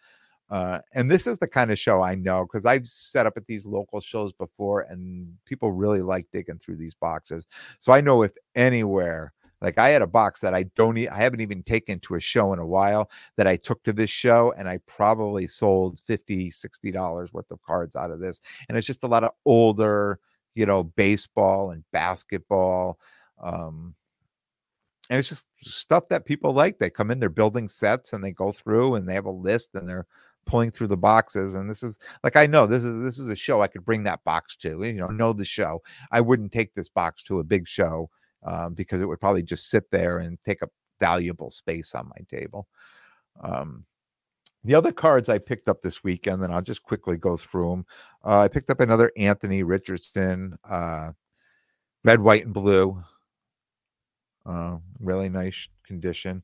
Uh, 0.51 0.78
and 0.92 1.11
this 1.11 1.26
is 1.26 1.38
the 1.38 1.49
kind 1.49 1.70
of 1.70 1.78
show 1.78 2.03
I 2.03 2.14
know 2.14 2.45
because 2.45 2.66
I've 2.66 2.86
set 2.86 3.26
up 3.26 3.36
at 3.36 3.47
these 3.47 3.66
local 3.66 4.01
shows 4.01 4.32
before, 4.32 4.82
and 4.82 5.32
people 5.47 5.72
really 5.72 6.03
like 6.03 6.26
digging 6.32 6.59
through 6.59 6.76
these 6.76 6.95
boxes. 6.95 7.47
So 7.78 7.92
I 7.92 8.01
know 8.01 8.22
if 8.22 8.32
anywhere, 8.55 9.32
like 9.61 9.78
I 9.78 9.88
had 9.88 10.03
a 10.03 10.07
box 10.07 10.40
that 10.42 10.55
I 10.55 10.64
don't, 10.76 10.99
I 11.09 11.16
haven't 11.16 11.40
even 11.40 11.62
taken 11.62 11.99
to 12.01 12.16
a 12.16 12.20
show 12.20 12.53
in 12.53 12.59
a 12.59 12.66
while 12.66 13.11
that 13.36 13.47
I 13.47 13.57
took 13.57 13.82
to 13.84 13.92
this 13.92 14.11
show, 14.11 14.53
and 14.59 14.68
I 14.68 14.78
probably 14.86 15.47
sold 15.47 16.01
50 16.01 16.51
60 16.51 16.90
dollars 16.90 17.32
worth 17.32 17.51
of 17.51 17.62
cards 17.62 17.97
out 17.97 18.11
of 18.11 18.20
this. 18.20 18.40
And 18.68 18.76
it's 18.76 18.86
just 18.86 19.05
a 19.05 19.09
lot 19.09 19.24
of 19.24 19.30
older, 19.47 20.20
you 20.55 20.66
know, 20.66 20.84
baseball 20.84 21.70
and 21.70 21.82
basketball. 21.92 22.99
Um, 23.42 23.95
and 25.11 25.18
it's 25.18 25.28
just 25.28 25.49
stuff 25.61 26.09
that 26.11 26.24
people 26.24 26.53
like. 26.53 26.78
They 26.78 26.90
come 26.90 27.11
in, 27.11 27.18
they're 27.18 27.28
building 27.28 27.68
sets, 27.68 28.12
and 28.12 28.22
they 28.22 28.32
go 28.32 28.53
through, 28.53 28.95
and 28.95 29.09
they 29.09 29.14
have 29.14 29.26
a 29.26 29.30
list, 29.30 29.70
and 29.74 29.88
they're 29.88 30.07
pulling 30.47 30.70
through 30.70 30.86
the 30.86 30.97
boxes 30.97 31.55
and 31.55 31.68
this 31.68 31.82
is 31.82 31.99
like 32.22 32.36
i 32.36 32.47
know 32.47 32.66
this 32.66 32.84
is 32.84 33.03
this 33.03 33.18
is 33.18 33.28
a 33.28 33.36
show 33.36 33.62
i 33.62 33.66
could 33.66 33.84
bring 33.84 34.03
that 34.03 34.22
box 34.24 34.57
to 34.57 34.82
you 34.82 34.92
know 34.95 35.09
know 35.09 35.32
the 35.32 35.45
show 35.45 35.82
i 36.11 36.20
wouldn't 36.20 36.53
take 36.53 36.74
this 36.74 36.88
box 36.88 37.22
to 37.22 37.38
a 37.38 37.45
big 37.45 37.66
show 37.66 38.09
um, 38.45 38.74
because 38.74 39.01
it 39.01 39.07
would 39.07 39.20
probably 39.20 39.42
just 39.42 39.70
sit 39.70 39.90
there 39.90 40.18
and 40.18 40.38
take 40.45 40.62
up 40.62 40.70
valuable 41.01 41.51
space 41.51 41.95
on 41.95 42.09
my 42.09 42.38
table 42.38 42.66
um, 43.42 43.84
the 44.64 44.74
other 44.74 44.92
cards 44.92 45.28
I 45.28 45.38
picked 45.38 45.68
up 45.68 45.82
this 45.82 46.03
weekend, 46.03 46.42
and 46.42 46.53
I'll 46.53 46.62
just 46.62 46.82
quickly 46.82 47.18
go 47.18 47.36
through 47.36 47.70
them. 47.70 47.86
Uh, 48.24 48.40
I 48.40 48.49
picked 48.49 48.70
up 48.70 48.80
another 48.80 49.12
Anthony 49.14 49.62
Richardson, 49.62 50.59
uh, 50.68 51.12
red, 52.03 52.18
white, 52.18 52.47
and 52.47 52.55
blue. 52.55 53.03
Uh, 54.47 54.78
really 55.01 55.28
nice 55.28 55.68
condition 55.86 56.42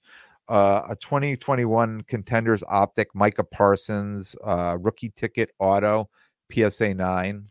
uh, 0.50 0.82
a 0.90 0.96
2021 0.96 2.02
contenders 2.02 2.64
optic 2.68 3.14
Micah 3.14 3.44
Parsons 3.44 4.34
uh, 4.44 4.76
rookie 4.80 5.12
ticket 5.16 5.50
auto 5.60 6.10
PSA 6.52 6.92
9. 6.92 7.46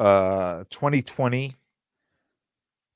Uh, 0.00 0.64
2020 0.70 1.54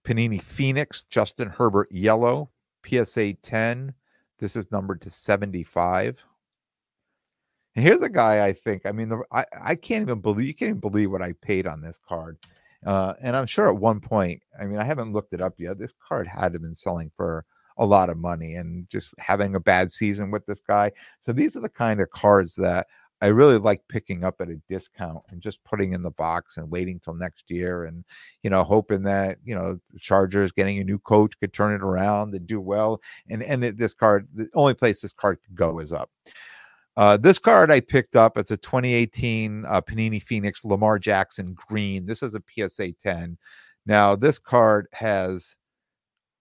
Panini 0.04 0.42
Phoenix 0.42 1.04
Justin 1.04 1.48
Herbert 1.48 1.90
yellow 1.92 2.50
PSA 2.84 3.34
10. 3.34 3.94
This 4.40 4.56
is 4.56 4.70
numbered 4.72 5.00
to 5.02 5.10
75. 5.10 6.26
And 7.76 7.84
here's 7.84 8.02
a 8.02 8.08
guy 8.08 8.44
I 8.44 8.52
think, 8.52 8.86
I 8.86 8.92
mean, 8.92 9.10
the, 9.10 9.22
I, 9.30 9.44
I 9.62 9.74
can't 9.76 10.02
even 10.02 10.20
believe, 10.20 10.48
you 10.48 10.54
can't 10.54 10.70
even 10.70 10.80
believe 10.80 11.12
what 11.12 11.22
I 11.22 11.32
paid 11.42 11.68
on 11.68 11.80
this 11.80 12.00
card. 12.08 12.38
Uh, 12.86 13.14
and 13.20 13.36
I'm 13.36 13.46
sure 13.46 13.68
at 13.68 13.76
one 13.76 14.00
point, 14.00 14.42
I 14.58 14.64
mean, 14.64 14.78
I 14.78 14.84
haven't 14.84 15.12
looked 15.12 15.32
it 15.34 15.40
up 15.40 15.54
yet. 15.58 15.78
This 15.78 15.94
card 16.06 16.28
had 16.28 16.52
to 16.52 16.60
been 16.60 16.74
selling 16.74 17.10
for 17.16 17.44
a 17.78 17.84
lot 17.84 18.08
of 18.08 18.16
money 18.16 18.54
and 18.54 18.88
just 18.88 19.12
having 19.18 19.54
a 19.54 19.60
bad 19.60 19.90
season 19.92 20.30
with 20.30 20.46
this 20.46 20.60
guy. 20.60 20.92
So 21.20 21.32
these 21.32 21.56
are 21.56 21.60
the 21.60 21.68
kind 21.68 22.00
of 22.00 22.10
cards 22.10 22.54
that 22.54 22.86
I 23.22 23.28
really 23.28 23.58
like 23.58 23.82
picking 23.88 24.24
up 24.24 24.40
at 24.40 24.50
a 24.50 24.60
discount 24.68 25.22
and 25.30 25.40
just 25.40 25.64
putting 25.64 25.94
in 25.94 26.02
the 26.02 26.10
box 26.10 26.58
and 26.58 26.70
waiting 26.70 27.00
till 27.00 27.14
next 27.14 27.50
year 27.50 27.84
and 27.84 28.04
you 28.42 28.50
know 28.50 28.62
hoping 28.62 29.02
that 29.04 29.38
you 29.42 29.54
know 29.54 29.80
the 29.92 29.98
Chargers 29.98 30.52
getting 30.52 30.78
a 30.78 30.84
new 30.84 30.98
coach 30.98 31.38
could 31.40 31.52
turn 31.52 31.74
it 31.74 31.82
around 31.82 32.34
and 32.34 32.46
do 32.46 32.60
well 32.60 33.00
and 33.30 33.42
and 33.42 33.62
this 33.62 33.94
card 33.94 34.28
the 34.34 34.48
only 34.54 34.74
place 34.74 35.00
this 35.00 35.14
card 35.14 35.38
could 35.44 35.54
go 35.54 35.78
is 35.80 35.92
up. 35.92 36.10
Uh, 36.96 37.16
this 37.16 37.38
card 37.38 37.70
I 37.70 37.80
picked 37.80 38.16
up. 38.16 38.38
It's 38.38 38.50
a 38.50 38.56
2018 38.56 39.66
uh, 39.66 39.80
Panini 39.82 40.22
Phoenix 40.22 40.64
Lamar 40.64 40.98
Jackson 40.98 41.54
green. 41.54 42.06
This 42.06 42.22
is 42.22 42.34
a 42.34 42.42
PSA 42.48 42.92
10. 43.02 43.36
Now, 43.84 44.16
this 44.16 44.38
card 44.38 44.88
has 44.92 45.56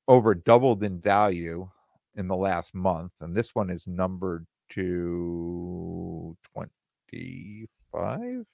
over 0.07 0.33
doubled 0.33 0.83
in 0.83 0.99
value 0.99 1.69
in 2.15 2.27
the 2.27 2.35
last 2.35 2.73
month, 2.73 3.11
and 3.19 3.35
this 3.35 3.53
one 3.53 3.69
is 3.69 3.85
numbered 3.85 4.47
to 4.69 6.37
25. 6.53 8.45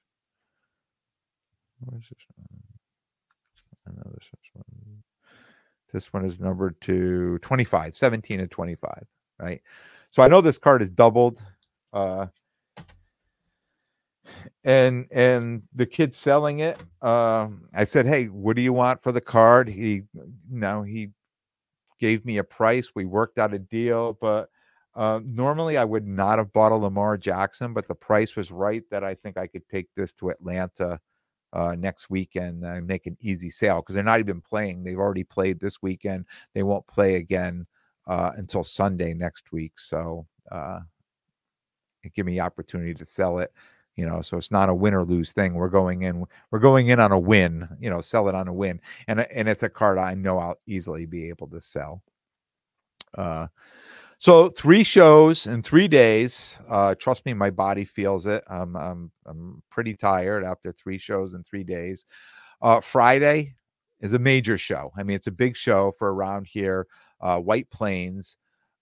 Where's 1.80 2.10
this 2.10 2.20
one? 2.36 2.64
I 3.88 3.92
know 3.92 4.12
this 4.14 4.30
one. 4.54 5.04
This 5.94 6.14
one 6.14 6.26
is 6.26 6.40
numbered 6.40 6.80
to 6.82 7.38
25, 7.40 7.96
17 7.96 8.40
and 8.40 8.50
25, 8.50 9.06
right? 9.40 9.62
So 10.10 10.24
I 10.24 10.28
know 10.28 10.42
this 10.42 10.58
card 10.58 10.82
is 10.82 10.90
doubled 10.90 11.44
uh, 11.94 12.28
and 14.64 15.08
and 15.12 15.64
the 15.76 15.86
kid 15.86 16.14
selling 16.14 16.60
it 16.60 16.82
uh, 17.02 17.48
i 17.74 17.84
said 17.84 18.06
hey 18.06 18.26
what 18.26 18.56
do 18.56 18.62
you 18.62 18.74
want 18.74 19.02
for 19.02 19.12
the 19.12 19.22
card? 19.22 19.68
He 19.68 20.04
now 20.50 20.84
he 20.84 21.12
gave 22.00 22.26
me 22.26 22.38
a 22.38 22.44
price 22.44 22.92
we 22.96 23.06
worked 23.06 23.38
out 23.38 23.54
a 23.54 23.60
deal 23.60 24.18
but 24.22 24.50
uh, 24.96 25.20
normally 25.24 25.78
i 25.78 25.84
would 25.84 26.08
not 26.08 26.38
have 26.38 26.52
bought 26.52 26.72
a 26.72 26.76
lamar 26.76 27.18
jackson 27.18 27.74
but 27.74 27.88
the 27.88 27.96
price 27.96 28.36
was 28.36 28.52
right 28.52 28.84
that 28.90 29.04
i 29.04 29.14
think 29.14 29.38
i 29.38 29.48
could 29.48 29.68
take 29.70 29.88
this 29.96 30.14
to 30.14 30.30
atlanta 30.30 31.00
uh, 31.54 31.76
next 31.78 32.10
weekend 32.10 32.64
and 32.64 32.88
make 32.88 33.08
an 33.08 33.18
easy 33.20 33.50
sale 33.50 33.82
because 33.82 33.94
they're 33.94 34.04
not 34.04 34.20
even 34.20 34.42
playing 34.42 34.84
they've 34.84 35.00
already 35.00 35.24
played 35.24 35.60
this 35.60 35.82
weekend 35.82 36.26
they 36.56 36.64
won't 36.64 36.88
play 36.88 37.16
again 37.16 37.66
uh, 38.08 38.32
until 38.36 38.64
sunday 38.64 39.14
next 39.14 39.52
week 39.52 39.74
so 39.78 40.26
uh, 40.52 40.80
give 42.10 42.26
me 42.26 42.40
opportunity 42.40 42.94
to 42.94 43.06
sell 43.06 43.40
it 43.40 43.52
you 43.96 44.06
know 44.06 44.22
so 44.22 44.38
it's 44.38 44.52
not 44.52 44.70
a 44.70 44.74
win 44.74 44.94
or 44.94 45.04
lose 45.04 45.32
thing. 45.32 45.54
We're 45.54 45.70
going 45.70 46.04
in 46.04 46.26
we're 46.50 46.60
going 46.60 46.90
in 46.90 47.00
on 47.00 47.12
a 47.12 47.20
win 47.20 47.68
you 47.80 47.90
know 47.90 48.02
sell 48.02 48.28
it 48.30 48.36
on 48.36 48.48
a 48.48 48.54
win. 48.54 48.80
And 49.08 49.22
and 49.32 49.48
it's 49.50 49.64
a 49.64 49.70
card 49.70 49.98
i 49.98 50.14
know 50.14 50.38
i'll 50.38 50.60
easily 50.66 51.06
be 51.06 51.30
able 51.30 51.48
to 51.50 51.62
sell. 51.62 52.02
Uh 53.18 53.48
so 54.18 54.50
three 54.50 54.84
shows 54.84 55.48
in 55.48 55.62
three 55.64 55.88
days 55.88 56.62
uh 56.70 56.96
trust 56.96 57.26
me 57.26 57.34
my 57.34 57.50
body 57.50 57.86
feels 57.86 58.28
it. 58.28 58.44
I'm 58.48 58.76
i'm, 58.76 59.12
I'm 59.26 59.62
pretty 59.70 59.96
tired 59.96 60.44
after 60.44 60.72
three 60.72 60.98
shows 60.98 61.34
in 61.34 61.44
three 61.44 61.64
days. 61.64 62.06
Uh 62.62 62.80
friday 62.80 63.56
is 64.00 64.14
a 64.14 64.20
major 64.20 64.58
show. 64.58 64.92
I 64.98 65.04
mean 65.04 65.16
it's 65.16 65.28
a 65.28 65.32
big 65.32 65.58
show 65.58 65.92
for 65.98 66.14
around 66.14 66.48
here 66.48 66.88
uh 67.20 67.40
white 67.40 67.70
plains. 67.70 68.38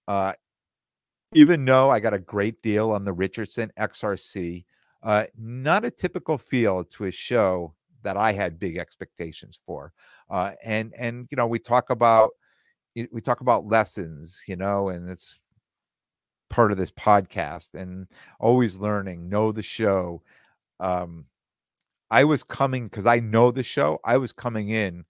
Uh 0.08 0.34
even 1.34 1.64
though 1.64 1.90
I 1.90 2.00
got 2.00 2.14
a 2.14 2.20
great 2.20 2.62
deal 2.62 2.92
on 2.92 3.06
the 3.06 3.14
Richardson 3.14 3.72
XRC, 3.78 4.66
uh, 5.04 5.26
not 5.38 5.86
a 5.86 5.92
typical 5.92 6.38
feel 6.38 6.84
to 6.84 7.06
a 7.06 7.12
show 7.12 7.74
that 8.02 8.18
I 8.18 8.32
had 8.32 8.60
big 8.60 8.78
expectations 8.78 9.60
for. 9.66 9.94
Uh, 10.30 10.52
and 10.64 10.94
and 10.98 11.28
you 11.32 11.38
know 11.38 11.48
we 11.48 11.60
talk 11.60 11.90
about 11.90 12.32
we 13.12 13.22
talk 13.22 13.42
about 13.42 13.68
lessons, 13.68 14.42
you 14.48 14.56
know, 14.56 14.90
and 14.90 15.10
it's 15.10 15.48
part 16.50 16.72
of 16.72 16.78
this 16.78 16.92
podcast 16.92 17.76
and 17.76 18.08
always 18.40 18.78
learning, 18.78 19.30
know 19.30 19.52
the 19.52 19.62
show. 19.62 20.22
Um, 20.80 21.26
I 22.10 22.24
was 22.24 22.44
coming 22.44 22.88
because 22.88 23.06
I 23.06 23.18
know 23.20 23.52
the 23.52 23.64
show. 23.64 24.00
I 24.04 24.18
was 24.18 24.32
coming 24.34 24.70
in 24.70 25.06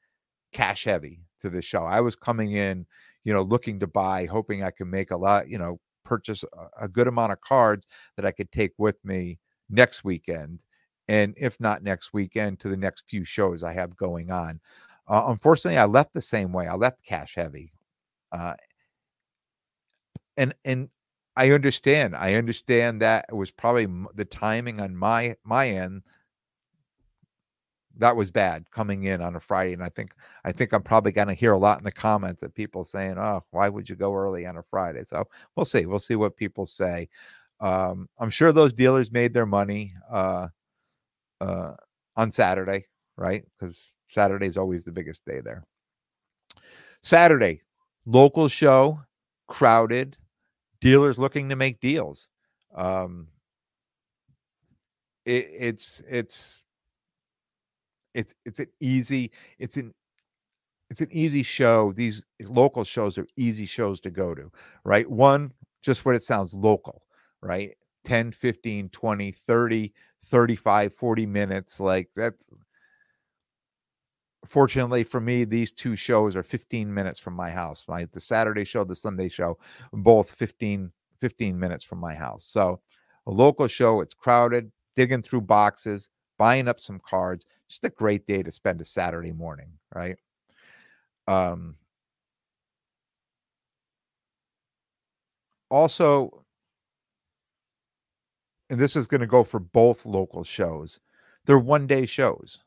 cash 0.52 0.84
heavy 0.84 1.22
to 1.42 1.50
the 1.50 1.62
show. 1.62 1.84
I 1.84 2.02
was 2.02 2.16
coming 2.16 2.52
in, 2.52 2.86
you 3.24 3.34
know, 3.34 3.42
looking 3.42 3.80
to 3.80 3.88
buy, 3.88 4.26
hoping 4.26 4.64
I 4.64 4.72
could 4.72 4.88
make 4.88 5.12
a 5.12 5.18
lot, 5.18 5.50
you 5.50 5.58
know, 5.58 5.80
purchase 6.10 6.44
a, 6.44 6.86
a 6.86 6.88
good 6.88 7.08
amount 7.08 7.32
of 7.32 7.40
cards 7.42 7.88
that 8.16 8.26
I 8.26 8.32
could 8.32 8.52
take 8.52 8.74
with 8.78 8.98
me 9.06 9.38
next 9.70 10.04
weekend. 10.04 10.60
And 11.08 11.34
if 11.38 11.60
not 11.60 11.84
next 11.84 12.14
weekend, 12.14 12.60
to 12.60 12.70
the 12.70 12.78
next 12.78 13.08
few 13.08 13.24
shows 13.24 13.64
I 13.64 13.74
have 13.74 13.96
going 13.96 14.32
on. 14.32 14.60
Uh, 15.08 15.24
unfortunately, 15.28 15.78
I 15.78 15.86
left 15.86 16.14
the 16.14 16.22
same 16.22 16.52
way. 16.52 16.68
I 16.68 16.76
left 16.76 17.04
cash 17.04 17.36
heavy. 17.36 17.72
Uh, 18.32 18.54
and 20.38 20.54
and 20.66 20.90
I 21.36 21.52
understand. 21.52 22.16
I 22.16 22.36
understand 22.36 23.02
that 23.02 23.26
it 23.30 23.36
was 23.36 23.52
probably 23.52 23.88
the 24.16 24.26
timing 24.26 24.82
on 24.82 24.96
my 24.96 25.36
my 25.44 25.70
end 25.70 26.04
that 28.00 28.16
was 28.16 28.32
bad 28.32 28.66
coming 28.72 29.04
in 29.04 29.22
on 29.22 29.36
a 29.36 29.40
Friday. 29.40 29.74
And 29.74 29.84
I 29.84 29.90
think 29.90 30.14
I 30.44 30.52
think 30.52 30.74
I'm 30.74 30.82
probably 30.82 31.12
going 31.12 31.28
to 31.28 31.34
hear 31.34 31.54
a 31.54 31.58
lot 31.58 31.78
in 31.78 31.86
the 31.86 31.92
comments 31.92 32.44
of 32.44 32.54
people 32.54 32.84
saying, 32.84 33.18
"Oh, 33.18 33.44
why 33.52 33.70
would 33.70 33.90
you 33.90 33.96
go 33.96 34.14
early 34.16 34.46
on 34.46 34.58
a 34.58 34.64
Friday?" 34.64 35.04
So 35.06 35.26
we'll 35.56 35.66
see. 35.66 35.86
We'll 35.86 36.00
see 36.00 36.16
what 36.16 36.36
people 36.38 36.66
say. 36.66 37.10
Um, 37.60 38.08
I'm 38.18 38.30
sure 38.30 38.52
those 38.52 38.74
dealers 38.74 39.12
made 39.12 39.34
their 39.34 39.46
money 39.46 39.94
uh, 40.10 40.48
uh, 41.42 41.74
on 42.16 42.32
Saturday, 42.32 42.88
right? 43.18 43.44
Because 43.60 43.94
Saturday 44.10 44.48
is 44.48 44.58
always 44.58 44.84
the 44.84 44.92
biggest 44.92 45.26
day 45.26 45.42
there. 45.42 45.66
Saturday, 47.02 47.62
local 48.06 48.48
show, 48.48 49.02
crowded, 49.48 50.18
dealers 50.80 51.20
looking 51.20 51.50
to 51.50 51.56
make 51.56 51.80
deals. 51.82 52.30
Um, 52.74 53.28
it, 55.26 55.48
it's 55.52 56.02
it's 56.10 56.64
it's 58.14 58.34
it's 58.46 58.60
an 58.60 58.68
easy 58.80 59.32
it's 59.58 59.78
an 59.78 59.94
it's 60.90 61.02
an 61.02 61.10
easy 61.12 61.44
show 61.44 61.94
these 61.94 62.24
local 62.48 62.84
shows 62.84 63.18
are 63.18 63.28
easy 63.38 63.66
shows 63.66 64.00
to 64.00 64.10
go 64.10 64.34
to 64.34 64.52
right 64.84 65.10
one 65.10 65.52
just 65.82 66.06
what 66.06 66.16
it 66.16 66.24
sounds 66.24 66.54
local 66.54 67.04
right 67.42 67.76
10 68.06 68.32
15 68.32 68.90
20 68.90 69.32
30 69.32 69.94
35 70.26 70.94
40 70.94 71.26
minutes 71.26 71.80
like 71.80 72.10
that's 72.16 72.48
fortunately 74.46 75.04
for 75.04 75.22
me, 75.22 75.44
these 75.44 75.72
two 75.72 75.96
shows 75.96 76.36
are 76.36 76.44
15 76.44 76.94
minutes 76.94 77.20
from 77.20 77.34
my 77.36 77.50
house. 77.50 77.86
My 77.88 78.06
the 78.12 78.20
Saturday 78.20 78.66
show, 78.66 78.84
the 78.84 78.96
Sunday 78.96 79.30
show, 79.30 79.58
both 79.94 80.32
15 80.32 80.92
15 81.20 81.60
minutes 81.60 81.84
from 81.84 82.00
my 82.00 82.16
house. 82.16 82.46
So 82.46 82.80
a 83.28 83.32
local 83.32 83.68
show, 83.68 84.02
it's 84.02 84.14
crowded, 84.14 84.72
digging 84.96 85.22
through 85.22 85.42
boxes, 85.42 86.10
buying 86.38 86.68
up 86.68 86.80
some 86.80 87.00
cards. 87.08 87.46
Just 87.70 87.84
a 87.86 87.90
great 87.90 88.26
day 88.28 88.44
to 88.44 88.52
spend 88.52 88.82
a 88.82 88.86
Saturday 88.86 89.32
morning, 89.32 89.74
right? 89.94 90.18
Um 91.28 91.76
also 95.70 96.44
and 98.70 98.80
this 98.80 98.96
is 98.96 99.08
going 99.08 99.22
to 99.22 99.28
go 99.28 99.44
for 99.44 99.60
both 99.60 100.06
local 100.06 100.44
shows. 100.44 101.00
They're 101.46 101.60
one 101.60 101.88
day 101.88 102.06
shows 102.06 102.60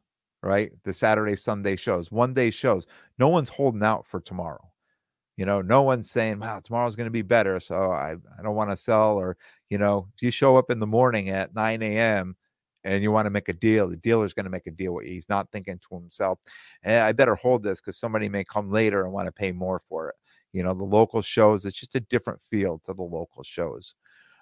right? 0.42 0.72
The 0.84 0.92
Saturday, 0.92 1.36
Sunday 1.36 1.76
shows, 1.76 2.10
one 2.10 2.34
day 2.34 2.50
shows. 2.50 2.86
No 3.18 3.28
one's 3.28 3.48
holding 3.48 3.82
out 3.82 4.06
for 4.06 4.20
tomorrow. 4.20 4.72
You 5.36 5.46
know, 5.46 5.62
no 5.62 5.82
one's 5.82 6.10
saying, 6.10 6.40
wow, 6.40 6.60
tomorrow's 6.60 6.96
going 6.96 7.06
to 7.06 7.10
be 7.12 7.22
better. 7.22 7.60
So 7.60 7.92
I, 7.92 8.12
I 8.38 8.42
don't 8.42 8.54
want 8.56 8.70
to 8.70 8.76
sell. 8.76 9.14
Or, 9.18 9.36
you 9.70 9.78
know, 9.78 10.08
if 10.14 10.22
you 10.22 10.30
show 10.30 10.56
up 10.56 10.70
in 10.70 10.80
the 10.80 10.86
morning 10.86 11.30
at 11.30 11.54
9 11.54 11.82
a.m. 11.82 12.36
and 12.84 13.02
you 13.02 13.12
want 13.12 13.26
to 13.26 13.30
make 13.30 13.48
a 13.48 13.52
deal, 13.52 13.88
the 13.88 13.96
dealer's 13.96 14.34
going 14.34 14.44
to 14.44 14.50
make 14.50 14.66
a 14.66 14.70
deal 14.70 14.94
with 14.94 15.06
you. 15.06 15.14
He's 15.14 15.28
not 15.28 15.50
thinking 15.52 15.78
to 15.78 15.94
himself, 15.94 16.38
eh, 16.84 17.02
I 17.02 17.12
better 17.12 17.34
hold 17.34 17.62
this 17.62 17.80
because 17.80 17.98
somebody 17.98 18.28
may 18.28 18.44
come 18.44 18.70
later 18.70 19.04
and 19.04 19.12
want 19.12 19.26
to 19.26 19.32
pay 19.32 19.52
more 19.52 19.80
for 19.88 20.08
it. 20.08 20.16
You 20.52 20.62
know, 20.62 20.74
the 20.74 20.84
local 20.84 21.22
shows, 21.22 21.64
it's 21.64 21.78
just 21.78 21.94
a 21.94 22.00
different 22.00 22.42
feel 22.42 22.80
to 22.84 22.92
the 22.92 23.02
local 23.02 23.42
shows. 23.42 23.94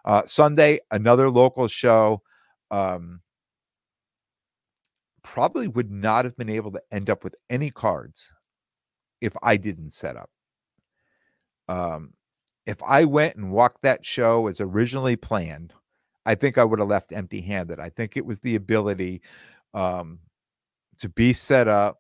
Uh, 0.05 0.23
Sunday, 0.27 0.81
another 0.91 1.31
local 1.31 1.69
show. 1.69 2.23
Um, 2.71 3.21
probably 5.23 5.69
would 5.69 5.91
not 5.91 6.25
have 6.25 6.37
been 6.37 6.49
able 6.49 6.73
to 6.73 6.83
end 6.91 7.11
up 7.11 7.25
with 7.25 7.35
any 7.51 7.71
cards 7.71 8.33
if 9.21 9.37
I 9.43 9.57
didn't 9.57 9.93
set 9.93 10.17
up. 10.17 10.31
Um, 11.69 12.15
if 12.67 12.83
I 12.83 13.05
went 13.05 13.37
and 13.37 13.53
walked 13.53 13.83
that 13.83 14.05
show 14.05 14.47
as 14.47 14.61
originally 14.61 15.17
planned, 15.17 15.73
I 16.31 16.37
think 16.37 16.59
I 16.59 16.65
would 16.65 16.79
have 16.79 16.89
left 16.89 17.13
empty 17.13 17.41
handed. 17.41 17.81
I 17.81 17.89
think 17.89 18.17
it 18.17 18.25
was 18.25 18.39
the 18.39 18.55
ability 18.55 19.21
um, 19.75 20.21
to 21.01 21.09
be 21.09 21.33
set 21.33 21.67
up, 21.67 21.99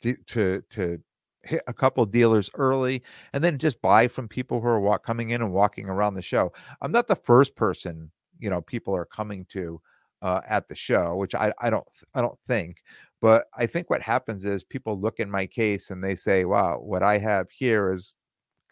to, 0.00 0.16
to, 0.28 0.62
to 0.70 0.98
hit 1.42 1.62
a 1.66 1.74
couple 1.74 2.06
dealers 2.06 2.48
early 2.54 3.02
and 3.34 3.44
then 3.44 3.58
just 3.58 3.82
buy 3.82 4.08
from 4.08 4.28
people 4.28 4.62
who 4.62 4.66
are 4.66 4.80
walk, 4.80 5.04
coming 5.04 5.28
in 5.28 5.42
and 5.42 5.52
walking 5.52 5.90
around 5.90 6.14
the 6.14 6.22
show. 6.22 6.54
I'm 6.80 6.90
not 6.90 7.06
the 7.06 7.16
first 7.16 7.54
person, 7.54 8.10
you 8.38 8.48
know, 8.48 8.62
people 8.62 8.96
are 8.96 9.04
coming 9.04 9.44
to 9.50 9.78
uh, 10.22 10.40
at 10.48 10.66
the 10.66 10.74
show, 10.74 11.16
which 11.16 11.34
I, 11.34 11.52
I 11.60 11.68
don't 11.68 11.86
I 12.14 12.22
don't 12.22 12.38
think. 12.46 12.78
But 13.20 13.44
I 13.54 13.66
think 13.66 13.90
what 13.90 14.00
happens 14.00 14.46
is 14.46 14.64
people 14.64 14.98
look 14.98 15.20
in 15.20 15.30
my 15.30 15.46
case 15.46 15.90
and 15.90 16.02
they 16.02 16.14
say, 16.14 16.44
"Wow, 16.46 16.78
what 16.78 17.02
I 17.02 17.18
have 17.18 17.46
here 17.50 17.92
is 17.92 18.16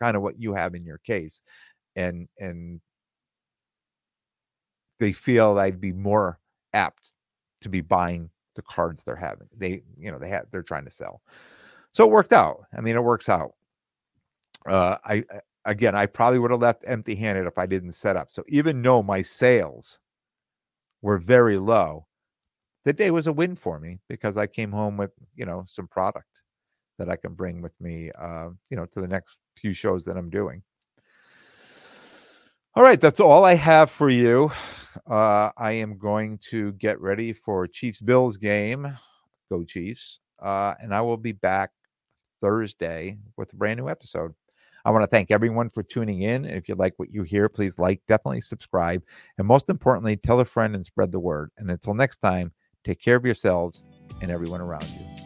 kind 0.00 0.16
of 0.16 0.22
what 0.22 0.40
you 0.40 0.54
have 0.54 0.74
in 0.74 0.84
your 0.84 0.98
case," 0.98 1.42
and 1.96 2.28
and 2.38 2.80
they 4.98 5.12
feel 5.12 5.58
I'd 5.58 5.80
be 5.80 5.92
more 5.92 6.38
apt 6.74 7.12
to 7.62 7.68
be 7.68 7.80
buying 7.80 8.30
the 8.54 8.62
cards 8.62 9.02
they're 9.02 9.16
having. 9.16 9.48
They 9.56 9.82
you 9.98 10.10
know 10.10 10.18
they 10.18 10.28
have 10.28 10.46
they're 10.50 10.62
trying 10.62 10.84
to 10.84 10.90
sell, 10.90 11.22
so 11.92 12.04
it 12.04 12.10
worked 12.10 12.32
out. 12.32 12.64
I 12.76 12.80
mean, 12.80 12.96
it 12.96 13.04
works 13.04 13.28
out. 13.28 13.52
Uh, 14.66 14.96
I 15.04 15.24
again, 15.64 15.94
I 15.94 16.06
probably 16.06 16.38
would 16.38 16.50
have 16.50 16.60
left 16.60 16.84
empty-handed 16.86 17.46
if 17.46 17.58
I 17.58 17.66
didn't 17.66 17.92
set 17.92 18.16
up. 18.16 18.28
So 18.30 18.42
even 18.48 18.82
though 18.82 19.02
my 19.02 19.22
sales 19.22 20.00
were 21.02 21.18
very 21.18 21.58
low, 21.58 22.06
the 22.84 22.92
day 22.92 23.10
was 23.10 23.26
a 23.26 23.32
win 23.32 23.54
for 23.54 23.78
me 23.78 23.98
because 24.08 24.36
I 24.36 24.46
came 24.46 24.72
home 24.72 24.96
with, 24.96 25.10
you 25.34 25.44
know, 25.44 25.64
some 25.66 25.86
product 25.86 26.26
that 26.98 27.08
I 27.08 27.16
can 27.16 27.34
bring 27.34 27.60
with 27.60 27.78
me, 27.80 28.10
uh, 28.18 28.48
you 28.70 28.76
know, 28.76 28.86
to 28.86 29.00
the 29.00 29.08
next 29.08 29.40
few 29.56 29.72
shows 29.72 30.04
that 30.06 30.16
I'm 30.16 30.30
doing. 30.30 30.62
All 32.74 32.82
right, 32.82 33.00
that's 33.00 33.20
all 33.20 33.44
I 33.44 33.54
have 33.54 33.90
for 33.90 34.08
you. 34.08 34.50
Uh, 35.06 35.50
I 35.56 35.72
am 35.72 35.98
going 35.98 36.38
to 36.50 36.72
get 36.72 37.00
ready 37.00 37.32
for 37.32 37.66
Chiefs 37.66 38.00
Bills 38.00 38.36
game. 38.36 38.96
Go 39.50 39.64
Chiefs. 39.64 40.20
Uh, 40.40 40.74
and 40.80 40.94
I 40.94 41.00
will 41.00 41.16
be 41.16 41.32
back 41.32 41.70
Thursday 42.40 43.18
with 43.36 43.52
a 43.52 43.56
brand 43.56 43.78
new 43.78 43.88
episode. 43.88 44.34
I 44.84 44.90
want 44.90 45.02
to 45.02 45.08
thank 45.08 45.30
everyone 45.30 45.68
for 45.68 45.82
tuning 45.82 46.22
in. 46.22 46.44
If 46.44 46.68
you 46.68 46.74
like 46.74 46.94
what 46.96 47.12
you 47.12 47.22
hear, 47.22 47.48
please 47.48 47.78
like, 47.78 48.00
definitely 48.08 48.40
subscribe, 48.40 49.02
and 49.36 49.46
most 49.46 49.68
importantly, 49.68 50.16
tell 50.16 50.40
a 50.40 50.44
friend 50.44 50.74
and 50.74 50.86
spread 50.86 51.12
the 51.12 51.18
word. 51.18 51.50
And 51.58 51.70
until 51.70 51.94
next 51.94 52.18
time, 52.18 52.52
take 52.84 53.00
care 53.00 53.16
of 53.16 53.26
yourselves 53.26 53.84
and 54.22 54.30
everyone 54.30 54.60
around 54.60 54.88
you. 54.88 55.17